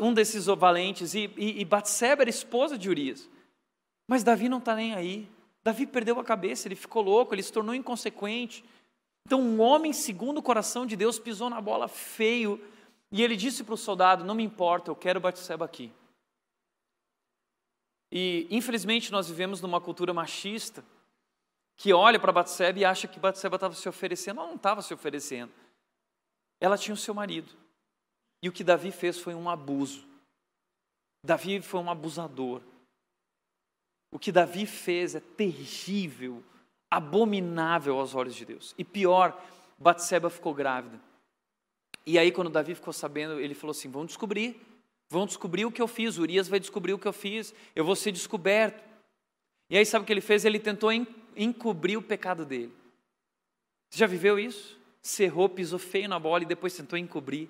um 0.00 0.12
desses 0.12 0.46
valentes, 0.46 1.14
e, 1.14 1.30
e, 1.36 1.60
e 1.60 1.64
Batseba 1.64 2.22
era 2.22 2.30
esposa 2.30 2.76
de 2.76 2.90
Urias. 2.90 3.28
Mas 4.08 4.22
Davi 4.22 4.48
não 4.48 4.58
está 4.58 4.74
nem 4.74 4.94
aí. 4.94 5.28
Davi 5.62 5.86
perdeu 5.86 6.18
a 6.18 6.24
cabeça, 6.24 6.68
ele 6.68 6.74
ficou 6.74 7.02
louco, 7.02 7.34
ele 7.34 7.42
se 7.42 7.52
tornou 7.52 7.74
inconsequente. 7.74 8.64
Então, 9.26 9.40
um 9.40 9.60
homem 9.60 9.92
segundo 9.92 10.38
o 10.38 10.42
coração 10.42 10.86
de 10.86 10.96
Deus 10.96 11.18
pisou 11.18 11.50
na 11.50 11.60
bola 11.60 11.86
feio 11.86 12.60
e 13.12 13.22
ele 13.22 13.36
disse 13.36 13.62
para 13.62 13.74
o 13.74 13.78
soldado: 13.78 14.24
Não 14.24 14.34
me 14.34 14.42
importa, 14.42 14.90
eu 14.90 14.96
quero 14.96 15.20
Batseba 15.20 15.64
aqui. 15.64 15.92
E, 18.12 18.46
infelizmente, 18.50 19.12
nós 19.12 19.28
vivemos 19.28 19.60
numa 19.60 19.80
cultura 19.80 20.12
machista 20.12 20.84
que 21.76 21.92
olha 21.92 22.18
para 22.18 22.32
Batseba 22.32 22.78
e 22.78 22.84
acha 22.84 23.06
que 23.06 23.20
Batseba 23.20 23.56
estava 23.56 23.74
se 23.74 23.88
oferecendo. 23.88 24.40
Ela 24.40 24.48
não 24.48 24.56
estava 24.56 24.82
se 24.82 24.92
oferecendo. 24.92 25.52
Ela 26.60 26.76
tinha 26.76 26.94
o 26.94 26.98
seu 26.98 27.14
marido. 27.14 27.52
E 28.42 28.48
o 28.48 28.52
que 28.52 28.64
Davi 28.64 28.90
fez 28.90 29.18
foi 29.18 29.34
um 29.34 29.48
abuso. 29.48 30.06
Davi 31.24 31.60
foi 31.60 31.80
um 31.80 31.90
abusador. 31.90 32.62
O 34.10 34.18
que 34.18 34.32
Davi 34.32 34.66
fez 34.66 35.14
é 35.14 35.20
terrível 35.20 36.42
abominável 36.90 37.98
aos 37.98 38.14
olhos 38.14 38.34
de 38.34 38.44
Deus. 38.44 38.74
E 38.76 38.84
pior, 38.84 39.40
Batseba 39.78 40.28
ficou 40.28 40.52
grávida. 40.52 41.00
E 42.04 42.18
aí, 42.18 42.32
quando 42.32 42.50
Davi 42.50 42.74
ficou 42.74 42.92
sabendo, 42.92 43.38
ele 43.38 43.54
falou 43.54 43.70
assim: 43.70 43.88
vão 43.88 44.04
descobrir, 44.04 44.60
vão 45.08 45.26
descobrir 45.26 45.64
o 45.64 45.70
que 45.70 45.80
eu 45.80 45.86
fiz. 45.86 46.18
Urias 46.18 46.48
vai 46.48 46.58
descobrir 46.58 46.92
o 46.92 46.98
que 46.98 47.06
eu 47.06 47.12
fiz, 47.12 47.54
eu 47.76 47.84
vou 47.84 47.94
ser 47.94 48.10
descoberto. 48.10 48.82
E 49.68 49.78
aí, 49.78 49.86
sabe 49.86 50.02
o 50.02 50.06
que 50.06 50.12
ele 50.12 50.20
fez? 50.20 50.44
Ele 50.44 50.58
tentou 50.58 50.90
encobrir 51.36 51.96
o 51.96 52.02
pecado 52.02 52.44
dele. 52.44 52.72
Você 53.88 54.00
já 54.00 54.06
viveu 54.06 54.38
isso? 54.38 54.78
Cerrou, 55.00 55.48
pisou 55.48 55.78
feio 55.78 56.08
na 56.08 56.18
bola 56.18 56.42
e 56.42 56.46
depois 56.46 56.76
tentou 56.76 56.98
encobrir. 56.98 57.48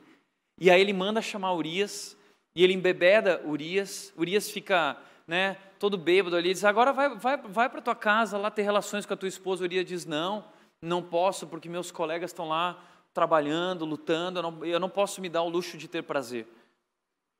E 0.59 0.71
aí 0.71 0.81
ele 0.81 0.93
manda 0.93 1.23
chamar 1.23 1.55
Urias, 1.55 2.17
e 2.55 2.63
ele 2.63 2.75
embebeda 2.75 3.43
Urias. 3.47 4.13
Urias 4.17 4.51
fica 4.51 4.97
né, 5.27 5.57
todo 5.81 5.97
bêbado 5.97 6.37
ali, 6.37 6.53
diz: 6.53 6.63
Agora 6.63 6.93
vai, 6.93 7.17
vai, 7.17 7.37
vai 7.39 7.69
para 7.69 7.81
tua 7.81 7.97
casa 7.97 8.39
lá 8.39 8.51
ter 8.51 8.63
relações 8.63 9.05
com 9.07 9.15
a 9.15 9.17
tua 9.17 9.29
esposa. 9.29 9.65
Urias 9.65 9.85
diz: 9.85 10.07
Não, 10.07 10.45
não 10.81 11.03
posso, 11.03 11.49
porque 11.49 11.69
meus 11.69 11.91
colegas 11.91 12.31
estão 12.31 12.47
lá 12.47 12.79
trabalhando, 13.13 13.85
lutando, 13.85 14.39
eu 14.39 14.43
não, 14.43 14.65
eu 14.65 14.79
não 14.79 14.89
posso 14.89 15.21
me 15.21 15.29
dar 15.29 15.43
o 15.43 15.49
luxo 15.49 15.77
de 15.77 15.89
ter 15.89 16.03
prazer. 16.03 16.47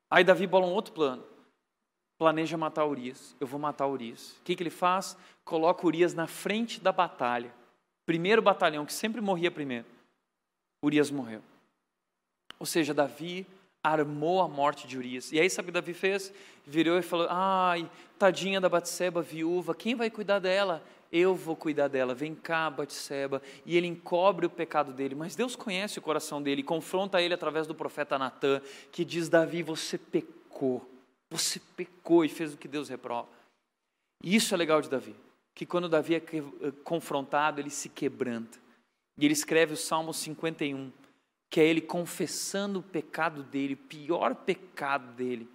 Aí 0.09 0.23
Davi 0.23 0.45
bola 0.45 0.65
um 0.65 0.73
outro 0.73 0.91
plano. 0.91 1.23
Planeja 2.17 2.57
matar 2.57 2.85
Urias. 2.85 3.35
Eu 3.39 3.47
vou 3.47 3.59
matar 3.59 3.87
Urias. 3.87 4.37
O 4.39 4.43
que, 4.43 4.55
que 4.55 4.61
ele 4.61 4.69
faz? 4.69 5.17
Coloca 5.45 5.87
Urias 5.87 6.13
na 6.13 6.27
frente 6.27 6.81
da 6.81 6.91
batalha. 6.91 7.53
Primeiro 8.05 8.41
batalhão, 8.41 8.85
que 8.85 8.93
sempre 8.93 9.21
morria 9.21 9.49
primeiro. 9.49 9.85
Urias 10.83 11.09
morreu. 11.09 11.41
Ou 12.59 12.65
seja, 12.65 12.93
Davi 12.93 13.47
armou 13.83 14.41
a 14.41 14.47
morte 14.47 14.87
de 14.87 14.97
Urias. 14.97 15.31
E 15.31 15.39
aí 15.39 15.49
sabe 15.49 15.67
o 15.67 15.67
que 15.67 15.73
Davi 15.73 15.93
fez? 15.93 16.33
Virou 16.65 16.97
e 16.97 17.01
falou: 17.01 17.27
"Ai, 17.29 17.89
tadinha 18.19 18.61
da 18.61 18.69
Batseba, 18.69 19.21
viúva, 19.21 19.73
quem 19.73 19.95
vai 19.95 20.09
cuidar 20.09 20.39
dela? 20.39 20.83
Eu 21.11 21.35
vou 21.35 21.55
cuidar 21.55 21.87
dela. 21.87 22.13
Vem 22.13 22.35
cá, 22.35 22.69
Batseba." 22.69 23.41
E 23.65 23.75
ele 23.75 23.87
encobre 23.87 24.45
o 24.45 24.49
pecado 24.49 24.93
dele, 24.93 25.15
mas 25.15 25.35
Deus 25.35 25.55
conhece 25.55 25.99
o 25.99 26.01
coração 26.01 26.41
dele 26.41 26.63
confronta 26.63 27.21
ele 27.21 27.33
através 27.33 27.65
do 27.67 27.75
profeta 27.75 28.19
Natã, 28.19 28.61
que 28.91 29.03
diz: 29.03 29.29
"Davi, 29.29 29.63
você 29.63 29.97
pecou. 29.97 30.87
Você 31.29 31.59
pecou 31.75 32.23
e 32.23 32.29
fez 32.29 32.53
o 32.53 32.57
que 32.57 32.67
Deus 32.67 32.89
reprova." 32.89 33.29
E 34.23 34.35
isso 34.35 34.53
é 34.53 34.57
legal 34.57 34.81
de 34.81 34.89
Davi, 34.89 35.15
que 35.55 35.65
quando 35.65 35.89
Davi 35.89 36.15
é 36.15 36.21
confrontado, 36.83 37.59
ele 37.59 37.71
se 37.71 37.89
quebranta. 37.89 38.59
E 39.17 39.25
ele 39.25 39.33
escreve 39.33 39.73
o 39.73 39.77
Salmo 39.77 40.13
51 40.13 40.91
que 41.51 41.59
é 41.59 41.65
ele 41.65 41.81
confessando 41.81 42.79
o 42.79 42.83
pecado 42.83 43.43
dele, 43.43 43.73
o 43.73 43.77
pior 43.77 44.33
pecado 44.33 45.11
dele, 45.11 45.49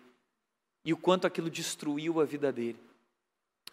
e 0.85 0.93
o 0.93 0.97
quanto 0.97 1.27
aquilo 1.27 1.49
destruiu 1.49 2.21
a 2.21 2.25
vida 2.27 2.53
dele. 2.53 2.79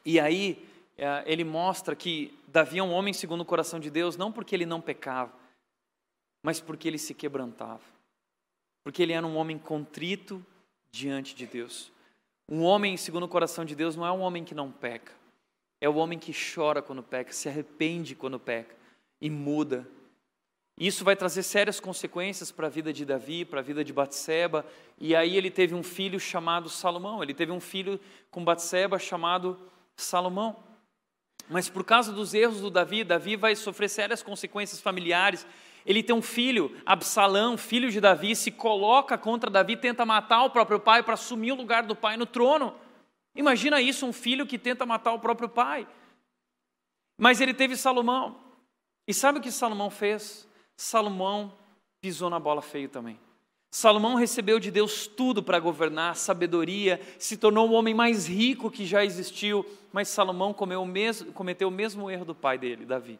E 0.06 0.22
aí 0.22 0.66
é, 0.98 1.24
ele 1.28 1.44
mostra 1.44 1.98
que 1.98 2.34
Davi 2.48 2.80
é 2.80 2.84
um 2.84 2.94
homem 2.94 3.14
segundo 3.14 3.42
o 3.42 3.46
coração 3.46 3.78
de 3.78 3.92
Deus, 3.92 4.16
não 4.16 4.32
porque 4.32 4.56
ele 4.56 4.66
não 4.66 4.80
pecava, 4.80 5.34
mas 6.42 6.62
porque 6.62 6.88
ele 6.88 6.98
se 6.98 7.14
quebrantava, 7.14 7.84
porque 8.86 9.04
ele 9.04 9.12
era 9.12 9.28
um 9.28 9.36
homem 9.36 9.60
contrito 9.60 10.44
diante 10.94 11.36
de 11.36 11.46
Deus. 11.46 11.92
Um 12.50 12.64
homem 12.64 12.96
segundo 12.96 13.24
o 13.24 13.30
coração 13.30 13.66
de 13.66 13.76
Deus 13.76 13.98
não 13.98 14.06
é 14.06 14.12
um 14.14 14.22
homem 14.22 14.46
que 14.46 14.56
não 14.56 14.72
peca, 14.72 15.12
é 15.82 15.90
o 15.90 15.96
homem 15.96 16.18
que 16.18 16.32
chora 16.34 16.82
quando 16.82 17.04
peca, 17.04 17.34
se 17.34 17.50
arrepende 17.50 18.16
quando 18.16 18.40
peca 18.40 18.74
e 19.20 19.30
muda 19.30 19.86
isso 20.78 21.06
vai 21.06 21.16
trazer 21.16 21.44
sérias 21.44 21.80
consequências 21.80 22.52
para 22.52 22.68
a 22.68 22.70
vida 22.70 22.92
de 22.92 23.06
Davi, 23.06 23.46
para 23.46 23.60
a 23.60 23.64
vida 23.64 23.84
de 23.84 23.94
Batseba. 23.94 24.66
E 25.00 25.16
aí 25.16 25.38
ele 25.38 25.52
teve 25.52 25.76
um 25.76 25.84
filho 25.84 26.20
chamado 26.20 26.68
Salomão. 26.68 27.22
Ele 27.22 27.34
teve 27.34 27.52
um 27.52 27.60
filho 27.60 28.00
com 28.32 28.44
Batseba 28.44 28.98
chamado 28.98 29.60
Salomão. 29.96 30.56
Mas 31.48 31.70
por 31.70 31.84
causa 31.84 32.12
dos 32.12 32.34
erros 32.34 32.62
do 32.62 32.72
Davi, 32.72 33.04
Davi 33.04 33.36
vai 33.36 33.56
sofrer 33.56 33.90
sérias 33.90 34.24
consequências 34.24 34.82
familiares. 34.82 35.46
Ele 35.86 36.02
tem 36.02 36.16
um 36.16 36.22
filho, 36.22 36.76
Absalão, 36.86 37.58
filho 37.58 37.92
de 37.92 38.00
Davi, 38.00 38.36
se 38.36 38.50
coloca 38.50 39.18
contra 39.18 39.50
Davi, 39.50 39.76
tenta 39.76 40.06
matar 40.06 40.44
o 40.44 40.50
próprio 40.50 40.80
pai 40.80 41.04
para 41.04 41.14
assumir 41.16 41.52
o 41.52 41.56
lugar 41.56 41.84
do 41.84 41.96
pai 41.96 42.18
no 42.18 42.26
trono. 42.26 42.74
Imagina 43.36 43.82
isso, 43.82 44.06
um 44.06 44.14
filho 44.14 44.48
que 44.48 44.58
tenta 44.58 44.86
matar 44.86 45.12
o 45.12 45.20
próprio 45.20 45.50
pai. 45.50 45.88
Mas 47.18 47.42
ele 47.42 47.54
teve 47.54 47.76
Salomão. 47.76 48.40
E 49.08 49.14
sabe 49.14 49.40
o 49.40 49.42
que 49.42 49.52
Salomão 49.52 49.90
fez? 49.90 50.48
Salomão 50.76 51.54
pisou 52.02 52.30
na 52.30 52.40
bola 52.40 52.62
feio 52.62 52.90
também. 52.90 53.20
Salomão 53.76 54.14
recebeu 54.14 54.60
de 54.60 54.70
Deus 54.70 55.08
tudo 55.08 55.42
para 55.42 55.60
governar, 55.60 56.16
sabedoria, 56.16 57.02
se 57.18 57.36
tornou 57.36 57.68
o 57.68 57.72
homem 57.72 57.92
mais 57.92 58.28
rico 58.28 58.70
que 58.70 58.86
já 58.86 59.04
existiu, 59.04 59.66
mas 59.92 60.10
Salomão 60.10 60.56
o 60.56 60.86
mesmo, 60.86 61.34
cometeu 61.34 61.70
o 61.70 61.72
mesmo 61.72 62.10
erro 62.12 62.24
do 62.24 62.36
pai 62.36 62.56
dele, 62.56 62.86
Davi. 62.86 63.20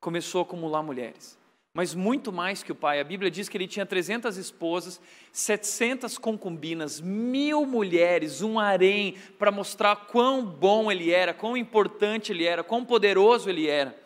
Começou 0.00 0.38
a 0.38 0.42
acumular 0.42 0.84
mulheres, 0.84 1.36
mas 1.74 1.96
muito 1.96 2.32
mais 2.32 2.62
que 2.62 2.70
o 2.70 2.76
pai. 2.76 3.00
A 3.00 3.04
Bíblia 3.04 3.28
diz 3.28 3.48
que 3.48 3.56
ele 3.56 3.66
tinha 3.66 3.84
300 3.84 4.36
esposas, 4.36 5.00
700 5.32 6.16
concubinas, 6.16 7.00
mil 7.00 7.66
mulheres, 7.66 8.40
um 8.40 8.60
harém, 8.60 9.16
para 9.36 9.50
mostrar 9.50 9.96
quão 9.96 10.44
bom 10.44 10.92
ele 10.92 11.10
era, 11.10 11.34
quão 11.34 11.56
importante 11.56 12.30
ele 12.30 12.44
era, 12.44 12.62
quão 12.62 12.84
poderoso 12.84 13.50
ele 13.50 13.66
era. 13.66 14.00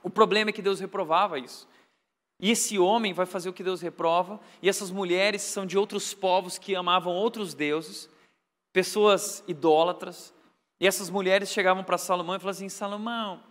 O 0.00 0.08
problema 0.08 0.50
é 0.50 0.52
que 0.52 0.62
Deus 0.62 0.78
reprovava 0.78 1.40
isso. 1.40 1.67
E 2.40 2.50
esse 2.50 2.78
homem 2.78 3.12
vai 3.12 3.26
fazer 3.26 3.48
o 3.48 3.52
que 3.52 3.64
Deus 3.64 3.80
reprova, 3.80 4.40
e 4.62 4.68
essas 4.68 4.90
mulheres 4.90 5.42
são 5.42 5.66
de 5.66 5.76
outros 5.76 6.14
povos 6.14 6.56
que 6.56 6.76
amavam 6.76 7.12
outros 7.12 7.52
deuses, 7.52 8.08
pessoas 8.72 9.42
idólatras. 9.48 10.32
E 10.80 10.86
essas 10.86 11.10
mulheres 11.10 11.50
chegavam 11.50 11.82
para 11.82 11.98
Salomão 11.98 12.36
e 12.36 12.38
falavam 12.38 12.56
assim: 12.56 12.68
Salomão, 12.68 13.42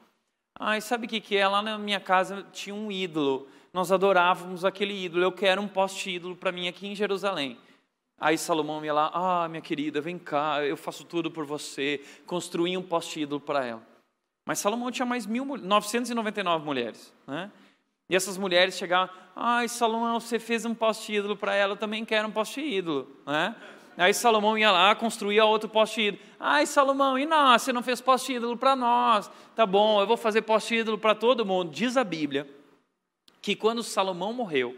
ai, 0.57 0.79
sabe 0.79 1.05
o 1.05 1.09
que, 1.09 1.19
que 1.19 1.35
é? 1.35 1.45
Lá 1.45 1.61
na 1.61 1.77
minha 1.77 1.99
casa 1.99 2.45
tinha 2.53 2.73
um 2.73 2.89
ídolo, 2.89 3.47
nós 3.73 3.91
adorávamos 3.91 4.63
aquele 4.63 5.05
ídolo, 5.05 5.23
eu 5.23 5.31
quero 5.33 5.61
um 5.61 5.67
poste 5.67 6.11
ídolo 6.11 6.35
para 6.35 6.53
mim 6.53 6.69
aqui 6.69 6.87
em 6.87 6.95
Jerusalém. 6.95 7.57
Aí 8.19 8.37
Salomão 8.37 8.83
ia 8.83 8.93
lá, 8.93 9.11
ah, 9.13 9.47
minha 9.47 9.61
querida, 9.61 10.01
vem 10.01 10.17
cá, 10.17 10.63
eu 10.63 10.75
faço 10.75 11.03
tudo 11.03 11.29
por 11.29 11.45
você, 11.45 12.03
construí 12.25 12.75
um 12.75 12.81
poste 12.81 13.19
ídolo 13.19 13.39
para 13.39 13.63
ela. 13.63 13.87
Mas 14.43 14.59
Salomão 14.59 14.89
tinha 14.89 15.05
mais 15.05 15.25
mil, 15.27 15.45
999 15.45 16.65
mulheres, 16.65 17.13
né? 17.27 17.51
E 18.09 18.15
essas 18.15 18.37
mulheres 18.37 18.77
chegavam, 18.77 19.13
ai, 19.35 19.67
Salomão, 19.67 20.19
você 20.19 20.39
fez 20.39 20.65
um 20.65 20.73
poste 20.73 21.13
ídolo 21.13 21.35
para 21.35 21.55
ela, 21.55 21.73
eu 21.73 21.77
também 21.77 22.05
quero 22.05 22.27
um 22.27 22.31
poste 22.31 22.61
ídolo, 22.61 23.07
né? 23.25 23.55
Aí 23.97 24.13
Salomão 24.13 24.55
ia 24.57 24.71
lá, 24.71 24.93
construía 24.95 25.43
outro 25.43 25.67
poste 25.67 26.01
ídolo. 26.01 26.23
Ai, 26.39 26.67
Salomão, 26.67 27.17
e 27.17 27.25
nós? 27.25 27.63
Você 27.63 27.73
não 27.73 27.81
fez 27.81 27.99
poste 27.99 28.33
ídolo 28.33 28.55
para 28.55 28.75
nós? 28.75 29.29
Tá 29.55 29.65
bom, 29.65 29.99
eu 29.99 30.05
vou 30.05 30.15
fazer 30.15 30.43
poste 30.43 30.75
ídolo 30.75 30.99
para 30.99 31.15
todo 31.15 31.45
mundo. 31.45 31.71
Diz 31.71 31.97
a 31.97 32.03
Bíblia 32.03 32.47
que 33.41 33.55
quando 33.55 33.81
Salomão 33.81 34.31
morreu, 34.31 34.77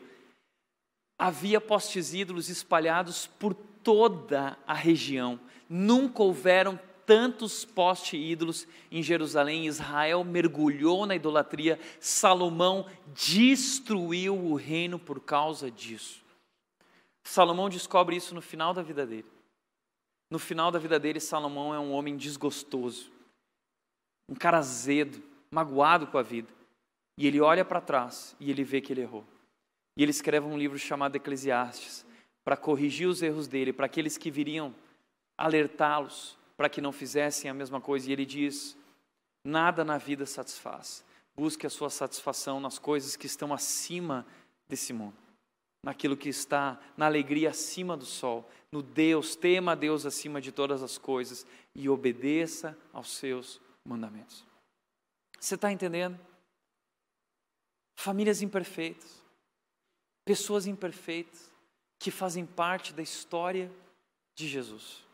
havia 1.18 1.60
postes 1.60 2.14
ídolos 2.14 2.50
espalhados 2.50 3.28
por 3.28 3.54
toda 3.54 4.58
a 4.66 4.74
região. 4.74 5.38
Nunca 5.68 6.24
houveram 6.24 6.80
tantos 7.10 7.66
postes 7.66 8.14
ídolos 8.14 8.68
em 8.92 9.02
Jerusalém, 9.02 9.66
Israel 9.66 10.24
mergulhou 10.24 11.08
na 11.08 11.16
idolatria, 11.16 11.80
Salomão 12.00 12.86
destruiu 13.16 14.38
o 14.38 14.54
reino 14.54 15.00
por 15.00 15.20
causa 15.20 15.72
disso. 15.72 16.24
Salomão 17.24 17.68
descobre 17.68 18.16
isso 18.16 18.36
no 18.36 18.44
final 18.44 18.76
da 18.76 18.84
vida 18.84 19.08
dele. 19.08 19.26
No 20.30 20.38
final 20.38 20.70
da 20.70 20.78
vida 20.78 21.00
dele, 21.00 21.20
Salomão 21.20 21.74
é 21.74 21.80
um 21.80 21.94
homem 21.94 22.16
desgostoso, 22.16 23.12
um 24.30 24.36
cara 24.36 24.60
azedo, 24.60 25.20
magoado 25.50 26.06
com 26.06 26.20
a 26.20 26.22
vida. 26.22 26.54
E 27.18 27.26
ele 27.26 27.42
olha 27.42 27.66
para 27.66 27.82
trás 27.82 28.36
e 28.40 28.52
ele 28.52 28.64
vê 28.64 28.82
que 28.82 28.94
ele 28.94 29.02
errou. 29.02 29.26
E 29.98 30.04
ele 30.04 30.12
escreve 30.12 30.46
um 30.46 30.60
livro 30.60 30.78
chamado 30.78 31.16
Eclesiastes 31.16 32.06
para 32.44 32.56
corrigir 32.56 33.08
os 33.08 33.24
erros 33.24 33.48
dele, 33.48 33.74
para 33.74 33.88
aqueles 33.88 34.16
que 34.16 34.30
viriam 34.30 34.76
alertá-los 35.36 36.38
para 36.60 36.68
que 36.68 36.82
não 36.82 36.92
fizessem 36.92 37.50
a 37.50 37.54
mesma 37.54 37.80
coisa. 37.80 38.10
E 38.10 38.12
ele 38.12 38.26
diz: 38.26 38.78
nada 39.46 39.86
na 39.86 39.98
vida 39.98 40.26
satisfaz. 40.26 41.06
Busque 41.34 41.66
a 41.66 41.70
sua 41.70 41.90
satisfação 41.90 42.60
nas 42.60 42.78
coisas 42.78 43.16
que 43.16 43.28
estão 43.28 43.54
acima 43.54 44.28
desse 44.68 44.92
mundo, 44.92 45.16
naquilo 45.82 46.18
que 46.18 46.28
está 46.28 46.78
na 46.98 47.06
alegria 47.06 47.52
acima 47.52 47.96
do 47.96 48.06
sol, 48.06 48.46
no 48.74 48.82
Deus, 48.84 49.38
tema 49.38 49.72
a 49.72 49.76
Deus 49.76 50.06
acima 50.06 50.42
de 50.42 50.52
todas 50.52 50.84
as 50.84 50.98
coisas 50.98 51.48
e 51.74 51.88
obedeça 51.88 52.78
aos 52.92 53.16
seus 53.16 53.62
mandamentos. 53.86 54.46
Você 55.40 55.56
está 55.56 55.72
entendendo? 55.72 56.20
Famílias 57.98 58.42
imperfeitas, 58.42 59.24
pessoas 60.26 60.68
imperfeitas 60.68 61.50
que 61.98 62.12
fazem 62.12 62.46
parte 62.46 62.94
da 62.94 63.02
história 63.02 63.72
de 64.36 64.46
Jesus. 64.46 65.08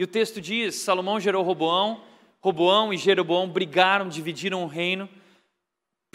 E 0.00 0.02
o 0.02 0.06
texto 0.06 0.40
diz: 0.40 0.76
Salomão 0.76 1.20
gerou 1.20 1.44
Roboão, 1.44 2.00
Roboão 2.40 2.90
e 2.90 2.96
Jeroboão 2.96 3.46
brigaram, 3.46 4.08
dividiram 4.08 4.64
o 4.64 4.66
reino. 4.66 5.06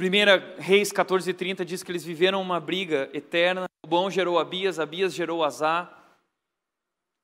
1 0.01 0.59
Reis 0.59 0.91
14:30 0.91 1.63
diz 1.63 1.83
que 1.83 1.91
eles 1.91 2.03
viveram 2.03 2.41
uma 2.41 2.59
briga 2.59 3.11
eterna. 3.13 3.65
Roboão 3.85 4.09
gerou 4.09 4.39
Abias, 4.39 4.79
Abias 4.79 5.13
gerou 5.13 5.43
Azá. 5.43 5.87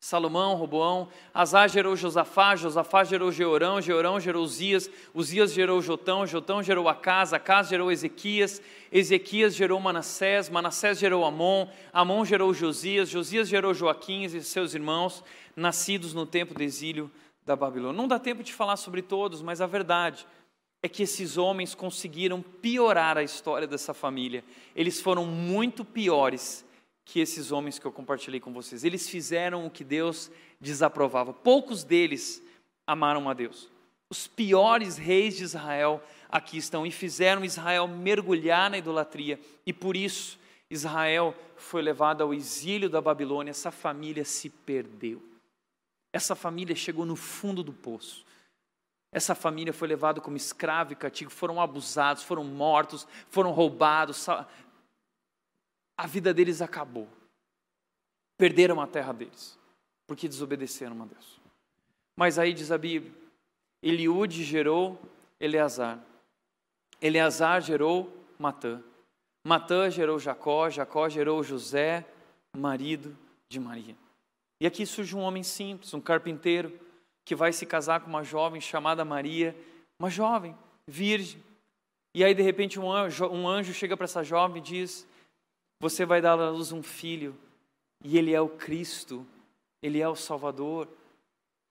Salomão, 0.03 0.55
Roboão, 0.55 1.09
Azá 1.31 1.67
gerou 1.67 1.95
Josafá, 1.95 2.55
Josafá 2.55 3.03
gerou 3.03 3.31
Georão, 3.31 3.79
Georão 3.79 4.19
gerou 4.19 4.43
Uzias, 4.43 4.89
Uzias 5.13 5.53
gerou 5.53 5.79
Jotão, 5.79 6.25
Jotão 6.25 6.63
gerou 6.63 6.89
Acas, 6.89 7.33
Acas 7.33 7.67
gerou 7.67 7.91
Ezequias, 7.91 8.59
Ezequias 8.91 9.53
gerou 9.53 9.79
Manassés, 9.79 10.49
Manassés 10.49 10.97
gerou 10.97 11.23
Amon, 11.23 11.67
Amon 11.93 12.25
gerou 12.25 12.51
Josias, 12.51 13.09
Josias 13.09 13.47
gerou 13.47 13.75
Joaquim 13.75 14.23
e 14.23 14.41
seus 14.41 14.73
irmãos, 14.73 15.23
nascidos 15.55 16.15
no 16.15 16.25
tempo 16.25 16.55
do 16.55 16.63
exílio 16.63 17.09
da 17.45 17.55
Babilônia. 17.55 17.95
Não 17.95 18.07
dá 18.07 18.17
tempo 18.17 18.41
de 18.41 18.51
falar 18.51 18.77
sobre 18.77 19.03
todos, 19.03 19.43
mas 19.43 19.61
a 19.61 19.67
verdade 19.67 20.25
é 20.81 20.89
que 20.89 21.03
esses 21.03 21.37
homens 21.37 21.75
conseguiram 21.75 22.41
piorar 22.41 23.19
a 23.19 23.23
história 23.23 23.67
dessa 23.67 23.93
família. 23.93 24.43
Eles 24.75 24.99
foram 24.99 25.25
muito 25.25 25.85
piores 25.85 26.65
que 27.11 27.19
esses 27.19 27.51
homens 27.51 27.77
que 27.77 27.85
eu 27.85 27.91
compartilhei 27.91 28.39
com 28.39 28.53
vocês. 28.53 28.85
Eles 28.85 29.09
fizeram 29.09 29.65
o 29.65 29.69
que 29.69 29.83
Deus 29.83 30.31
desaprovava. 30.61 31.33
Poucos 31.33 31.83
deles 31.83 32.41
amaram 32.87 33.29
a 33.29 33.33
Deus. 33.33 33.69
Os 34.09 34.27
piores 34.27 34.95
reis 34.95 35.35
de 35.35 35.43
Israel 35.43 36.01
aqui 36.29 36.57
estão 36.57 36.85
e 36.85 36.91
fizeram 36.91 37.43
Israel 37.43 37.85
mergulhar 37.85 38.69
na 38.69 38.77
idolatria. 38.77 39.37
E 39.65 39.73
por 39.73 39.97
isso 39.97 40.39
Israel 40.69 41.35
foi 41.57 41.81
levado 41.81 42.23
ao 42.23 42.33
exílio 42.33 42.89
da 42.89 43.01
Babilônia. 43.01 43.51
Essa 43.51 43.71
família 43.71 44.23
se 44.23 44.49
perdeu. 44.49 45.21
Essa 46.13 46.33
família 46.33 46.77
chegou 46.77 47.05
no 47.05 47.17
fundo 47.17 47.61
do 47.61 47.73
poço. 47.73 48.25
Essa 49.11 49.35
família 49.35 49.73
foi 49.73 49.89
levada 49.89 50.21
como 50.21 50.37
escravo 50.37 50.93
e 50.93 50.95
cativo, 50.95 51.29
foram 51.29 51.59
abusados, 51.59 52.23
foram 52.23 52.45
mortos, 52.45 53.05
foram 53.29 53.51
roubados. 53.51 54.25
A 56.01 56.07
vida 56.07 56.33
deles 56.33 56.63
acabou. 56.63 57.07
Perderam 58.35 58.81
a 58.81 58.87
terra 58.87 59.13
deles, 59.13 59.55
porque 60.07 60.27
desobedeceram 60.27 60.99
a 60.99 61.05
Deus. 61.05 61.39
Mas 62.17 62.39
aí 62.39 62.53
diz 62.53 62.71
a 62.71 62.77
Bíblia: 62.77 63.13
Eliúde 63.83 64.43
gerou 64.43 64.99
Eleazar. 65.39 66.03
Eleazar 66.99 67.61
gerou 67.61 68.11
Matã. 68.39 68.81
Matã 69.45 69.91
gerou 69.91 70.17
Jacó, 70.17 70.71
Jacó 70.71 71.07
gerou 71.07 71.43
José, 71.43 72.03
marido 72.57 73.15
de 73.47 73.59
Maria. 73.59 73.95
E 74.59 74.65
aqui 74.65 74.87
surge 74.87 75.15
um 75.15 75.21
homem 75.21 75.43
simples, 75.43 75.93
um 75.93 76.01
carpinteiro, 76.01 76.79
que 77.23 77.35
vai 77.35 77.53
se 77.53 77.63
casar 77.63 78.01
com 78.01 78.09
uma 78.09 78.23
jovem 78.23 78.59
chamada 78.59 79.05
Maria, 79.05 79.55
uma 79.99 80.09
jovem, 80.09 80.57
virgem. 80.87 81.43
E 82.15 82.23
aí, 82.23 82.33
de 82.33 82.41
repente, 82.41 82.79
um 82.79 82.91
anjo, 82.91 83.27
um 83.27 83.47
anjo 83.47 83.71
chega 83.71 83.95
para 83.95 84.05
essa 84.05 84.23
jovem 84.23 84.57
e 84.57 84.65
diz: 84.65 85.07
Você 85.81 86.05
vai 86.05 86.21
dar 86.21 86.39
à 86.39 86.49
luz 86.51 86.71
um 86.71 86.83
filho, 86.83 87.35
e 88.03 88.15
ele 88.15 88.35
é 88.35 88.39
o 88.39 88.47
Cristo, 88.47 89.25
ele 89.81 89.99
é 89.99 90.07
o 90.07 90.15
Salvador. 90.15 90.87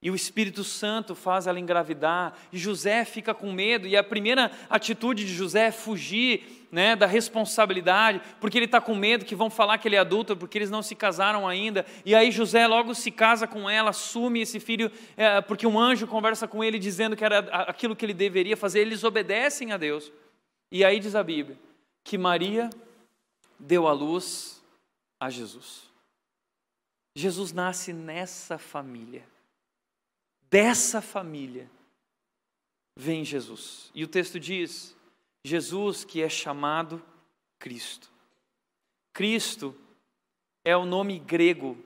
E 0.01 0.11
o 0.11 0.15
Espírito 0.15 0.65
Santo 0.65 1.15
faz 1.15 1.47
ela 1.47 1.57
engravidar, 1.57 2.37
e 2.51 2.57
José 2.57 3.05
fica 3.05 3.33
com 3.33 3.53
medo, 3.53 3.87
e 3.87 3.95
a 3.95 4.03
primeira 4.03 4.51
atitude 4.69 5.23
de 5.23 5.33
José 5.33 5.67
é 5.67 5.71
fugir 5.71 6.67
né, 6.69 6.93
da 6.93 7.05
responsabilidade, 7.05 8.19
porque 8.41 8.57
ele 8.57 8.65
está 8.65 8.81
com 8.81 8.93
medo 8.95 9.23
que 9.23 9.33
vão 9.33 9.49
falar 9.49 9.77
que 9.77 9.87
ele 9.87 9.95
é 9.95 9.99
adulto, 9.99 10.35
porque 10.35 10.57
eles 10.57 10.69
não 10.69 10.83
se 10.83 10.93
casaram 10.93 11.47
ainda. 11.47 11.85
E 12.05 12.13
aí 12.13 12.31
José 12.31 12.67
logo 12.67 12.93
se 12.93 13.11
casa 13.11 13.47
com 13.47 13.69
ela, 13.69 13.91
assume 13.91 14.41
esse 14.41 14.59
filho, 14.59 14.91
é, 15.15 15.39
porque 15.39 15.65
um 15.65 15.79
anjo 15.79 16.05
conversa 16.05 16.49
com 16.49 16.61
ele 16.61 16.77
dizendo 16.77 17.15
que 17.15 17.23
era 17.23 17.39
aquilo 17.65 17.95
que 17.95 18.05
ele 18.05 18.13
deveria 18.13 18.57
fazer, 18.57 18.81
eles 18.81 19.05
obedecem 19.05 19.71
a 19.71 19.77
Deus. 19.77 20.11
E 20.69 20.83
aí 20.83 20.99
diz 20.99 21.15
a 21.15 21.23
Bíblia 21.23 21.57
que 22.03 22.17
Maria 22.17 22.69
deu 23.61 23.87
à 23.87 23.93
luz 23.93 24.61
a 25.19 25.29
Jesus. 25.29 25.89
Jesus 27.15 27.51
nasce 27.51 27.93
nessa 27.93 28.57
família 28.57 29.25
dessa 30.51 31.01
família 31.01 31.71
vem 32.95 33.23
Jesus. 33.23 33.89
E 33.95 34.03
o 34.03 34.07
texto 34.07 34.37
diz: 34.37 34.95
Jesus 35.43 36.03
que 36.03 36.21
é 36.21 36.27
chamado 36.27 37.01
Cristo. 37.57 38.11
Cristo 39.13 39.73
é 40.65 40.75
o 40.75 40.85
nome 40.85 41.17
grego 41.17 41.77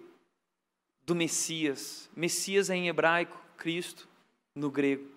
do 1.06 1.16
Messias. 1.16 2.10
Messias 2.16 2.72
é 2.72 2.76
em 2.76 2.88
hebraico, 2.88 3.40
Cristo 3.56 4.10
no 4.56 4.72
grego. 4.72 5.08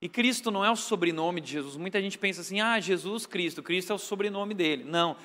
E 0.00 0.08
Cristo 0.08 0.50
não 0.50 0.64
é 0.64 0.70
o 0.70 0.76
sobrenome 0.76 1.40
de 1.40 1.52
Jesus. 1.52 1.76
Muita 1.76 2.02
gente 2.02 2.18
pensa 2.18 2.40
assim: 2.40 2.60
ah, 2.60 2.80
Jesus 2.80 3.26
Cristo, 3.26 3.62
Cristo 3.62 3.92
é 3.92 3.94
o 3.94 3.98
sobrenome 3.98 4.54
dele. 4.54 4.82
Não, 4.82 5.16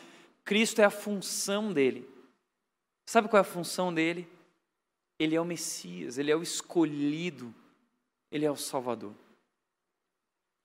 Cristo 0.43 0.81
é 0.81 0.85
a 0.85 0.89
função 0.89 1.71
dele. 1.71 2.09
Sabe 3.05 3.27
qual 3.27 3.39
é 3.39 3.41
a 3.41 3.49
função 3.49 3.93
dele? 3.93 4.27
Ele 5.19 5.35
é 5.35 5.41
o 5.41 5.45
Messias, 5.45 6.17
ele 6.17 6.31
é 6.31 6.35
o 6.35 6.43
escolhido 6.43 7.53
ele 8.33 8.45
é 8.45 8.51
o 8.51 8.57
Salvador. 8.57 9.13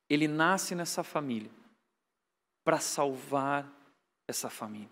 Ele 0.09 0.27
nasce 0.27 0.75
nessa 0.75 1.05
família 1.05 1.51
para 2.65 2.81
salvar 2.81 3.71
essa 4.27 4.49
família, 4.49 4.89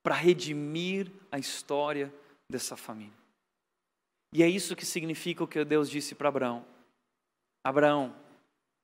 para 0.00 0.14
redimir 0.14 1.10
a 1.30 1.40
história 1.40 2.14
dessa 2.48 2.76
família. 2.76 3.12
E 4.32 4.44
é 4.44 4.48
isso 4.48 4.76
que 4.76 4.86
significa 4.86 5.42
o 5.42 5.48
que 5.48 5.64
Deus 5.64 5.90
disse 5.90 6.14
para 6.14 6.28
Abraão: 6.28 6.64
Abraão, 7.64 8.14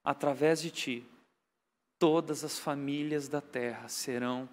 através 0.03 0.61
de 0.61 0.73
ti, 0.73 1.07
todas 2.01 2.43
as 2.43 2.59
famílias 2.59 3.29
da 3.29 3.41
terra 3.41 3.87
serão 3.87 4.49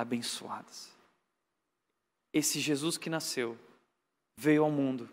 abençoadas. 0.00 0.96
Esse 2.32 2.60
Jesus 2.60 2.96
que 2.96 3.10
nasceu 3.10 3.58
veio 4.36 4.64
ao 4.64 4.70
mundo 4.70 5.08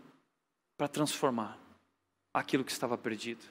para 0.77 0.87
transformar 0.87 1.59
aquilo 2.33 2.63
que 2.63 2.71
estava 2.71 2.97
perdido. 2.97 3.43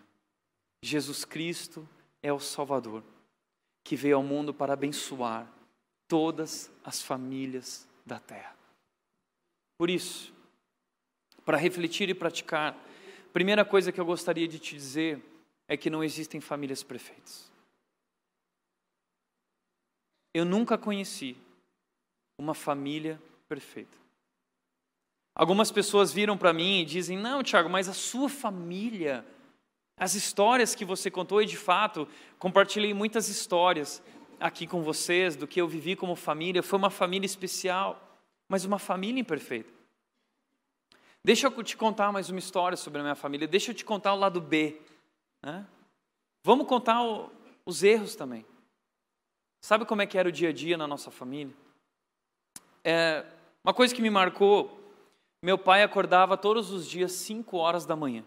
Jesus 0.83 1.25
Cristo 1.25 1.89
é 2.23 2.33
o 2.33 2.39
Salvador, 2.39 3.03
que 3.85 3.97
veio 3.97 4.17
ao 4.17 4.23
mundo 4.23 4.55
para 4.55 4.75
abençoar 4.75 5.51
todas 6.09 6.71
as 6.85 7.03
famílias 7.03 7.87
da 8.05 8.21
terra. 8.21 8.55
Por 9.77 9.91
isso, 9.91 10.33
para 11.45 11.57
refletir 11.57 12.09
e 12.09 12.15
praticar, 12.15 12.73
a 12.73 13.33
primeira 13.33 13.65
coisa 13.65 13.93
que 13.93 14.01
eu 14.01 14.05
gostaria 14.05 14.47
de 14.47 14.59
te 14.59 14.75
dizer 14.75 15.23
é 15.69 15.77
que 15.77 15.91
não 15.91 16.03
existem 16.03 16.41
famílias 16.41 16.83
perfeitas. 16.83 17.51
Eu 20.37 20.45
nunca 20.45 20.77
conheci 20.77 21.35
uma 22.39 22.53
família 22.53 23.19
perfeita. 23.49 23.97
Algumas 25.35 25.71
pessoas 25.71 26.13
viram 26.13 26.37
para 26.37 26.53
mim 26.53 26.83
e 26.83 26.85
dizem: 26.85 27.17
Não, 27.17 27.43
Tiago, 27.43 27.71
mas 27.71 27.89
a 27.89 27.95
sua 27.95 28.29
família, 28.29 29.25
as 29.99 30.15
histórias 30.15 30.75
que 30.75 30.85
você 30.85 31.11
contou, 31.11 31.41
e 31.41 31.47
de 31.47 31.57
fato, 31.57 32.07
compartilhei 32.39 32.93
muitas 32.93 33.31
histórias 33.31 34.03
aqui 34.39 34.67
com 34.67 34.83
vocês 34.83 35.37
do 35.37 35.47
que 35.47 35.59
eu 35.59 35.67
vivi 35.67 35.97
como 35.97 36.15
família. 36.15 36.63
Foi 36.63 36.79
uma 36.79 36.91
família 36.91 37.25
especial, 37.25 37.99
mas 38.47 38.67
uma 38.67 38.79
família 38.79 39.19
imperfeita. 39.19 39.73
Deixa 41.25 41.47
eu 41.47 41.65
te 41.65 41.79
contar 41.79 42.13
mais 42.13 42.29
uma 42.29 42.39
história 42.39 42.77
sobre 42.77 43.01
a 43.01 43.03
minha 43.03 43.17
família. 43.17 43.49
Deixa 43.49 43.71
eu 43.71 43.75
te 43.75 43.87
contar 43.87 44.13
o 44.13 44.19
lado 44.19 44.39
B. 44.39 44.83
Né? 45.43 45.67
Vamos 46.45 46.67
contar 46.67 47.03
o, 47.03 47.33
os 47.65 47.83
erros 47.83 48.15
também. 48.15 48.45
Sabe 49.61 49.85
como 49.85 50.03
é 50.03 50.07
que 50.07 50.19
era 50.19 50.29
o 50.29 50.33
dia 50.33 50.51
a 50.51 50.53
dia 50.53 50.77
na 50.77 50.87
nossa 50.87 51.11
família? 51.11 51.55
É, 52.85 53.25
uma 53.65 53.75
coisa 53.75 53.95
que 53.95 54.03
me 54.03 54.11
marcou 54.11 54.87
meu 55.43 55.59
pai 55.59 55.83
acordava 55.83 56.37
todos 56.37 56.73
os 56.73 56.89
dias 56.89 57.13
5 57.13 57.57
horas 57.57 57.87
da 57.87 57.95
manhã. 57.95 58.25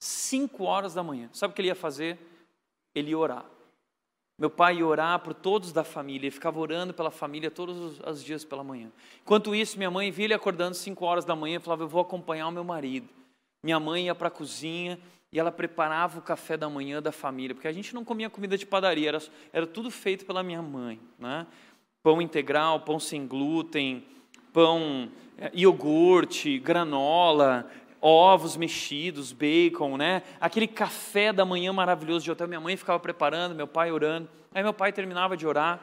5 0.00 0.64
horas 0.64 0.94
da 0.94 1.02
manhã. 1.02 1.28
Sabe 1.32 1.52
o 1.52 1.54
que 1.54 1.60
ele 1.60 1.68
ia 1.68 1.74
fazer? 1.76 2.18
Ele 2.94 3.10
ia 3.10 3.18
orar. 3.18 3.44
Meu 4.36 4.50
pai 4.50 4.78
ia 4.78 4.86
orar 4.86 5.20
por 5.20 5.34
todos 5.34 5.72
da 5.72 5.84
família, 5.84 6.26
ele 6.26 6.30
ficava 6.32 6.58
orando 6.58 6.92
pela 6.92 7.12
família 7.12 7.48
todos 7.48 8.00
os 8.00 8.24
dias 8.24 8.44
pela 8.44 8.64
manhã. 8.64 8.90
Enquanto 9.20 9.54
isso, 9.54 9.76
minha 9.76 9.90
mãe 9.90 10.10
via 10.10 10.24
ele 10.24 10.34
acordando 10.34 10.74
5 10.74 11.04
horas 11.04 11.24
da 11.24 11.36
manhã 11.36 11.58
e 11.58 11.60
falava: 11.60 11.84
Eu 11.84 11.88
vou 11.88 12.00
acompanhar 12.00 12.48
o 12.48 12.50
meu 12.50 12.64
marido. 12.64 13.08
Minha 13.62 13.78
mãe 13.78 14.06
ia 14.06 14.14
para 14.14 14.26
a 14.28 14.32
cozinha 14.32 14.98
e 15.32 15.40
ela 15.40 15.50
preparava 15.50 16.18
o 16.18 16.22
café 16.22 16.56
da 16.56 16.68
manhã 16.68 17.00
da 17.00 17.10
família, 17.10 17.54
porque 17.54 17.68
a 17.68 17.72
gente 17.72 17.94
não 17.94 18.04
comia 18.04 18.28
comida 18.28 18.58
de 18.58 18.66
padaria, 18.66 19.08
era, 19.08 19.22
era 19.52 19.66
tudo 19.66 19.90
feito 19.90 20.26
pela 20.26 20.42
minha 20.42 20.60
mãe. 20.60 21.00
Né? 21.18 21.46
Pão 22.02 22.20
integral, 22.20 22.80
pão 22.80 23.00
sem 23.00 23.26
glúten, 23.26 24.04
pão, 24.52 25.10
é, 25.38 25.50
iogurte, 25.54 26.58
granola, 26.58 27.70
ovos 28.00 28.56
mexidos, 28.56 29.32
bacon, 29.32 29.96
né? 29.96 30.22
Aquele 30.40 30.66
café 30.66 31.32
da 31.32 31.44
manhã 31.44 31.72
maravilhoso 31.72 32.24
de 32.24 32.30
hotel. 32.32 32.48
Minha 32.48 32.60
mãe 32.60 32.76
ficava 32.76 32.98
preparando, 32.98 33.54
meu 33.54 33.66
pai 33.66 33.92
orando. 33.92 34.28
Aí 34.52 34.62
meu 34.62 34.74
pai 34.74 34.92
terminava 34.92 35.36
de 35.36 35.46
orar, 35.46 35.80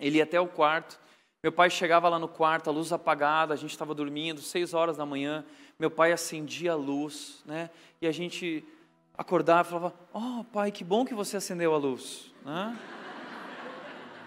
ele 0.00 0.18
ia 0.18 0.24
até 0.24 0.40
o 0.40 0.46
quarto. 0.46 0.98
Meu 1.42 1.50
pai 1.50 1.68
chegava 1.68 2.08
lá 2.08 2.20
no 2.20 2.28
quarto, 2.28 2.70
a 2.70 2.72
luz 2.72 2.92
apagada, 2.92 3.52
a 3.52 3.56
gente 3.56 3.72
estava 3.72 3.92
dormindo, 3.92 4.40
seis 4.40 4.72
horas 4.72 4.96
da 4.96 5.04
manhã. 5.04 5.44
Meu 5.78 5.90
pai 5.90 6.12
acendia 6.12 6.72
a 6.72 6.76
luz, 6.76 7.42
né? 7.44 7.68
E 8.02 8.06
a 8.08 8.10
gente 8.10 8.64
acordava 9.16 9.68
e 9.68 9.70
falava: 9.70 9.94
Oh, 10.12 10.42
pai, 10.52 10.72
que 10.72 10.82
bom 10.82 11.04
que 11.04 11.14
você 11.14 11.36
acendeu 11.36 11.72
a 11.72 11.78
luz, 11.78 12.32
né? 12.44 12.76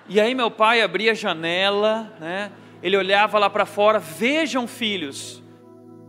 E 0.07 0.17
aí 0.17 0.33
meu 0.33 0.49
pai 0.49 0.81
abria 0.81 1.11
a 1.11 1.13
janela, 1.13 2.09
né? 2.17 2.53
ele 2.81 2.95
olhava 2.95 3.37
lá 3.37 3.49
para 3.49 3.65
fora: 3.65 3.99
Vejam, 3.99 4.65
filhos, 4.65 5.43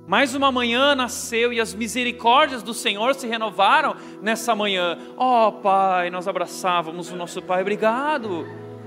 mais 0.06 0.32
uma 0.32 0.52
manhã 0.52 0.94
nasceu 0.94 1.52
e 1.52 1.60
as 1.60 1.74
misericórdias 1.74 2.62
do 2.62 2.72
Senhor 2.72 3.16
se 3.16 3.26
renovaram 3.26 3.96
nessa 4.22 4.54
manhã. 4.54 4.96
Oh, 5.16 5.50
Pai, 5.50 6.08
nós 6.08 6.28
abraçávamos 6.28 7.10
o 7.10 7.16
nosso 7.16 7.42
Pai, 7.42 7.62
obrigado, 7.62 8.46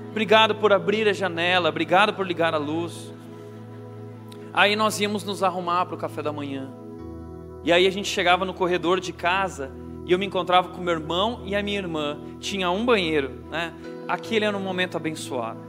obrigado 0.10 0.56
por 0.56 0.72
abrir 0.72 1.06
a 1.10 1.12
janela, 1.12 1.68
obrigado 1.68 2.14
por 2.14 2.26
ligar 2.26 2.54
a 2.54 2.58
luz. 2.58 3.14
Aí 4.54 4.78
nós 4.78 5.02
íamos 5.02 5.26
nos 5.26 5.44
arrumar 5.44 5.86
para 5.86 5.96
o 5.96 5.98
café 5.98 6.22
da 6.22 6.32
manhã. 6.32 6.79
E 7.64 7.72
aí 7.72 7.86
a 7.86 7.92
gente 7.92 8.08
chegava 8.08 8.46
no 8.46 8.54
corredor 8.54 9.00
de 9.00 9.12
casa 9.12 9.72
e 10.06 10.12
eu 10.12 10.18
me 10.18 10.26
encontrava 10.26 10.70
com 10.70 10.82
meu 10.82 10.94
irmão 10.94 11.42
e 11.46 11.56
a 11.56 11.62
minha 11.62 11.78
irmã. 11.78 12.18
Tinha 12.40 12.72
um 12.72 12.86
banheiro, 12.86 13.32
né? 13.52 13.74
Aquele 14.08 14.46
era 14.46 14.58
um 14.58 14.62
momento 14.62 14.98
abençoado 14.98 15.60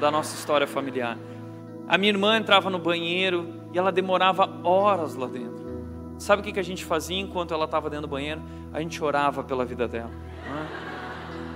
da 0.00 0.10
nossa 0.10 0.34
história 0.34 0.66
familiar. 0.66 1.16
A 1.88 1.96
minha 1.96 2.10
irmã 2.10 2.36
entrava 2.36 2.68
no 2.68 2.78
banheiro 2.78 3.48
e 3.72 3.78
ela 3.78 3.92
demorava 3.92 4.60
horas 4.64 5.14
lá 5.14 5.26
dentro. 5.26 5.66
Sabe 6.18 6.40
o 6.40 6.52
que 6.52 6.58
a 6.58 6.64
gente 6.64 6.84
fazia 6.84 7.18
enquanto 7.18 7.52
ela 7.52 7.66
estava 7.66 7.88
dentro 7.90 8.06
do 8.06 8.10
banheiro? 8.10 8.40
A 8.72 8.80
gente 8.80 9.02
orava 9.04 9.44
pela 9.44 9.64
vida 9.64 9.86
dela. 9.86 10.10
Né? 10.10 10.68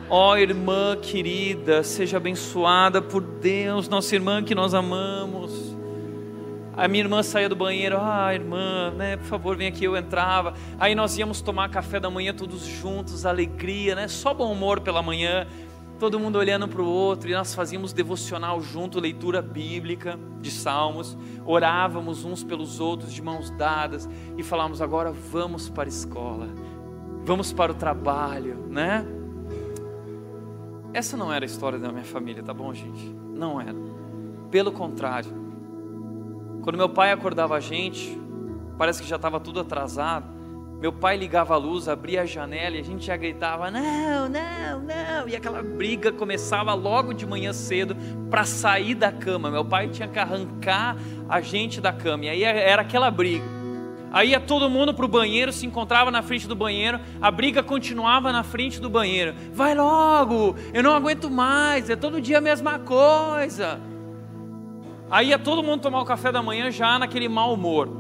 Ó 0.09 0.33
oh, 0.33 0.37
irmã 0.37 0.97
querida, 1.01 1.83
seja 1.83 2.17
abençoada 2.17 3.01
por 3.01 3.23
Deus, 3.23 3.89
nossa 3.89 4.15
irmã 4.15 4.43
que 4.43 4.55
nós 4.55 4.75
amamos. 4.75 5.70
A 6.81 6.89
minha 6.89 7.05
irmã 7.05 7.23
saía 7.23 7.47
do 7.47 7.55
banheiro, 7.55 7.99
ah, 8.01 8.33
irmã, 8.33 8.91
né, 8.93 9.19
por 9.19 9.27
favor, 9.27 9.55
vem 9.55 9.69
aqui. 9.69 9.85
Eu 9.85 9.95
entrava. 9.95 10.55
Aí 10.79 10.95
nós 10.95 11.19
íamos 11.19 11.43
tomar 11.43 11.69
café 11.69 12.01
da 12.01 12.09
manhã 12.09 12.33
todos 12.33 12.65
juntos, 12.65 13.27
alegria, 13.27 13.95
né? 13.95 14.09
Só 14.09 14.33
bom 14.33 14.51
humor 14.51 14.81
pela 14.81 15.03
manhã 15.03 15.47
todo 15.99 16.19
mundo 16.19 16.39
olhando 16.39 16.67
para 16.67 16.81
o 16.81 16.87
outro, 16.87 17.29
e 17.29 17.35
nós 17.35 17.55
fazíamos 17.55 17.93
devocional 17.93 18.63
junto, 18.63 18.99
leitura 18.99 19.43
bíblica 19.43 20.19
de 20.41 20.51
salmos, 20.51 21.19
orávamos 21.45 22.25
uns 22.25 22.43
pelos 22.43 22.81
outros 22.81 23.13
de 23.13 23.21
mãos 23.21 23.51
dadas 23.51 24.09
e 24.39 24.43
falávamos: 24.43 24.81
agora 24.81 25.13
vamos 25.13 25.69
para 25.69 25.85
a 25.85 25.93
escola, 25.93 26.49
vamos 27.23 27.53
para 27.53 27.73
o 27.73 27.75
trabalho, 27.75 28.57
né? 28.71 29.05
Essa 30.95 31.15
não 31.15 31.31
era 31.31 31.45
a 31.45 31.47
história 31.47 31.79
da 31.79 31.93
minha 31.93 32.05
família, 32.05 32.43
tá 32.43 32.55
bom, 32.55 32.73
gente? 32.73 33.15
Não 33.35 33.61
era. 33.61 33.77
Pelo 34.51 34.73
contrário, 34.73 35.40
quando 36.63 36.77
meu 36.77 36.89
pai 36.89 37.13
acordava 37.13 37.57
a 37.57 37.61
gente, 37.61 38.21
parece 38.77 39.03
que 39.03 39.09
já 39.09 39.17
estava 39.17 39.41
tudo 39.41 39.61
atrasado. 39.61 40.41
Meu 40.81 40.93
pai 40.93 41.17
ligava 41.17 41.53
a 41.53 41.59
luz, 41.59 41.89
abria 41.89 42.23
a 42.23 42.27
janela 42.27 42.77
e 42.77 42.81
a 42.81 42.83
gente 42.83 43.05
já 43.05 43.15
gritava: 43.15 43.71
não, 43.71 44.29
não, 44.29 44.81
não. 44.81 45.29
E 45.29 45.37
aquela 45.37 45.63
briga 45.63 46.11
começava 46.11 46.73
logo 46.73 47.13
de 47.13 47.27
manhã 47.27 47.53
cedo 47.53 47.95
para 48.31 48.45
sair 48.45 48.95
da 48.95 49.13
cama. 49.13 49.51
Meu 49.51 49.65
pai 49.65 49.89
tinha 49.89 50.09
que 50.09 50.19
arrancar 50.19 50.97
a 51.29 51.41
gente 51.43 51.83
da 51.83 51.93
cama. 51.93 52.25
E 52.25 52.29
aí 52.31 52.43
era 52.45 52.81
aquela 52.81 53.11
briga. 53.11 53.45
Aí 54.11 54.31
ia 54.31 54.41
todo 54.41 54.69
mundo 54.69 54.93
para 54.93 55.05
o 55.05 55.09
banheiro, 55.09 55.53
se 55.53 55.67
encontrava 55.67 56.11
na 56.11 56.23
frente 56.23 56.49
do 56.49 56.57
banheiro, 56.57 56.99
a 57.21 57.31
briga 57.31 57.63
continuava 57.63 58.33
na 58.33 58.43
frente 58.43 58.81
do 58.81 58.91
banheiro. 58.91 59.35
Vai 59.53 59.75
logo, 59.75 60.57
eu 60.73 60.83
não 60.83 60.95
aguento 60.95 61.31
mais, 61.31 61.89
é 61.89 61.95
todo 61.95 62.21
dia 62.21 62.39
a 62.39 62.41
mesma 62.41 62.79
coisa. 62.79 63.81
Aí 65.11 65.29
ia 65.29 65.39
todo 65.39 65.63
mundo 65.63 65.81
tomar 65.83 66.01
o 66.01 66.05
café 66.05 66.31
da 66.31 66.41
manhã 66.41 66.71
já 66.71 66.99
naquele 66.99 67.29
mau 67.29 67.53
humor. 67.53 67.91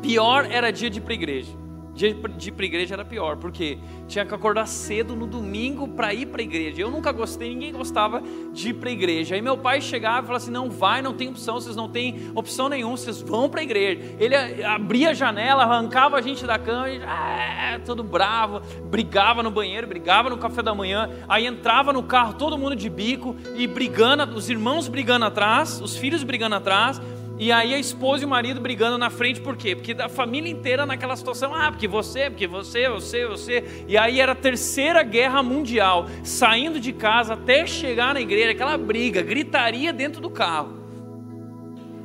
Pior 0.00 0.46
era 0.50 0.72
dia 0.72 0.88
de 0.88 0.98
ir 0.98 1.02
para 1.02 1.12
a 1.12 1.14
igreja. 1.14 1.61
Dia 1.94 2.14
de 2.14 2.48
ir 2.48 2.52
para 2.52 2.64
a 2.64 2.66
igreja 2.66 2.94
era 2.94 3.04
pior, 3.04 3.36
porque 3.36 3.78
tinha 4.08 4.24
que 4.24 4.34
acordar 4.34 4.66
cedo 4.66 5.14
no 5.14 5.26
domingo 5.26 5.86
para 5.86 6.14
ir 6.14 6.26
para 6.26 6.40
a 6.40 6.44
igreja. 6.44 6.80
Eu 6.80 6.90
nunca 6.90 7.12
gostei, 7.12 7.50
ninguém 7.50 7.72
gostava 7.72 8.22
de 8.52 8.70
ir 8.70 8.74
para 8.74 8.88
a 8.88 8.92
igreja. 8.92 9.34
Aí 9.34 9.42
meu 9.42 9.58
pai 9.58 9.80
chegava 9.80 10.18
e 10.18 10.22
falava 10.22 10.36
assim: 10.36 10.50
não 10.50 10.70
vai, 10.70 11.02
não 11.02 11.12
tem 11.12 11.28
opção, 11.28 11.60
vocês 11.60 11.76
não 11.76 11.88
têm 11.88 12.30
opção 12.34 12.70
nenhuma, 12.70 12.96
vocês 12.96 13.20
vão 13.20 13.48
para 13.48 13.60
a 13.60 13.62
igreja. 13.62 14.16
Ele 14.18 14.34
abria 14.64 15.10
a 15.10 15.14
janela, 15.14 15.64
arrancava 15.64 16.16
a 16.16 16.22
gente 16.22 16.46
da 16.46 16.58
cama, 16.58 16.88
e, 16.88 17.02
ah, 17.02 17.78
todo 17.84 18.02
bravo, 18.02 18.60
brigava 18.84 19.42
no 19.42 19.50
banheiro, 19.50 19.86
brigava 19.86 20.30
no 20.30 20.38
café 20.38 20.62
da 20.62 20.74
manhã. 20.74 21.10
Aí 21.28 21.46
entrava 21.46 21.92
no 21.92 22.02
carro, 22.02 22.34
todo 22.34 22.56
mundo 22.56 22.74
de 22.74 22.88
bico 22.88 23.36
e 23.54 23.66
brigando, 23.66 24.34
os 24.34 24.48
irmãos 24.48 24.88
brigando 24.88 25.26
atrás, 25.26 25.78
os 25.80 25.94
filhos 25.94 26.24
brigando 26.24 26.54
atrás. 26.54 27.00
E 27.38 27.50
aí 27.50 27.74
a 27.74 27.78
esposa 27.78 28.22
e 28.22 28.26
o 28.26 28.28
marido 28.28 28.60
brigando 28.60 28.98
na 28.98 29.10
frente, 29.10 29.40
por 29.40 29.56
quê? 29.56 29.74
Porque 29.74 29.92
a 29.92 30.08
família 30.08 30.50
inteira 30.50 30.86
naquela 30.86 31.16
situação, 31.16 31.54
ah, 31.54 31.70
porque 31.72 31.88
você, 31.88 32.30
porque 32.30 32.46
você, 32.46 32.88
você, 32.88 33.26
você. 33.26 33.84
E 33.88 33.96
aí 33.96 34.20
era 34.20 34.32
a 34.32 34.36
terceira 34.36 35.02
guerra 35.02 35.42
mundial, 35.42 36.06
saindo 36.22 36.78
de 36.78 36.92
casa 36.92 37.34
até 37.34 37.66
chegar 37.66 38.14
na 38.14 38.20
igreja, 38.20 38.52
aquela 38.52 38.76
briga, 38.76 39.22
gritaria 39.22 39.92
dentro 39.92 40.20
do 40.20 40.30
carro. 40.30 40.82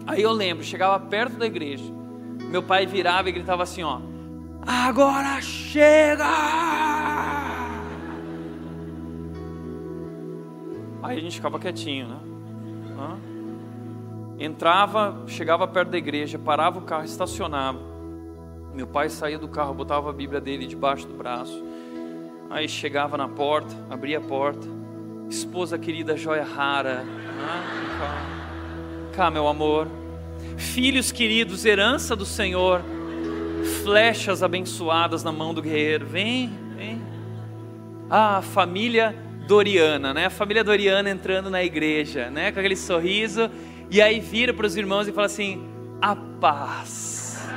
Aí 0.08 0.22
eu 0.22 0.32
lembro, 0.32 0.64
chegava 0.64 1.00
perto 1.00 1.38
da 1.38 1.46
igreja, 1.46 1.84
meu 2.50 2.64
pai 2.64 2.86
virava 2.86 3.28
e 3.30 3.32
gritava 3.34 3.64
assim, 3.64 3.84
ó, 3.84 4.00
agora 4.66 5.42
chega! 5.42 6.26
Aí 11.04 11.18
a 11.18 11.22
gente 11.22 11.36
ficava 11.36 11.60
quietinho, 11.60 12.08
né? 12.08 12.20
Hã? 12.98 13.27
Entrava, 14.40 15.24
chegava 15.28 15.68
perto 15.68 15.90
da 15.90 15.98
igreja, 15.98 16.38
parava 16.38 16.80
o 16.80 16.84
carro, 16.84 17.06
estacionava. 17.06 17.80
Meu 18.74 18.86
pai 18.86 19.10
saía 19.10 19.40
do 19.40 19.48
carro, 19.48 19.74
botava 19.74 20.10
a 20.10 20.14
Bíblia 20.14 20.40
dele 20.40 20.68
debaixo 20.68 21.08
do 21.08 21.14
braço. 21.16 21.64
Aí 22.50 22.70
chegava 22.70 23.18
na 23.18 23.28
porta, 23.28 23.76
abria 23.90 24.20
a 24.20 24.22
porta. 24.22 24.68
Esposa 25.30 25.78
querida, 25.78 26.16
joia 26.16 26.44
rara. 26.44 27.04
Ah, 27.42 29.12
cá. 29.14 29.32
meu 29.32 29.48
amor. 29.48 29.88
Filhos 30.58 31.12
queridos, 31.12 31.66
herança 31.66 32.16
do 32.16 32.26
Senhor. 32.26 32.82
Flechas 33.84 34.44
abençoadas 34.44 35.24
na 35.24 35.32
mão 35.32 35.54
do 35.54 35.62
guerreiro. 35.62 36.06
Vem, 36.06 36.52
vem. 36.76 37.02
Ah, 38.10 38.42
família 38.42 39.14
Doriana, 39.48 40.14
né? 40.14 40.28
A 40.28 40.30
família 40.30 40.64
Doriana 40.64 41.10
entrando 41.10 41.50
na 41.50 41.64
igreja, 41.64 42.30
né? 42.30 42.52
Com 42.52 42.60
aquele 42.60 42.76
sorriso 42.76 43.50
e 43.90 44.02
aí 44.02 44.20
vira 44.20 44.54
para 44.54 44.66
os 44.66 44.76
irmãos 44.76 45.08
e 45.08 45.12
fala 45.12 45.28
assim: 45.28 45.64
a 46.02 46.16
paz. 46.16 47.48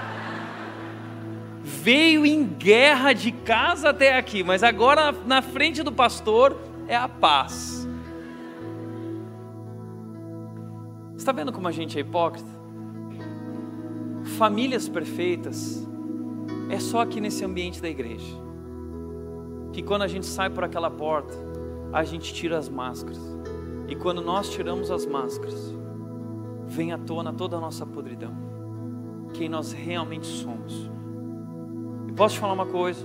Veio 1.63 2.27
em 2.27 2.45
guerra 2.45 3.13
de 3.13 3.33
casa 3.33 3.91
até 3.91 4.17
aqui, 4.17 4.43
mas 4.43 4.63
agora 4.63 5.13
na 5.13 5.41
frente 5.41 5.83
do 5.83 5.91
pastor 5.93 6.57
é 6.87 6.97
a 6.97 7.09
paz. 7.09 7.89
Está 11.17 11.33
vendo 11.33 11.53
como 11.53 11.69
a 11.69 11.73
gente 11.73 11.97
é 11.99 12.01
hipócrita? 12.01 12.49
Famílias 14.39 14.89
perfeitas 14.89 15.87
é 16.71 16.79
só 16.79 17.01
aqui 17.01 17.21
nesse 17.21 17.45
ambiente 17.45 17.81
da 17.81 17.89
igreja. 17.89 18.37
Que 19.73 19.83
quando 19.83 20.03
a 20.03 20.09
gente 20.09 20.27
sai 20.27 20.51
por 20.51 20.65
aquela 20.65 20.91
porta, 20.91 21.35
a 21.93 22.05
gente 22.05 22.33
tira 22.33 22.59
as 22.59 22.69
máscaras. 22.69 23.21
E 23.89 23.95
quando 23.95 24.23
nós 24.23 24.51
tiramos 24.51 24.91
as 24.91 25.05
máscaras, 25.07 25.75
vem 26.71 26.93
à 26.93 26.99
tona 26.99 27.33
toda 27.33 27.57
a 27.57 27.61
nossa 27.61 27.85
podridão, 27.85 28.33
quem 29.35 29.49
nós 29.49 29.73
realmente 29.73 30.27
somos. 30.27 30.89
E 32.07 32.13
posso 32.13 32.37
te 32.37 32.41
falar 32.41 32.53
uma 32.53 32.67
coisa? 32.67 33.05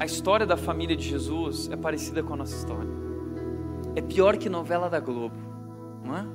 A 0.00 0.04
história 0.04 0.44
da 0.44 0.56
família 0.56 0.96
de 0.96 1.08
Jesus 1.08 1.70
é 1.70 1.76
parecida 1.76 2.22
com 2.22 2.34
a 2.34 2.36
nossa 2.36 2.56
história. 2.56 2.90
É 3.94 4.00
pior 4.00 4.36
que 4.36 4.48
novela 4.48 4.90
da 4.90 4.98
Globo, 4.98 5.36
não 6.04 6.16
é? 6.16 6.26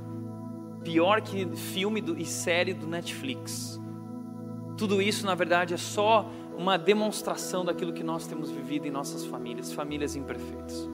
Pior 0.83 1.21
que 1.21 1.45
filme 1.57 1.99
do, 1.99 2.17
e 2.17 2.25
série 2.25 2.73
do 2.73 2.87
Netflix. 2.87 3.81
Tudo 4.77 5.01
isso, 5.01 5.25
na 5.25 5.35
verdade, 5.35 5.73
é 5.73 5.77
só 5.77 6.29
uma 6.57 6.77
demonstração 6.77 7.65
daquilo 7.65 7.91
que 7.91 8.03
nós 8.03 8.25
temos 8.25 8.49
vivido 8.51 8.85
em 8.87 8.91
nossas 8.91 9.25
famílias, 9.25 9.73
famílias 9.73 10.15
imperfeitas. 10.15 10.87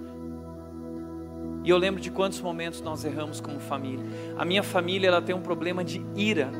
E 1.63 1.69
eu 1.69 1.77
lembro 1.77 2.01
de 2.01 2.09
quantos 2.09 2.41
momentos 2.41 2.81
nós 2.81 3.05
erramos 3.05 3.39
como 3.39 3.59
família. 3.59 4.05
A 4.37 4.43
minha 4.43 4.63
família 4.63 5.07
ela 5.07 5.21
tem 5.21 5.35
um 5.35 5.41
problema 5.41 5.83
de 5.83 6.03
ira. 6.15 6.51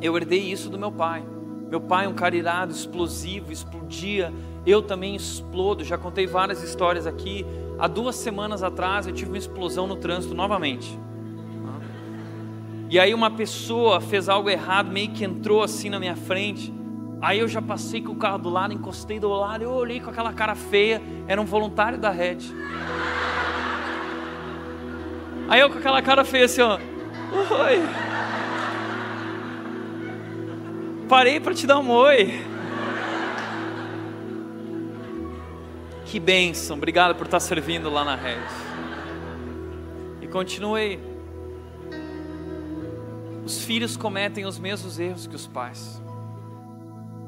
Eu 0.00 0.16
herdei 0.16 0.40
isso 0.40 0.68
do 0.68 0.78
meu 0.78 0.92
pai. 0.92 1.24
Meu 1.70 1.80
pai 1.80 2.04
é 2.04 2.08
um 2.08 2.12
cara 2.14 2.36
irado, 2.36 2.70
explosivo, 2.72 3.50
explodia. 3.50 4.32
Eu 4.66 4.82
também 4.82 5.16
explodo. 5.16 5.82
Já 5.82 5.96
contei 5.96 6.26
várias 6.26 6.62
histórias 6.62 7.06
aqui. 7.06 7.46
Há 7.78 7.88
duas 7.88 8.16
semanas 8.16 8.62
atrás 8.62 9.06
eu 9.06 9.14
tive 9.14 9.30
uma 9.30 9.38
explosão 9.38 9.86
no 9.86 9.96
trânsito 9.96 10.34
novamente. 10.34 10.98
E 12.90 13.00
aí 13.00 13.14
uma 13.14 13.30
pessoa 13.30 14.02
fez 14.02 14.28
algo 14.28 14.50
errado, 14.50 14.92
meio 14.92 15.08
que 15.12 15.24
entrou 15.24 15.62
assim 15.62 15.88
na 15.88 15.98
minha 15.98 16.14
frente. 16.14 16.70
Aí 17.22 17.38
eu 17.38 17.48
já 17.48 17.62
passei 17.62 18.02
com 18.02 18.12
o 18.12 18.16
carro 18.16 18.36
do 18.36 18.50
lado, 18.50 18.74
encostei 18.74 19.18
do 19.18 19.30
lado, 19.30 19.64
eu 19.64 19.70
olhei 19.70 19.98
com 19.98 20.10
aquela 20.10 20.32
cara 20.34 20.54
feia, 20.54 21.00
era 21.26 21.40
um 21.40 21.46
voluntário 21.46 21.96
da 21.96 22.10
rede. 22.10 22.52
Aí 25.52 25.60
eu 25.60 25.68
com 25.68 25.76
aquela 25.76 26.00
cara 26.00 26.24
feia 26.24 26.46
assim, 26.46 26.62
ó. 26.62 26.78
Oi. 26.78 27.82
Parei 31.06 31.38
para 31.38 31.52
te 31.52 31.66
dar 31.66 31.78
um 31.78 31.90
oi. 31.90 32.42
Que 36.06 36.18
bênção, 36.18 36.78
obrigado 36.78 37.14
por 37.16 37.26
estar 37.26 37.38
servindo 37.38 37.90
lá 37.90 38.02
na 38.02 38.16
rede. 38.16 38.40
E 40.22 40.26
continuei. 40.26 40.98
Os 43.44 43.62
filhos 43.62 43.94
cometem 43.94 44.46
os 44.46 44.58
mesmos 44.58 44.98
erros 44.98 45.26
que 45.26 45.36
os 45.36 45.46
pais. 45.46 46.02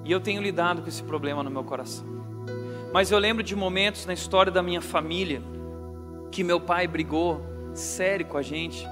E 0.02 0.10
eu 0.10 0.18
tenho 0.18 0.40
lidado 0.40 0.80
com 0.80 0.88
esse 0.88 1.02
problema 1.02 1.42
no 1.42 1.50
meu 1.50 1.62
coração. 1.62 2.06
Mas 2.90 3.10
eu 3.10 3.18
lembro 3.18 3.42
de 3.42 3.54
momentos 3.54 4.06
na 4.06 4.14
história 4.14 4.50
da 4.50 4.62
minha 4.62 4.80
família 4.80 5.42
que 6.30 6.42
meu 6.42 6.58
pai 6.58 6.88
brigou 6.88 7.52
sério 7.74 8.26
com 8.26 8.36
a 8.36 8.42
gente, 8.42 8.86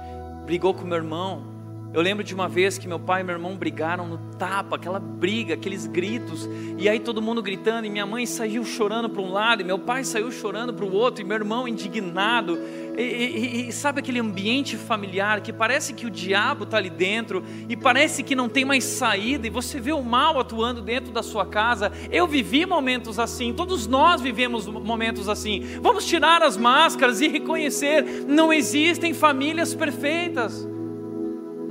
brigou 0.45 0.73
com 0.73 0.85
meu 0.85 0.97
irmão, 0.97 1.52
Eu 1.93 2.01
lembro 2.01 2.23
de 2.23 2.33
uma 2.33 2.49
vez 2.49 2.79
que 2.79 2.87
meu 2.87 2.99
pai 2.99 3.21
e 3.21 3.23
meu 3.23 3.35
irmão 3.35 3.55
brigaram 3.55 4.07
no 4.07 4.17
tapa, 4.35 4.77
aquela 4.77 4.99
briga, 4.99 5.53
aqueles 5.53 5.85
gritos, 5.85 6.49
e 6.75 6.89
aí 6.89 6.99
todo 6.99 7.21
mundo 7.21 7.39
gritando, 7.39 7.85
e 7.85 7.89
minha 7.89 8.05
mãe 8.05 8.25
saiu 8.25 8.65
chorando 8.65 9.07
para 9.07 9.21
um 9.21 9.31
lado, 9.31 9.61
e 9.61 9.63
meu 9.63 9.77
pai 9.77 10.03
saiu 10.03 10.31
chorando 10.31 10.73
para 10.73 10.83
o 10.83 10.91
outro, 10.91 11.21
e 11.21 11.23
meu 11.23 11.37
irmão 11.37 11.67
indignado. 11.67 12.57
E, 12.97 13.01
e, 13.01 13.69
e, 13.69 13.71
sabe 13.71 13.99
aquele 13.99 14.19
ambiente 14.19 14.75
familiar 14.75 15.41
que 15.41 15.53
parece 15.53 15.93
que 15.93 16.07
o 16.07 16.09
diabo 16.09 16.63
está 16.63 16.77
ali 16.77 16.89
dentro 16.89 17.43
e 17.67 17.75
parece 17.75 18.21
que 18.21 18.35
não 18.35 18.49
tem 18.49 18.65
mais 18.65 18.83
saída, 18.83 19.45
e 19.45 19.51
você 19.51 19.79
vê 19.79 19.91
o 19.91 20.01
mal 20.01 20.39
atuando 20.39 20.81
dentro 20.81 21.11
da 21.11 21.21
sua 21.21 21.45
casa. 21.45 21.91
Eu 22.11 22.25
vivi 22.25 22.65
momentos 22.65 23.19
assim, 23.19 23.53
todos 23.53 23.85
nós 23.85 24.19
vivemos 24.19 24.65
momentos 24.65 25.29
assim. 25.29 25.77
Vamos 25.79 26.07
tirar 26.07 26.41
as 26.41 26.57
máscaras 26.57 27.21
e 27.21 27.27
reconhecer: 27.27 28.25
não 28.27 28.51
existem 28.51 29.13
famílias 29.13 29.75
perfeitas. 29.75 30.72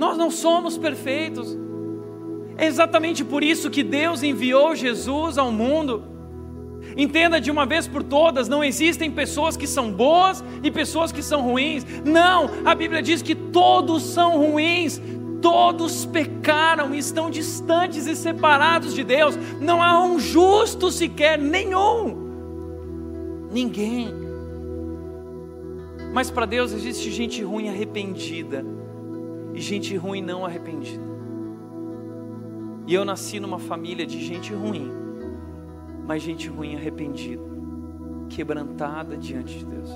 Nós 0.03 0.17
não 0.17 0.29
somos 0.29 0.77
perfeitos. 0.77 1.57
É 2.57 2.65
exatamente 2.65 3.23
por 3.23 3.41
isso 3.41 3.69
que 3.69 3.81
Deus 3.81 4.21
enviou 4.21 4.75
Jesus 4.75 5.37
ao 5.37 5.49
mundo. 5.49 6.03
Entenda 6.97 7.39
de 7.39 7.49
uma 7.49 7.65
vez 7.65 7.87
por 7.87 8.03
todas: 8.03 8.49
não 8.49 8.61
existem 8.61 9.09
pessoas 9.09 9.55
que 9.55 9.65
são 9.65 9.93
boas 9.93 10.43
e 10.61 10.69
pessoas 10.69 11.13
que 11.13 11.23
são 11.23 11.41
ruins. 11.41 11.85
Não, 12.03 12.49
a 12.65 12.75
Bíblia 12.75 13.01
diz 13.01 13.21
que 13.21 13.33
todos 13.33 14.03
são 14.03 14.37
ruins, 14.37 15.01
todos 15.41 16.05
pecaram 16.05 16.93
e 16.93 16.97
estão 16.97 17.29
distantes 17.29 18.05
e 18.05 18.13
separados 18.13 18.93
de 18.93 19.05
Deus. 19.05 19.39
Não 19.61 19.81
há 19.81 20.03
um 20.03 20.19
justo 20.19 20.91
sequer, 20.91 21.39
nenhum. 21.39 22.13
Ninguém. 23.49 24.13
Mas 26.13 26.29
para 26.29 26.45
Deus 26.45 26.73
existe 26.73 27.09
gente 27.09 27.41
ruim 27.41 27.69
arrependida 27.69 28.82
e 29.53 29.61
gente 29.61 29.95
ruim 29.95 30.21
não 30.21 30.45
arrependida. 30.45 31.03
E 32.85 32.93
eu 32.93 33.05
nasci 33.05 33.39
numa 33.39 33.59
família 33.59 34.05
de 34.05 34.23
gente 34.23 34.53
ruim, 34.53 34.91
mas 36.05 36.21
gente 36.21 36.49
ruim 36.49 36.75
arrependida, 36.75 37.43
quebrantada 38.29 39.15
diante 39.15 39.59
de 39.59 39.65
Deus. 39.65 39.89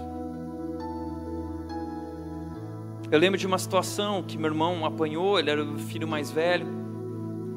Eu 3.12 3.20
lembro 3.20 3.38
de 3.38 3.48
uma 3.48 3.58
situação 3.58 4.22
que 4.22 4.38
meu 4.38 4.52
irmão 4.52 4.86
apanhou, 4.86 5.40
ele 5.40 5.50
era 5.50 5.64
o 5.64 5.78
filho 5.78 6.08
mais 6.08 6.30
velho, 6.30 6.68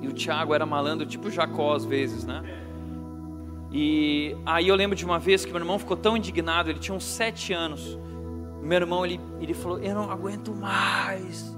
e 0.01 0.09
o 0.09 0.13
Tiago 0.13 0.55
era 0.55 0.65
malandro, 0.65 1.07
tipo 1.07 1.31
Jacó 1.31 1.75
às 1.75 1.85
vezes, 1.85 2.25
né? 2.25 2.43
E 3.73 4.37
aí 4.45 4.67
eu 4.67 4.75
lembro 4.75 4.97
de 4.97 5.05
uma 5.05 5.19
vez 5.19 5.45
que 5.45 5.53
meu 5.53 5.61
irmão 5.61 5.79
ficou 5.79 5.97
tão 5.97 6.17
indignado, 6.17 6.71
ele 6.71 6.79
tinha 6.79 6.95
uns 6.95 7.05
sete 7.05 7.53
anos. 7.53 7.99
Meu 8.61 8.79
irmão, 8.79 9.07
ele, 9.07 9.21
ele 9.41 9.55
falou: 9.55 9.79
Eu 9.79 9.95
não 9.95 10.11
aguento 10.11 10.53
mais. 10.55 11.57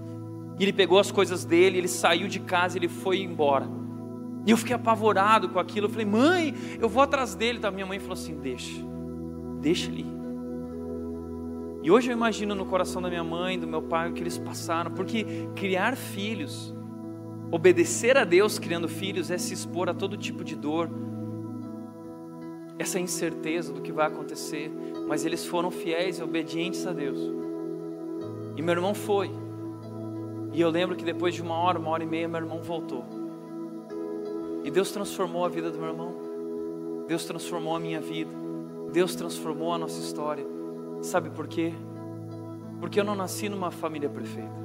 E 0.58 0.62
ele 0.62 0.72
pegou 0.72 0.98
as 0.98 1.10
coisas 1.10 1.44
dele, 1.44 1.78
ele 1.78 1.88
saiu 1.88 2.28
de 2.28 2.40
casa, 2.40 2.78
ele 2.78 2.88
foi 2.88 3.20
embora. 3.20 3.66
E 4.44 4.50
eu 4.50 4.56
fiquei 4.56 4.74
apavorado 4.74 5.48
com 5.48 5.58
aquilo. 5.58 5.86
Eu 5.86 5.90
falei, 5.90 6.06
mãe, 6.06 6.54
eu 6.80 6.88
vou 6.88 7.02
atrás 7.02 7.34
dele. 7.34 7.58
Tá? 7.58 7.70
Minha 7.70 7.86
mãe 7.86 7.98
falou 7.98 8.14
assim: 8.14 8.34
deixa, 8.40 8.80
deixa 9.60 9.90
ele. 9.90 10.06
E 11.82 11.90
hoje 11.90 12.10
eu 12.10 12.12
imagino 12.12 12.54
no 12.54 12.64
coração 12.64 13.02
da 13.02 13.08
minha 13.08 13.24
mãe, 13.24 13.58
do 13.58 13.66
meu 13.66 13.82
pai, 13.82 14.08
o 14.08 14.12
que 14.12 14.22
eles 14.22 14.38
passaram, 14.38 14.92
porque 14.92 15.48
criar 15.56 15.96
filhos, 15.96 16.72
obedecer 17.50 18.16
a 18.16 18.22
Deus 18.22 18.56
criando 18.56 18.88
filhos, 18.88 19.32
é 19.32 19.38
se 19.38 19.52
expor 19.52 19.88
a 19.88 19.94
todo 19.94 20.16
tipo 20.16 20.44
de 20.44 20.54
dor, 20.54 20.88
essa 22.78 23.00
incerteza 23.00 23.72
do 23.72 23.80
que 23.80 23.90
vai 23.90 24.06
acontecer, 24.06 24.70
mas 25.08 25.24
eles 25.24 25.44
foram 25.44 25.72
fiéis 25.72 26.18
e 26.18 26.22
obedientes 26.22 26.86
a 26.86 26.92
Deus. 26.92 27.18
E 28.56 28.62
meu 28.62 28.74
irmão 28.74 28.94
foi. 28.94 29.41
E 30.52 30.60
eu 30.60 30.68
lembro 30.68 30.94
que 30.94 31.04
depois 31.04 31.34
de 31.34 31.40
uma 31.40 31.54
hora, 31.54 31.78
uma 31.78 31.90
hora 31.90 32.04
e 32.04 32.06
meia, 32.06 32.28
meu 32.28 32.40
irmão 32.40 32.62
voltou. 32.62 33.04
E 34.64 34.70
Deus 34.70 34.90
transformou 34.90 35.44
a 35.44 35.48
vida 35.48 35.70
do 35.70 35.78
meu 35.78 35.88
irmão. 35.88 36.14
Deus 37.08 37.24
transformou 37.24 37.74
a 37.74 37.80
minha 37.80 38.00
vida. 38.00 38.30
Deus 38.92 39.14
transformou 39.14 39.72
a 39.72 39.78
nossa 39.78 39.98
história. 39.98 40.46
Sabe 41.00 41.30
por 41.30 41.48
quê? 41.48 41.72
Porque 42.78 43.00
eu 43.00 43.04
não 43.04 43.14
nasci 43.14 43.48
numa 43.48 43.70
família 43.70 44.08
perfeita. 44.08 44.62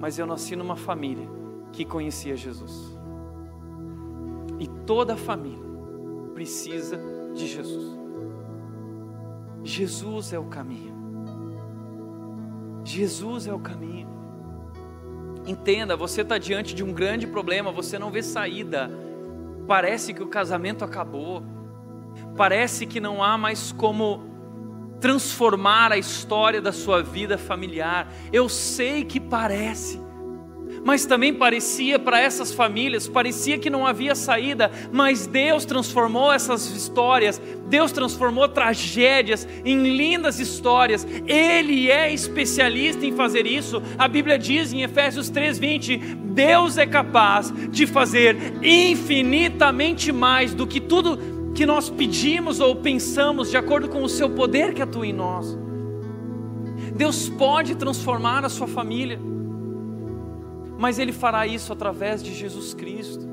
Mas 0.00 0.18
eu 0.18 0.26
nasci 0.26 0.56
numa 0.56 0.76
família 0.76 1.28
que 1.70 1.84
conhecia 1.84 2.34
Jesus. 2.34 2.98
E 4.58 4.66
toda 4.86 5.16
família 5.16 5.64
precisa 6.32 6.98
de 7.34 7.46
Jesus. 7.46 7.98
Jesus 9.62 10.32
é 10.32 10.38
o 10.38 10.44
caminho. 10.44 10.92
Jesus 12.84 13.46
é 13.46 13.52
o 13.52 13.58
caminho. 13.60 14.21
Entenda, 15.46 15.96
você 15.96 16.22
está 16.22 16.38
diante 16.38 16.74
de 16.74 16.84
um 16.84 16.92
grande 16.92 17.26
problema, 17.26 17.72
você 17.72 17.98
não 17.98 18.10
vê 18.10 18.22
saída. 18.22 18.90
Parece 19.66 20.14
que 20.14 20.22
o 20.22 20.28
casamento 20.28 20.84
acabou. 20.84 21.42
Parece 22.36 22.86
que 22.86 23.00
não 23.00 23.22
há 23.22 23.36
mais 23.36 23.72
como 23.72 24.30
transformar 25.00 25.90
a 25.90 25.98
história 25.98 26.60
da 26.60 26.70
sua 26.70 27.02
vida 27.02 27.36
familiar. 27.36 28.06
Eu 28.32 28.48
sei 28.48 29.04
que 29.04 29.18
parece 29.18 30.00
mas 30.84 31.06
também 31.06 31.32
parecia 31.32 31.98
para 31.98 32.20
essas 32.20 32.52
famílias, 32.52 33.06
parecia 33.06 33.58
que 33.58 33.70
não 33.70 33.86
havia 33.86 34.14
saída, 34.14 34.70
mas 34.90 35.26
Deus 35.26 35.64
transformou 35.64 36.32
essas 36.32 36.70
histórias, 36.70 37.40
Deus 37.68 37.92
transformou 37.92 38.48
tragédias 38.48 39.46
em 39.64 39.96
lindas 39.96 40.40
histórias. 40.40 41.06
Ele 41.26 41.90
é 41.90 42.12
especialista 42.12 43.06
em 43.06 43.12
fazer 43.12 43.46
isso. 43.46 43.82
A 43.96 44.08
Bíblia 44.08 44.38
diz 44.38 44.72
em 44.72 44.82
Efésios 44.82 45.30
3:20, 45.30 45.98
Deus 46.32 46.76
é 46.76 46.86
capaz 46.86 47.52
de 47.70 47.86
fazer 47.86 48.36
infinitamente 48.62 50.10
mais 50.10 50.52
do 50.52 50.66
que 50.66 50.80
tudo 50.80 51.18
que 51.54 51.66
nós 51.66 51.90
pedimos 51.90 52.60
ou 52.60 52.74
pensamos, 52.74 53.50
de 53.50 53.56
acordo 53.56 53.88
com 53.88 54.02
o 54.02 54.08
seu 54.08 54.30
poder 54.30 54.74
que 54.74 54.82
atua 54.82 55.06
em 55.06 55.12
nós. 55.12 55.56
Deus 56.96 57.28
pode 57.28 57.74
transformar 57.74 58.44
a 58.44 58.48
sua 58.48 58.66
família 58.66 59.18
mas 60.82 60.98
Ele 60.98 61.12
fará 61.12 61.46
isso 61.46 61.72
através 61.72 62.20
de 62.20 62.34
Jesus 62.34 62.74
Cristo. 62.74 63.24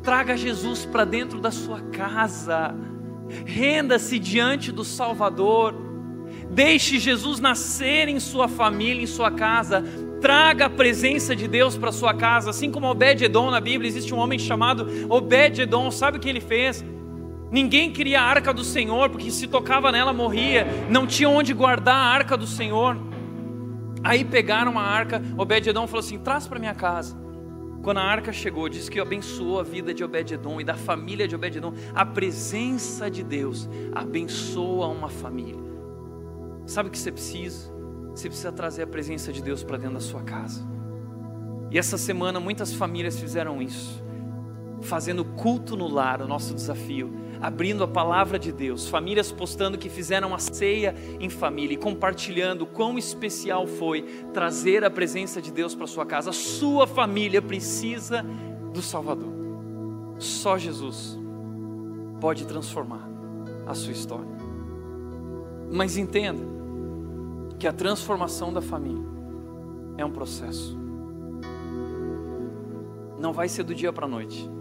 Traga 0.00 0.36
Jesus 0.36 0.86
para 0.86 1.04
dentro 1.04 1.40
da 1.40 1.50
sua 1.50 1.80
casa, 1.80 2.72
renda-se 3.44 4.16
diante 4.16 4.70
do 4.70 4.84
Salvador, 4.84 5.74
deixe 6.48 7.00
Jesus 7.00 7.40
nascer 7.40 8.06
em 8.06 8.20
sua 8.20 8.46
família, 8.46 9.02
em 9.02 9.08
sua 9.08 9.32
casa, 9.32 9.82
traga 10.20 10.66
a 10.66 10.70
presença 10.70 11.34
de 11.34 11.48
Deus 11.48 11.76
para 11.76 11.90
sua 11.90 12.14
casa, 12.14 12.50
assim 12.50 12.70
como 12.70 12.86
Obed-edom 12.86 13.50
na 13.50 13.60
Bíblia, 13.60 13.88
existe 13.88 14.14
um 14.14 14.18
homem 14.18 14.38
chamado 14.38 14.86
Obed-edom, 15.08 15.90
sabe 15.90 16.18
o 16.18 16.20
que 16.20 16.28
ele 16.28 16.40
fez? 16.40 16.84
Ninguém 17.50 17.90
queria 17.90 18.20
a 18.20 18.24
arca 18.24 18.54
do 18.54 18.62
Senhor, 18.62 19.10
porque 19.10 19.32
se 19.32 19.48
tocava 19.48 19.90
nela 19.90 20.12
morria, 20.12 20.64
não 20.88 21.08
tinha 21.08 21.28
onde 21.28 21.52
guardar 21.52 21.96
a 21.96 22.06
arca 22.06 22.36
do 22.36 22.46
Senhor. 22.46 22.96
Aí 24.04 24.22
pegaram 24.22 24.78
a 24.78 24.82
arca, 24.82 25.22
Obed-edom 25.36 25.86
falou 25.86 26.00
assim: 26.00 26.18
traz 26.18 26.46
para 26.46 26.58
minha 26.58 26.74
casa. 26.74 27.16
Quando 27.82 27.98
a 27.98 28.02
arca 28.02 28.32
chegou, 28.32 28.68
disse 28.68 28.90
que 28.90 29.00
abençoou 29.00 29.60
a 29.60 29.62
vida 29.62 29.92
de 29.92 30.04
Obed-edom 30.04 30.60
e 30.60 30.64
da 30.64 30.74
família 30.74 31.26
de 31.26 31.34
Obed-edom. 31.34 31.72
A 31.94 32.04
presença 32.04 33.10
de 33.10 33.22
Deus 33.22 33.68
abençoa 33.94 34.88
uma 34.88 35.08
família. 35.08 35.62
Sabe 36.66 36.88
o 36.88 36.92
que 36.92 36.98
você 36.98 37.10
precisa? 37.10 37.72
Você 38.10 38.28
precisa 38.28 38.52
trazer 38.52 38.82
a 38.82 38.86
presença 38.86 39.32
de 39.32 39.42
Deus 39.42 39.62
para 39.64 39.76
dentro 39.76 39.94
da 39.94 40.00
sua 40.00 40.22
casa. 40.22 40.62
E 41.70 41.78
essa 41.78 41.98
semana 41.98 42.38
muitas 42.38 42.72
famílias 42.72 43.18
fizeram 43.18 43.60
isso, 43.60 44.02
fazendo 44.80 45.24
culto 45.24 45.76
no 45.76 45.88
lar, 45.88 46.22
o 46.22 46.28
nosso 46.28 46.54
desafio 46.54 47.12
abrindo 47.40 47.84
a 47.84 47.88
palavra 47.88 48.38
de 48.38 48.52
Deus, 48.52 48.88
famílias 48.88 49.30
postando 49.30 49.78
que 49.78 49.88
fizeram 49.88 50.34
a 50.34 50.38
ceia 50.38 50.94
em 51.20 51.28
família 51.28 51.74
e 51.74 51.78
compartilhando 51.78 52.66
quão 52.66 52.98
especial 52.98 53.66
foi 53.66 54.02
trazer 54.32 54.84
a 54.84 54.90
presença 54.90 55.40
de 55.40 55.50
Deus 55.50 55.74
para 55.74 55.86
sua 55.86 56.06
casa. 56.06 56.32
Sua 56.32 56.86
família 56.86 57.42
precisa 57.42 58.24
do 58.72 58.80
Salvador. 58.80 59.32
Só 60.18 60.56
Jesus 60.56 61.18
pode 62.20 62.46
transformar 62.46 63.08
a 63.66 63.74
sua 63.74 63.92
história. 63.92 64.34
Mas 65.70 65.96
entenda 65.96 66.44
que 67.58 67.66
a 67.66 67.72
transformação 67.72 68.52
da 68.52 68.60
família 68.60 69.04
é 69.96 70.04
um 70.04 70.10
processo. 70.10 70.78
Não 73.18 73.32
vai 73.32 73.48
ser 73.48 73.62
do 73.62 73.74
dia 73.74 73.92
para 73.92 74.06
a 74.06 74.08
noite 74.08 74.53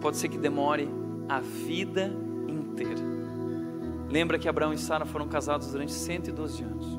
pode 0.00 0.16
ser 0.16 0.28
que 0.28 0.38
demore 0.38 0.88
a 1.28 1.40
vida 1.40 2.12
inteira. 2.48 3.00
Lembra 4.10 4.38
que 4.38 4.48
Abraão 4.48 4.72
e 4.72 4.78
Sara 4.78 5.04
foram 5.04 5.28
casados 5.28 5.70
durante 5.70 5.92
112 5.92 6.62
anos. 6.62 6.98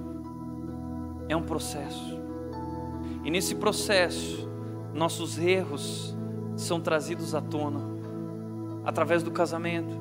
É 1.27 1.35
um 1.35 1.43
processo. 1.43 2.19
E 3.23 3.31
nesse 3.31 3.55
processo, 3.55 4.47
nossos 4.93 5.37
erros 5.37 6.15
são 6.55 6.79
trazidos 6.79 7.33
à 7.33 7.41
tona 7.41 7.81
através 8.85 9.23
do 9.23 9.31
casamento. 9.31 9.97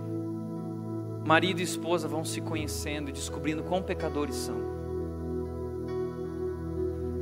Marido 1.25 1.61
e 1.61 1.63
esposa 1.63 2.09
vão 2.09 2.25
se 2.25 2.41
conhecendo 2.41 3.11
e 3.11 3.13
descobrindo 3.13 3.63
quão 3.63 3.83
pecadores 3.83 4.35
são. 4.35 4.57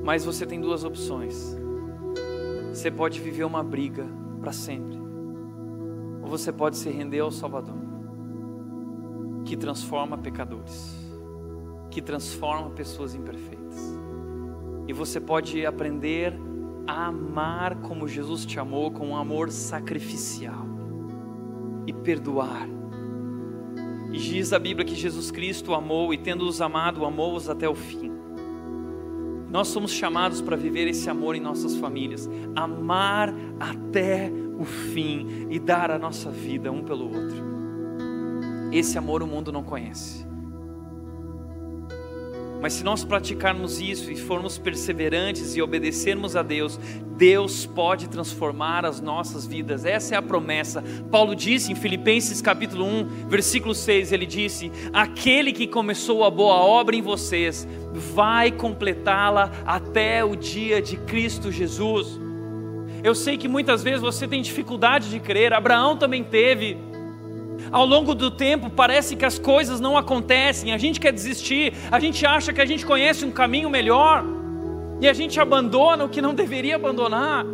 Mas 0.04 0.24
você 0.24 0.46
tem 0.46 0.60
duas 0.60 0.84
opções. 0.84 1.56
Você 2.72 2.90
pode 2.90 3.20
viver 3.20 3.44
uma 3.44 3.64
briga 3.64 4.06
para 4.40 4.52
sempre, 4.52 4.96
ou 6.26 6.30
você 6.30 6.52
pode 6.52 6.76
se 6.76 6.90
render 6.90 7.20
ao 7.20 7.30
Salvador, 7.30 7.76
que 9.44 9.56
transforma 9.56 10.18
pecadores, 10.18 10.92
que 11.88 12.02
transforma 12.02 12.70
pessoas 12.70 13.14
imperfeitas. 13.14 13.96
E 14.88 14.92
você 14.92 15.20
pode 15.20 15.64
aprender 15.64 16.36
a 16.84 17.06
amar 17.06 17.76
como 17.76 18.08
Jesus 18.08 18.44
te 18.44 18.58
amou, 18.58 18.90
com 18.90 19.06
um 19.10 19.16
amor 19.16 19.52
sacrificial, 19.52 20.66
e 21.86 21.92
perdoar. 21.92 22.68
E 24.12 24.18
diz 24.18 24.52
a 24.52 24.58
Bíblia 24.58 24.84
que 24.84 24.96
Jesus 24.96 25.30
Cristo 25.30 25.74
amou 25.74 26.12
e, 26.12 26.18
tendo-os 26.18 26.60
amado, 26.60 27.04
amou-os 27.04 27.48
até 27.48 27.68
o 27.68 27.74
fim. 27.76 28.10
Nós 29.48 29.68
somos 29.68 29.92
chamados 29.92 30.42
para 30.42 30.56
viver 30.56 30.88
esse 30.88 31.08
amor 31.08 31.36
em 31.36 31.40
nossas 31.40 31.76
famílias, 31.76 32.28
amar 32.56 33.32
até 33.60 34.28
o 34.28 34.45
fim 34.64 35.46
e 35.50 35.58
dar 35.58 35.90
a 35.90 35.98
nossa 35.98 36.30
vida 36.30 36.72
um 36.72 36.82
pelo 36.82 37.04
outro. 37.04 37.44
Esse 38.72 38.98
amor 38.98 39.22
o 39.22 39.26
mundo 39.26 39.52
não 39.52 39.62
conhece. 39.62 40.26
Mas 42.60 42.72
se 42.72 42.84
nós 42.84 43.04
praticarmos 43.04 43.80
isso 43.80 44.10
e 44.10 44.16
formos 44.16 44.58
perseverantes 44.58 45.54
e 45.54 45.62
obedecermos 45.62 46.34
a 46.34 46.42
Deus, 46.42 46.80
Deus 47.16 47.66
pode 47.66 48.08
transformar 48.08 48.84
as 48.84 49.00
nossas 49.00 49.46
vidas. 49.46 49.84
Essa 49.84 50.14
é 50.14 50.18
a 50.18 50.22
promessa. 50.22 50.82
Paulo 51.10 51.34
disse 51.34 51.70
em 51.70 51.74
Filipenses 51.74 52.40
capítulo 52.42 52.84
1, 52.84 53.28
versículo 53.28 53.74
6, 53.74 54.10
ele 54.10 54.26
disse: 54.26 54.72
"Aquele 54.92 55.52
que 55.52 55.66
começou 55.66 56.24
a 56.24 56.30
boa 56.30 56.56
obra 56.56 56.96
em 56.96 57.02
vocês, 57.02 57.68
vai 57.92 58.50
completá-la 58.50 59.50
até 59.64 60.24
o 60.24 60.34
dia 60.34 60.80
de 60.80 60.96
Cristo 60.96 61.52
Jesus." 61.52 62.25
Eu 63.06 63.14
sei 63.14 63.38
que 63.38 63.46
muitas 63.46 63.84
vezes 63.84 64.00
você 64.00 64.26
tem 64.26 64.42
dificuldade 64.42 65.08
de 65.08 65.20
crer, 65.20 65.52
Abraão 65.52 65.96
também 65.96 66.24
teve. 66.24 66.76
Ao 67.70 67.86
longo 67.86 68.16
do 68.16 68.32
tempo, 68.32 68.68
parece 68.68 69.14
que 69.14 69.24
as 69.24 69.38
coisas 69.38 69.78
não 69.78 69.96
acontecem, 69.96 70.72
a 70.72 70.76
gente 70.76 70.98
quer 70.98 71.12
desistir, 71.12 71.72
a 71.88 72.00
gente 72.00 72.26
acha 72.26 72.52
que 72.52 72.60
a 72.60 72.66
gente 72.66 72.84
conhece 72.84 73.24
um 73.24 73.30
caminho 73.30 73.70
melhor, 73.70 74.24
e 75.00 75.06
a 75.06 75.12
gente 75.12 75.38
abandona 75.38 76.04
o 76.04 76.08
que 76.08 76.20
não 76.20 76.34
deveria 76.34 76.74
abandonar. 76.74 77.46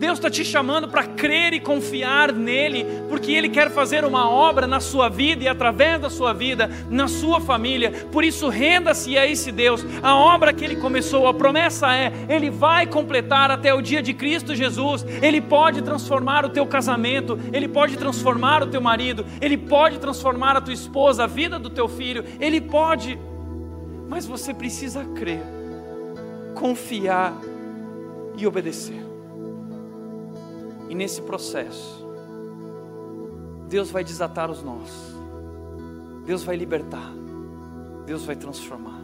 Deus 0.00 0.18
está 0.18 0.30
te 0.30 0.42
chamando 0.42 0.88
para 0.88 1.04
crer 1.04 1.52
e 1.52 1.60
confiar 1.60 2.32
nele, 2.32 2.86
porque 3.06 3.32
Ele 3.32 3.50
quer 3.50 3.70
fazer 3.70 4.02
uma 4.02 4.30
obra 4.30 4.66
na 4.66 4.80
sua 4.80 5.10
vida 5.10 5.44
e 5.44 5.48
através 5.48 6.00
da 6.00 6.08
sua 6.08 6.32
vida, 6.32 6.70
na 6.88 7.06
sua 7.06 7.38
família. 7.38 7.90
Por 8.10 8.24
isso, 8.24 8.48
renda-se 8.48 9.18
a 9.18 9.26
esse 9.26 9.52
Deus. 9.52 9.84
A 10.02 10.16
obra 10.16 10.54
que 10.54 10.64
Ele 10.64 10.76
começou, 10.76 11.26
a 11.28 11.34
promessa 11.34 11.94
é: 11.94 12.10
Ele 12.30 12.48
vai 12.48 12.86
completar 12.86 13.50
até 13.50 13.74
o 13.74 13.82
dia 13.82 14.00
de 14.00 14.14
Cristo 14.14 14.54
Jesus. 14.54 15.04
Ele 15.20 15.38
pode 15.38 15.82
transformar 15.82 16.46
o 16.46 16.48
teu 16.48 16.64
casamento, 16.64 17.38
Ele 17.52 17.68
pode 17.68 17.98
transformar 17.98 18.62
o 18.62 18.68
teu 18.68 18.80
marido, 18.80 19.26
Ele 19.38 19.58
pode 19.58 19.98
transformar 19.98 20.56
a 20.56 20.62
tua 20.62 20.72
esposa, 20.72 21.24
a 21.24 21.26
vida 21.26 21.58
do 21.58 21.68
teu 21.68 21.86
filho. 21.86 22.24
Ele 22.40 22.58
pode, 22.58 23.18
mas 24.08 24.24
você 24.24 24.54
precisa 24.54 25.04
crer, 25.04 25.42
confiar 26.54 27.34
e 28.38 28.46
obedecer. 28.46 29.09
E 30.90 30.94
nesse 30.94 31.22
processo, 31.22 32.04
Deus 33.68 33.92
vai 33.92 34.02
desatar 34.02 34.50
os 34.50 34.60
nós, 34.60 34.90
Deus 36.26 36.42
vai 36.42 36.56
libertar, 36.56 37.12
Deus 38.04 38.24
vai 38.24 38.34
transformar, 38.34 39.00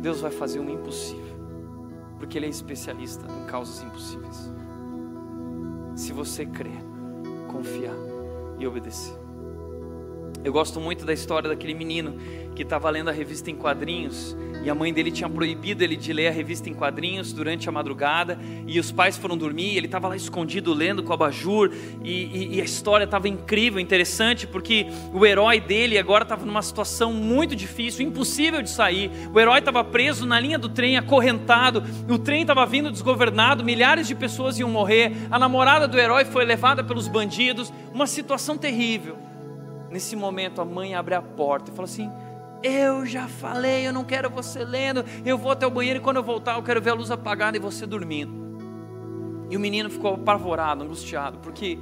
Deus 0.00 0.20
vai 0.20 0.30
fazer 0.30 0.60
o 0.60 0.70
impossível, 0.70 1.34
porque 2.16 2.38
Ele 2.38 2.46
é 2.46 2.48
especialista 2.48 3.26
em 3.26 3.44
causas 3.46 3.82
impossíveis. 3.82 4.52
Se 5.96 6.12
você 6.12 6.46
crer, 6.46 6.80
confiar 7.48 7.96
e 8.60 8.64
obedecer. 8.64 9.23
Eu 10.44 10.52
gosto 10.52 10.78
muito 10.78 11.06
da 11.06 11.12
história 11.14 11.48
daquele 11.48 11.72
menino 11.72 12.14
que 12.54 12.62
estava 12.62 12.90
lendo 12.90 13.08
a 13.08 13.12
revista 13.12 13.50
em 13.50 13.56
quadrinhos 13.56 14.36
e 14.62 14.68
a 14.68 14.74
mãe 14.74 14.92
dele 14.92 15.10
tinha 15.10 15.28
proibido 15.28 15.82
ele 15.82 15.96
de 15.96 16.12
ler 16.12 16.28
a 16.28 16.30
revista 16.30 16.68
em 16.68 16.74
quadrinhos 16.74 17.32
durante 17.32 17.66
a 17.66 17.72
madrugada 17.72 18.38
e 18.66 18.78
os 18.78 18.92
pais 18.92 19.16
foram 19.16 19.38
dormir 19.38 19.76
ele 19.76 19.86
estava 19.86 20.06
lá 20.06 20.16
escondido 20.16 20.74
lendo 20.74 21.02
com 21.02 21.14
abajur 21.14 21.72
e, 22.02 22.10
e, 22.10 22.56
e 22.56 22.60
a 22.60 22.64
história 22.64 23.04
estava 23.04 23.26
incrível, 23.26 23.80
interessante 23.80 24.46
porque 24.46 24.86
o 25.14 25.24
herói 25.24 25.60
dele 25.60 25.98
agora 25.98 26.24
estava 26.24 26.44
numa 26.44 26.62
situação 26.62 27.12
muito 27.12 27.56
difícil, 27.56 28.06
impossível 28.06 28.60
de 28.60 28.68
sair. 28.68 29.10
O 29.32 29.40
herói 29.40 29.60
estava 29.60 29.82
preso 29.82 30.26
na 30.26 30.38
linha 30.38 30.58
do 30.58 30.68
trem, 30.68 30.98
acorrentado, 30.98 31.82
o 32.06 32.18
trem 32.18 32.42
estava 32.42 32.66
vindo 32.66 32.90
desgovernado, 32.90 33.64
milhares 33.64 34.06
de 34.06 34.14
pessoas 34.14 34.58
iam 34.58 34.68
morrer, 34.68 35.12
a 35.30 35.38
namorada 35.38 35.88
do 35.88 35.98
herói 35.98 36.26
foi 36.26 36.44
levada 36.44 36.84
pelos 36.84 37.08
bandidos, 37.08 37.72
uma 37.92 38.06
situação 38.06 38.58
terrível. 38.58 39.16
Nesse 39.94 40.16
momento 40.16 40.60
a 40.60 40.64
mãe 40.64 40.92
abre 40.92 41.14
a 41.14 41.22
porta 41.22 41.70
e 41.70 41.72
fala 41.72 41.86
assim: 41.86 42.10
eu 42.64 43.06
já 43.06 43.28
falei, 43.28 43.86
eu 43.86 43.92
não 43.92 44.02
quero 44.02 44.28
você 44.28 44.64
lendo. 44.64 45.04
Eu 45.24 45.38
vou 45.38 45.52
até 45.52 45.64
o 45.64 45.70
banheiro 45.70 46.00
e 46.00 46.02
quando 46.02 46.16
eu 46.16 46.22
voltar, 46.24 46.56
eu 46.56 46.64
quero 46.64 46.82
ver 46.82 46.90
a 46.90 46.94
luz 46.94 47.12
apagada 47.12 47.56
e 47.56 47.60
você 47.60 47.86
dormindo. 47.86 48.32
E 49.48 49.56
o 49.56 49.60
menino 49.60 49.88
ficou 49.88 50.14
apavorado, 50.14 50.82
angustiado, 50.82 51.38
porque 51.38 51.78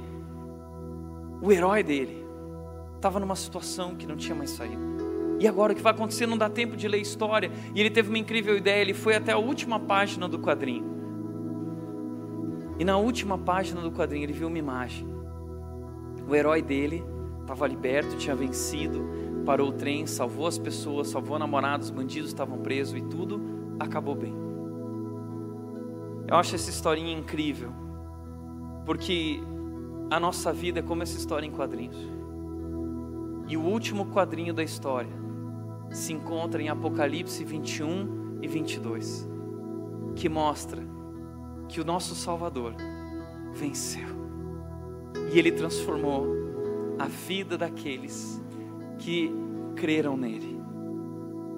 o 1.41 1.51
herói 1.51 1.81
dele 1.81 2.23
estava 2.97 3.19
numa 3.19 3.35
situação 3.35 3.95
que 3.95 4.05
não 4.05 4.15
tinha 4.15 4.35
mais 4.35 4.51
saído. 4.51 5.37
E 5.39 5.47
agora 5.47 5.73
o 5.73 5.75
que 5.75 5.81
vai 5.81 5.91
acontecer? 5.91 6.27
Não 6.27 6.37
dá 6.37 6.51
tempo 6.51 6.77
de 6.77 6.87
ler 6.87 6.99
história. 6.99 7.51
E 7.73 7.79
ele 7.79 7.89
teve 7.89 8.09
uma 8.09 8.19
incrível 8.19 8.55
ideia. 8.55 8.79
Ele 8.79 8.93
foi 8.93 9.15
até 9.15 9.31
a 9.31 9.39
última 9.39 9.79
página 9.79 10.27
do 10.27 10.37
quadrinho. 10.37 10.85
E 12.77 12.85
na 12.85 12.95
última 12.95 13.39
página 13.39 13.81
do 13.81 13.91
quadrinho 13.91 14.23
ele 14.23 14.33
viu 14.33 14.49
uma 14.49 14.59
imagem. 14.59 15.07
O 16.29 16.35
herói 16.35 16.61
dele 16.61 17.11
estava 17.43 17.67
liberto, 17.67 18.17
tinha 18.17 18.35
vencido, 18.35 19.05
parou 19.45 19.69
o 19.69 19.73
trem, 19.73 20.07
salvou 20.07 20.47
as 20.47 20.57
pessoas, 20.57 21.09
salvou 21.09 21.37
namorados, 21.37 21.89
bandidos 21.89 22.29
estavam 22.29 22.57
presos 22.59 22.97
e 22.97 23.01
tudo 23.01 23.39
acabou 23.79 24.15
bem. 24.15 24.33
Eu 26.27 26.37
acho 26.37 26.55
essa 26.55 26.69
historinha 26.69 27.15
incrível, 27.15 27.71
porque 28.85 29.39
a 30.09 30.19
nossa 30.19 30.51
vida 30.51 30.79
é 30.79 30.81
como 30.81 31.03
essa 31.03 31.17
história 31.17 31.45
em 31.45 31.51
quadrinhos. 31.51 31.97
E 33.47 33.57
o 33.57 33.61
último 33.61 34.05
quadrinho 34.07 34.53
da 34.53 34.63
história 34.63 35.11
se 35.91 36.13
encontra 36.13 36.61
em 36.61 36.69
Apocalipse 36.69 37.43
21 37.43 38.39
e 38.41 38.47
22, 38.47 39.29
que 40.15 40.29
mostra 40.29 40.81
que 41.67 41.81
o 41.81 41.85
nosso 41.85 42.15
Salvador 42.15 42.73
venceu 43.53 44.07
e 45.31 45.37
ele 45.37 45.51
transformou 45.51 46.42
a 46.99 47.07
vida 47.07 47.57
daqueles 47.57 48.41
que 48.99 49.31
creram 49.75 50.15
nele. 50.15 50.52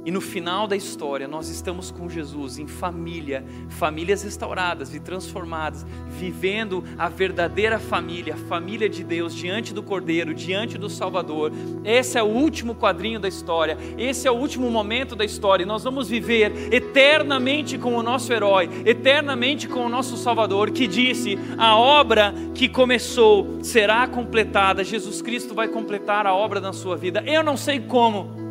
E 0.05 0.11
no 0.11 0.21
final 0.21 0.67
da 0.67 0.75
história, 0.75 1.27
nós 1.27 1.49
estamos 1.49 1.89
com 1.89 2.07
Jesus 2.07 2.59
em 2.59 2.67
família, 2.67 3.43
famílias 3.69 4.21
restauradas 4.21 4.93
e 4.93 4.99
transformadas, 4.99 5.83
vivendo 6.07 6.83
a 6.95 7.09
verdadeira 7.09 7.79
família, 7.79 8.35
a 8.35 8.37
família 8.37 8.87
de 8.87 9.03
Deus, 9.03 9.33
diante 9.33 9.73
do 9.73 9.81
Cordeiro, 9.81 10.31
diante 10.35 10.77
do 10.77 10.91
Salvador. 10.91 11.51
Esse 11.83 12.19
é 12.19 12.21
o 12.21 12.27
último 12.27 12.75
quadrinho 12.75 13.19
da 13.19 13.27
história, 13.27 13.79
esse 13.97 14.27
é 14.27 14.31
o 14.31 14.35
último 14.35 14.69
momento 14.69 15.15
da 15.15 15.25
história, 15.25 15.63
e 15.63 15.65
nós 15.65 15.83
vamos 15.83 16.07
viver 16.07 16.71
eternamente 16.71 17.75
com 17.75 17.95
o 17.95 18.03
nosso 18.03 18.31
herói, 18.31 18.69
eternamente 18.85 19.67
com 19.67 19.87
o 19.87 19.89
nosso 19.89 20.17
Salvador, 20.17 20.69
que 20.69 20.85
disse: 20.85 21.35
a 21.57 21.75
obra 21.75 22.31
que 22.53 22.69
começou 22.69 23.57
será 23.63 24.07
completada, 24.07 24.83
Jesus 24.83 25.19
Cristo 25.19 25.55
vai 25.55 25.67
completar 25.67 26.27
a 26.27 26.35
obra 26.35 26.61
na 26.61 26.73
sua 26.73 26.95
vida. 26.95 27.23
Eu 27.25 27.41
não 27.41 27.57
sei 27.57 27.79
como 27.79 28.44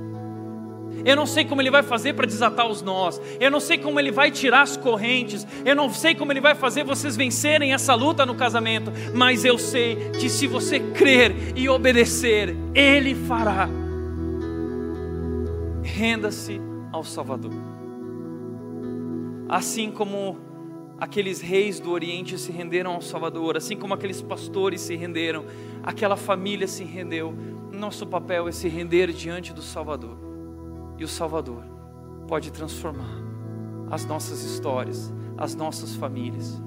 eu 1.05 1.15
não 1.15 1.27
sei 1.27 1.45
como 1.45 1.61
Ele 1.61 1.71
vai 1.71 1.83
fazer 1.83 2.15
para 2.15 2.27
desatar 2.27 2.67
os 2.67 2.81
nós. 2.81 3.21
Eu 3.39 3.51
não 3.51 3.61
sei 3.61 3.77
como 3.77 4.01
Ele 4.01 4.11
vai 4.11 4.31
tirar 4.31 4.63
as 4.63 4.77
correntes. 4.77 5.47
Eu 5.65 5.77
não 5.77 5.93
sei 5.93 6.15
como 6.15 6.33
Ele 6.33 6.41
vai 6.41 6.55
fazer 6.55 6.83
vocês 6.83 7.15
vencerem 7.17 7.75
essa 7.75 7.95
luta 7.95 8.25
no 8.25 8.35
casamento. 8.35 8.91
Mas 9.15 9.45
eu 9.45 9.59
sei 9.59 10.11
que 10.19 10.31
se 10.31 10.47
você 10.47 10.81
crer 10.81 11.53
e 11.55 11.69
obedecer, 11.69 12.57
Ele 12.75 13.15
fará. 13.15 13.69
Renda-se 15.83 16.61
ao 16.91 17.05
Salvador. 17.05 17.53
Assim 19.47 19.91
como 19.91 20.39
aqueles 20.99 21.43
reis 21.43 21.79
do 21.79 21.91
Oriente 21.91 22.39
se 22.39 22.51
renderam 22.51 22.93
ao 22.93 23.03
Salvador, 23.03 23.59
assim 23.59 23.77
como 23.77 23.93
aqueles 23.93 24.23
pastores 24.23 24.81
se 24.81 24.97
renderam, 24.97 25.45
aquela 25.83 26.17
família 26.17 26.67
se 26.67 26.83
rendeu. 26.83 27.35
Nosso 27.71 28.07
papel 28.07 28.49
é 28.49 28.53
se 28.53 28.69
render 28.69 29.13
diante 29.13 29.53
do 29.53 29.61
Salvador 29.61 30.24
o 31.05 31.09
Salvador 31.09 31.63
pode 32.27 32.51
transformar 32.51 33.23
as 33.91 34.05
nossas 34.05 34.43
histórias, 34.43 35.13
as 35.37 35.55
nossas 35.55 35.95
famílias. 35.95 36.61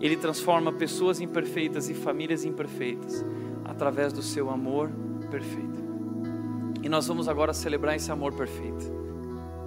Ele 0.00 0.16
transforma 0.16 0.72
pessoas 0.72 1.20
imperfeitas 1.20 1.90
e 1.90 1.94
famílias 1.94 2.44
imperfeitas 2.44 3.24
através 3.64 4.12
do 4.12 4.22
seu 4.22 4.48
amor 4.50 4.90
perfeito. 5.30 5.80
E 6.82 6.88
nós 6.88 7.06
vamos 7.06 7.28
agora 7.28 7.52
celebrar 7.52 7.96
esse 7.96 8.10
amor 8.10 8.32
perfeito 8.32 8.90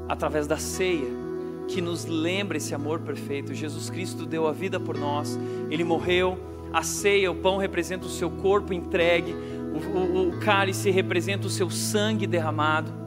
através 0.08 0.48
da 0.48 0.58
ceia. 0.58 1.24
que 1.66 1.80
nos 1.80 2.04
lembra 2.04 2.58
esse 2.58 2.76
amor 2.76 3.00
perfeito. 3.00 3.54
Jesus 3.54 3.90
Cristo 3.90 4.26
deu 4.26 4.46
a 4.48 4.52
vida 4.52 4.82
por 4.82 4.98
nós, 4.98 5.40
ele 5.72 5.84
morreu. 5.84 6.38
A 6.74 6.84
ceia, 6.84 7.32
o 7.32 7.36
pão 7.36 7.58
representa 7.58 8.06
o 8.06 8.10
seu 8.10 8.30
corpo 8.30 8.74
entregue, 8.74 9.34
o, 9.34 9.98
o, 9.98 10.30
o 10.30 10.40
cálice 10.40 10.92
representa 10.92 11.48
o 11.48 11.50
seu 11.50 11.70
sangue 11.70 12.28
derramado. 12.28 13.03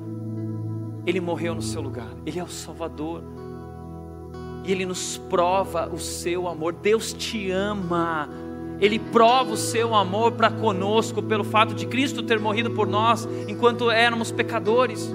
Ele 1.07 1.21
morreu 1.21 1.55
no 1.55 1.63
seu 1.63 1.81
lugar, 1.81 2.09
ele 2.27 2.39
é 2.39 2.43
o 2.43 2.49
Salvador. 2.49 3.23
E 4.65 4.73
ele 4.73 4.85
nos 4.85 5.17
prova 5.17 5.89
o 5.93 5.99
seu 5.99 6.49
amor. 6.49 6.73
Deus 6.73 7.13
te 7.13 7.53
ama. 7.53 8.29
Ele 8.81 8.99
prova 8.99 9.53
o 9.53 9.57
seu 9.57 9.95
amor 9.95 10.33
para 10.33 10.51
conosco 10.51 11.23
pelo 11.23 11.45
fato 11.45 11.73
de 11.73 11.87
Cristo 11.87 12.23
ter 12.23 12.41
morrido 12.41 12.73
por 12.73 12.87
nós 12.87 13.27
enquanto 13.47 13.91
éramos 13.91 14.33
pecadores. 14.33 15.09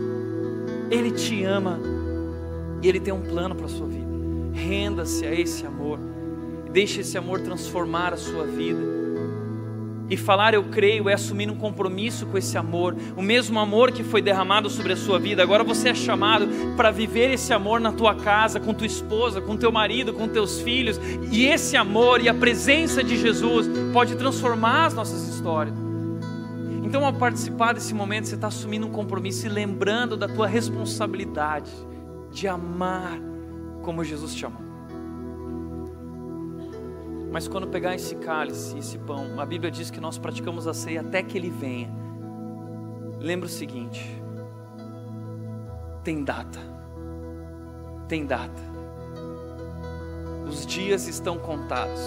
Ele 0.90 1.12
te 1.12 1.44
ama 1.44 1.80
e 2.82 2.88
ele 2.88 3.00
tem 3.00 3.14
um 3.14 3.22
plano 3.22 3.54
para 3.54 3.66
a 3.66 3.70
sua 3.70 3.88
vida. 3.88 4.10
Renda-se 4.54 5.26
a 5.26 5.36
esse 5.36 5.66
amor. 5.66 6.00
Deixe 6.72 7.02
esse 7.02 7.18
amor 7.18 7.42
transformar 7.42 8.14
a 8.14 8.18
sua 8.18 8.46
vida. 8.46 9.01
E 10.12 10.18
falar 10.18 10.54
eu 10.54 10.66
creio 10.66 11.08
é 11.08 11.14
assumir 11.14 11.50
um 11.50 11.56
compromisso 11.56 12.26
com 12.26 12.38
esse 12.38 12.58
amor, 12.58 12.98
o 13.16 13.22
mesmo 13.22 13.58
amor 13.58 13.94
que 13.94 14.04
foi 14.04 14.22
derramado 14.22 14.70
sobre 14.70 14.92
a 14.92 14.98
sua 14.98 15.18
vida. 15.18 15.42
Agora 15.42 15.64
você 15.64 15.88
é 15.88 15.96
chamado 15.96 16.50
para 16.76 16.92
viver 16.92 17.32
esse 17.32 17.54
amor 17.54 17.80
na 17.80 17.94
tua 17.94 18.14
casa, 18.14 18.60
com 18.60 18.74
tua 18.74 18.86
esposa, 18.86 19.40
com 19.40 19.56
teu 19.56 19.72
marido, 19.72 20.12
com 20.12 20.28
teus 20.28 20.60
filhos. 20.60 21.00
E 21.32 21.46
esse 21.46 21.78
amor 21.78 22.20
e 22.20 22.28
a 22.28 22.34
presença 22.34 23.02
de 23.02 23.18
Jesus 23.18 23.70
pode 23.94 24.18
transformar 24.18 24.88
as 24.88 24.94
nossas 24.94 25.30
histórias. 25.30 25.78
Então, 26.84 27.06
ao 27.06 27.14
participar 27.14 27.72
desse 27.72 27.94
momento, 27.94 28.28
você 28.28 28.36
está 28.36 28.48
assumindo 28.48 28.88
um 28.88 28.92
compromisso 28.92 29.46
e 29.46 29.50
lembrando 29.50 30.18
da 30.18 30.28
tua 30.28 30.46
responsabilidade 30.46 31.72
de 32.30 32.50
amar 32.50 33.18
como 33.82 34.04
Jesus 34.04 34.36
te 34.36 34.46
amou. 34.46 34.71
Mas 37.32 37.48
quando 37.48 37.66
pegar 37.66 37.96
esse 37.96 38.16
cálice, 38.16 38.78
esse 38.78 38.98
pão, 38.98 39.40
a 39.40 39.46
Bíblia 39.46 39.72
diz 39.72 39.90
que 39.90 40.02
nós 40.02 40.18
praticamos 40.18 40.68
a 40.68 40.74
ceia 40.74 41.00
até 41.00 41.24
que 41.24 41.38
ele 41.38 41.50
venha. 41.50 41.90
Lembra 43.18 43.46
o 43.46 43.50
seguinte: 43.50 44.22
tem 46.04 46.26
data, 46.26 46.60
tem 48.10 48.26
data. 48.26 48.62
Os 50.46 50.66
dias 50.66 51.08
estão 51.08 51.38
contados 51.38 52.02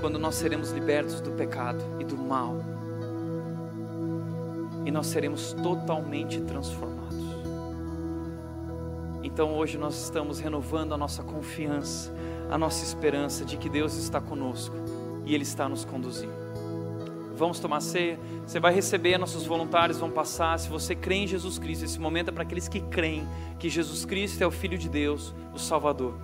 quando 0.00 0.18
nós 0.18 0.36
seremos 0.36 0.70
libertos 0.70 1.20
do 1.20 1.32
pecado 1.32 1.84
e 2.00 2.04
do 2.04 2.16
mal, 2.16 2.56
e 4.86 4.90
nós 4.90 5.06
seremos 5.08 5.52
totalmente 5.62 6.40
transformados. 6.40 7.04
Então 9.22 9.54
hoje 9.54 9.76
nós 9.76 10.02
estamos 10.02 10.38
renovando 10.38 10.94
a 10.94 10.96
nossa 10.96 11.22
confiança 11.22 12.10
a 12.54 12.58
nossa 12.58 12.84
esperança 12.84 13.44
de 13.44 13.56
que 13.56 13.68
Deus 13.68 13.96
está 13.96 14.20
conosco 14.20 14.76
e 15.26 15.34
Ele 15.34 15.42
está 15.42 15.68
nos 15.68 15.84
conduzindo. 15.84 16.32
Vamos 17.36 17.58
tomar 17.58 17.80
ceia, 17.80 18.16
você 18.46 18.60
vai 18.60 18.72
receber, 18.72 19.18
nossos 19.18 19.44
voluntários 19.44 19.98
vão 19.98 20.08
passar. 20.08 20.56
Se 20.60 20.68
você 20.68 20.94
crê 20.94 21.16
em 21.16 21.26
Jesus 21.26 21.58
Cristo, 21.58 21.84
esse 21.84 21.98
momento 21.98 22.28
é 22.28 22.32
para 22.32 22.44
aqueles 22.44 22.68
que 22.68 22.78
creem 22.78 23.26
que 23.58 23.68
Jesus 23.68 24.04
Cristo 24.04 24.40
é 24.40 24.46
o 24.46 24.52
Filho 24.52 24.78
de 24.78 24.88
Deus, 24.88 25.34
o 25.52 25.58
Salvador. 25.58 26.14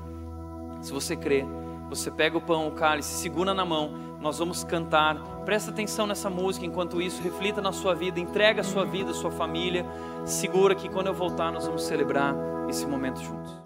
Se 0.80 0.92
você 0.92 1.16
crê, 1.16 1.44
você 1.88 2.12
pega 2.12 2.38
o 2.38 2.40
pão, 2.40 2.68
o 2.68 2.72
cálice, 2.76 3.12
segura 3.20 3.52
na 3.52 3.64
mão, 3.64 3.90
nós 4.20 4.38
vamos 4.38 4.62
cantar. 4.62 5.16
Presta 5.44 5.72
atenção 5.72 6.06
nessa 6.06 6.30
música, 6.30 6.64
enquanto 6.64 7.02
isso, 7.02 7.20
reflita 7.20 7.60
na 7.60 7.72
sua 7.72 7.92
vida, 7.92 8.20
entrega 8.20 8.60
a 8.60 8.64
sua 8.64 8.84
vida, 8.84 9.10
a 9.10 9.14
sua 9.14 9.32
família. 9.32 9.84
Segura 10.24 10.76
que 10.76 10.88
quando 10.88 11.08
eu 11.08 11.14
voltar, 11.14 11.50
nós 11.50 11.66
vamos 11.66 11.82
celebrar 11.82 12.36
esse 12.68 12.86
momento 12.86 13.20
juntos. 13.20 13.59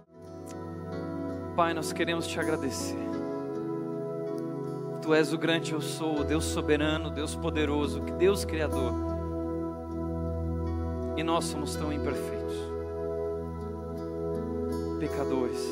Pai, 1.57 1.73
nós 1.73 1.93
queremos 1.93 2.27
te 2.27 2.41
agradecer. 2.41 2.99
Tu 5.01 5.15
és 5.15 5.33
o 5.33 5.39
grande 5.39 5.73
eu 5.73 5.81
sou, 5.81 6.19
o 6.19 6.25
Deus 6.25 6.45
soberano, 6.47 7.11
Deus 7.11 7.37
poderoso, 7.37 8.01
Deus 8.19 8.45
criador. 8.45 8.93
E 11.17 11.23
nós 11.23 11.45
somos 11.45 11.77
tão 11.77 11.93
imperfeitos, 11.93 12.57
pecadores. 14.99 15.65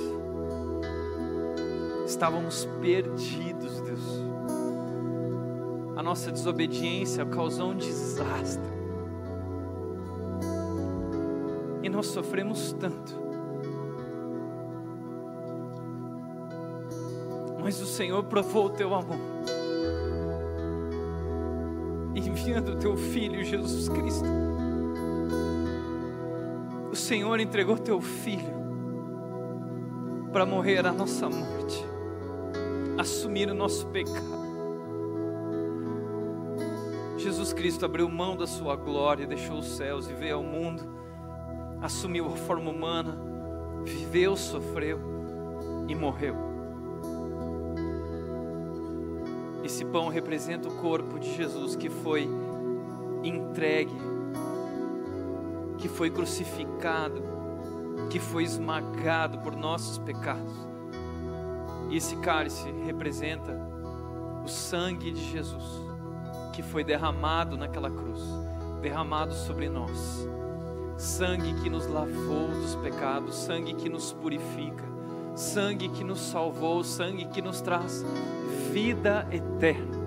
Estávamos 2.07 2.65
perdidos, 2.81 3.81
Deus. 3.81 4.23
A 5.97 6.03
nossa 6.03 6.31
desobediência 6.31 7.27
causou 7.27 7.73
um 7.73 7.77
desastre. 7.77 8.71
E 11.83 11.89
nós 11.89 12.07
sofremos 12.07 12.73
tanto. 12.79 13.22
Mas 17.73 17.81
o 17.81 17.87
Senhor 17.87 18.23
provou 18.25 18.67
o 18.67 18.71
teu 18.71 18.93
amor, 18.93 19.17
enviando 22.15 22.73
o 22.73 22.77
teu 22.77 22.99
Filho 22.99 23.43
Jesus 23.43 23.89
Cristo. 23.89 24.29
O 26.93 26.95
Senhor 26.95 27.41
entregou 27.41 27.79
teu 27.79 27.99
Filho 27.99 28.53
para 30.35 30.45
morrer 30.45 30.87
a 30.87 30.93
nossa 30.93 31.31
morte, 31.31 31.83
assumir 32.99 33.49
o 33.49 33.55
nosso 33.55 33.87
pecado. 33.87 34.43
Jesus 37.17 37.55
Cristo 37.55 37.87
abriu 37.87 38.07
mão 38.07 38.37
da 38.37 38.47
sua 38.47 38.77
glória, 38.77 39.27
deixou 39.27 39.61
os 39.61 39.79
céus 39.79 40.11
e 40.11 40.13
veio 40.13 40.37
ao 40.37 40.43
mundo, 40.43 40.83
assumiu 41.81 42.27
a 42.27 42.37
forma 42.37 42.71
humana, 42.71 43.17
viveu, 43.83 44.37
sofreu 44.37 45.01
e 45.89 45.95
morreu 45.95 46.52
Esse 49.73 49.87
pão 49.87 50.09
representa 50.09 50.69
o 50.69 50.75
corpo 50.75 51.19
de 51.19 51.35
Jesus 51.35 51.75
que 51.75 51.89
foi 51.89 52.29
entregue, 53.25 53.97
que 55.79 55.89
foi 55.89 56.11
crucificado, 56.11 57.23
que 58.11 58.19
foi 58.21 58.45
esmagado 58.45 59.39
por 59.39 59.57
nossos 59.57 59.97
pecados. 59.97 60.53
E 61.89 61.97
esse 61.97 62.17
cálice 62.17 62.71
representa 62.85 63.59
o 64.45 64.47
sangue 64.47 65.11
de 65.11 65.25
Jesus, 65.31 65.65
que 66.53 66.63
foi 66.63 66.85
derramado 66.85 67.57
naquela 67.57 67.91
cruz, 67.91 68.21
derramado 68.83 69.33
sobre 69.33 69.71
nós. 69.71 70.29
Sangue 70.99 71.55
que 71.63 71.71
nos 71.71 71.87
lavou 71.87 72.49
dos 72.49 72.77
pecados, 72.77 73.37
sangue 73.37 73.73
que 73.73 73.89
nos 73.89 74.13
purifica, 74.13 74.85
sangue 75.35 75.89
que 75.89 76.05
nos 76.05 76.21
salvou, 76.21 76.83
sangue 76.85 77.27
que 77.27 77.41
nos 77.41 77.61
traz 77.61 78.05
vida 78.73 79.27
eterna. 79.31 80.03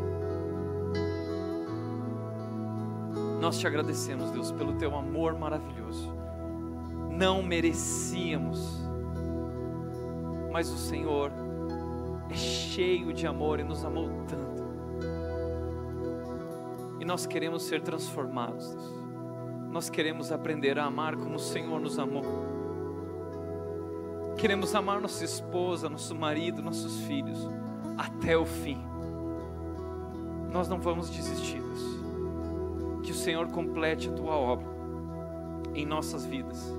Nós 3.40 3.60
te 3.60 3.68
agradecemos, 3.68 4.32
Deus, 4.32 4.52
pelo 4.52 4.74
teu 4.74 4.96
amor 4.96 5.38
maravilhoso. 5.38 6.12
Não 7.12 7.44
merecíamos, 7.44 8.82
mas 10.52 10.70
o 10.70 10.78
Senhor 10.78 11.32
é 12.30 12.34
cheio 12.34 13.14
de 13.14 13.28
amor 13.28 13.60
e 13.60 13.64
nos 13.64 13.86
amou 13.86 14.10
tanto. 14.28 14.64
E 17.00 17.06
nós 17.06 17.26
queremos 17.26 17.64
ser 17.64 17.82
transformados. 17.82 18.74
Deus. 18.74 18.94
Nós 19.70 19.90
queremos 19.90 20.32
aprender 20.32 20.80
a 20.80 20.86
amar 20.86 21.16
como 21.16 21.36
o 21.36 21.40
Senhor 21.40 21.80
nos 21.80 22.00
amou. 22.00 22.24
Queremos 24.38 24.76
amar 24.76 25.02
nossa 25.02 25.24
esposa, 25.24 25.90
nosso 25.90 26.14
marido, 26.14 26.62
nossos 26.62 27.00
filhos 27.02 27.50
até 27.98 28.38
o 28.38 28.46
fim. 28.46 28.84
Nós 30.52 30.68
não 30.68 30.80
vamos 30.80 31.10
desistir. 31.10 31.66
Que 33.06 33.12
o 33.12 33.16
Senhor 33.16 33.48
complete 33.50 34.10
a 34.10 34.12
tua 34.12 34.36
obra 34.36 34.66
em 35.76 35.86
nossas 35.86 36.26
vidas. 36.26 36.76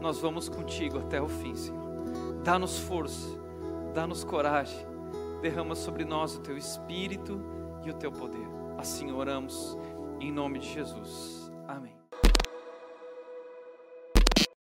Nós 0.00 0.18
vamos 0.18 0.48
contigo 0.48 0.98
até 0.98 1.22
o 1.22 1.28
fim, 1.28 1.54
Senhor. 1.54 1.86
Dá-nos 2.42 2.80
força, 2.80 3.28
dá-nos 3.94 4.24
coragem. 4.24 4.84
Derrama 5.40 5.76
sobre 5.76 6.04
nós 6.04 6.34
o 6.34 6.40
teu 6.40 6.56
espírito 6.56 7.40
e 7.84 7.90
o 7.90 7.94
teu 7.94 8.10
poder. 8.10 8.48
Assim 8.76 9.12
oramos 9.12 9.78
em 10.18 10.32
nome 10.32 10.58
de 10.58 10.72
Jesus. 10.72 11.45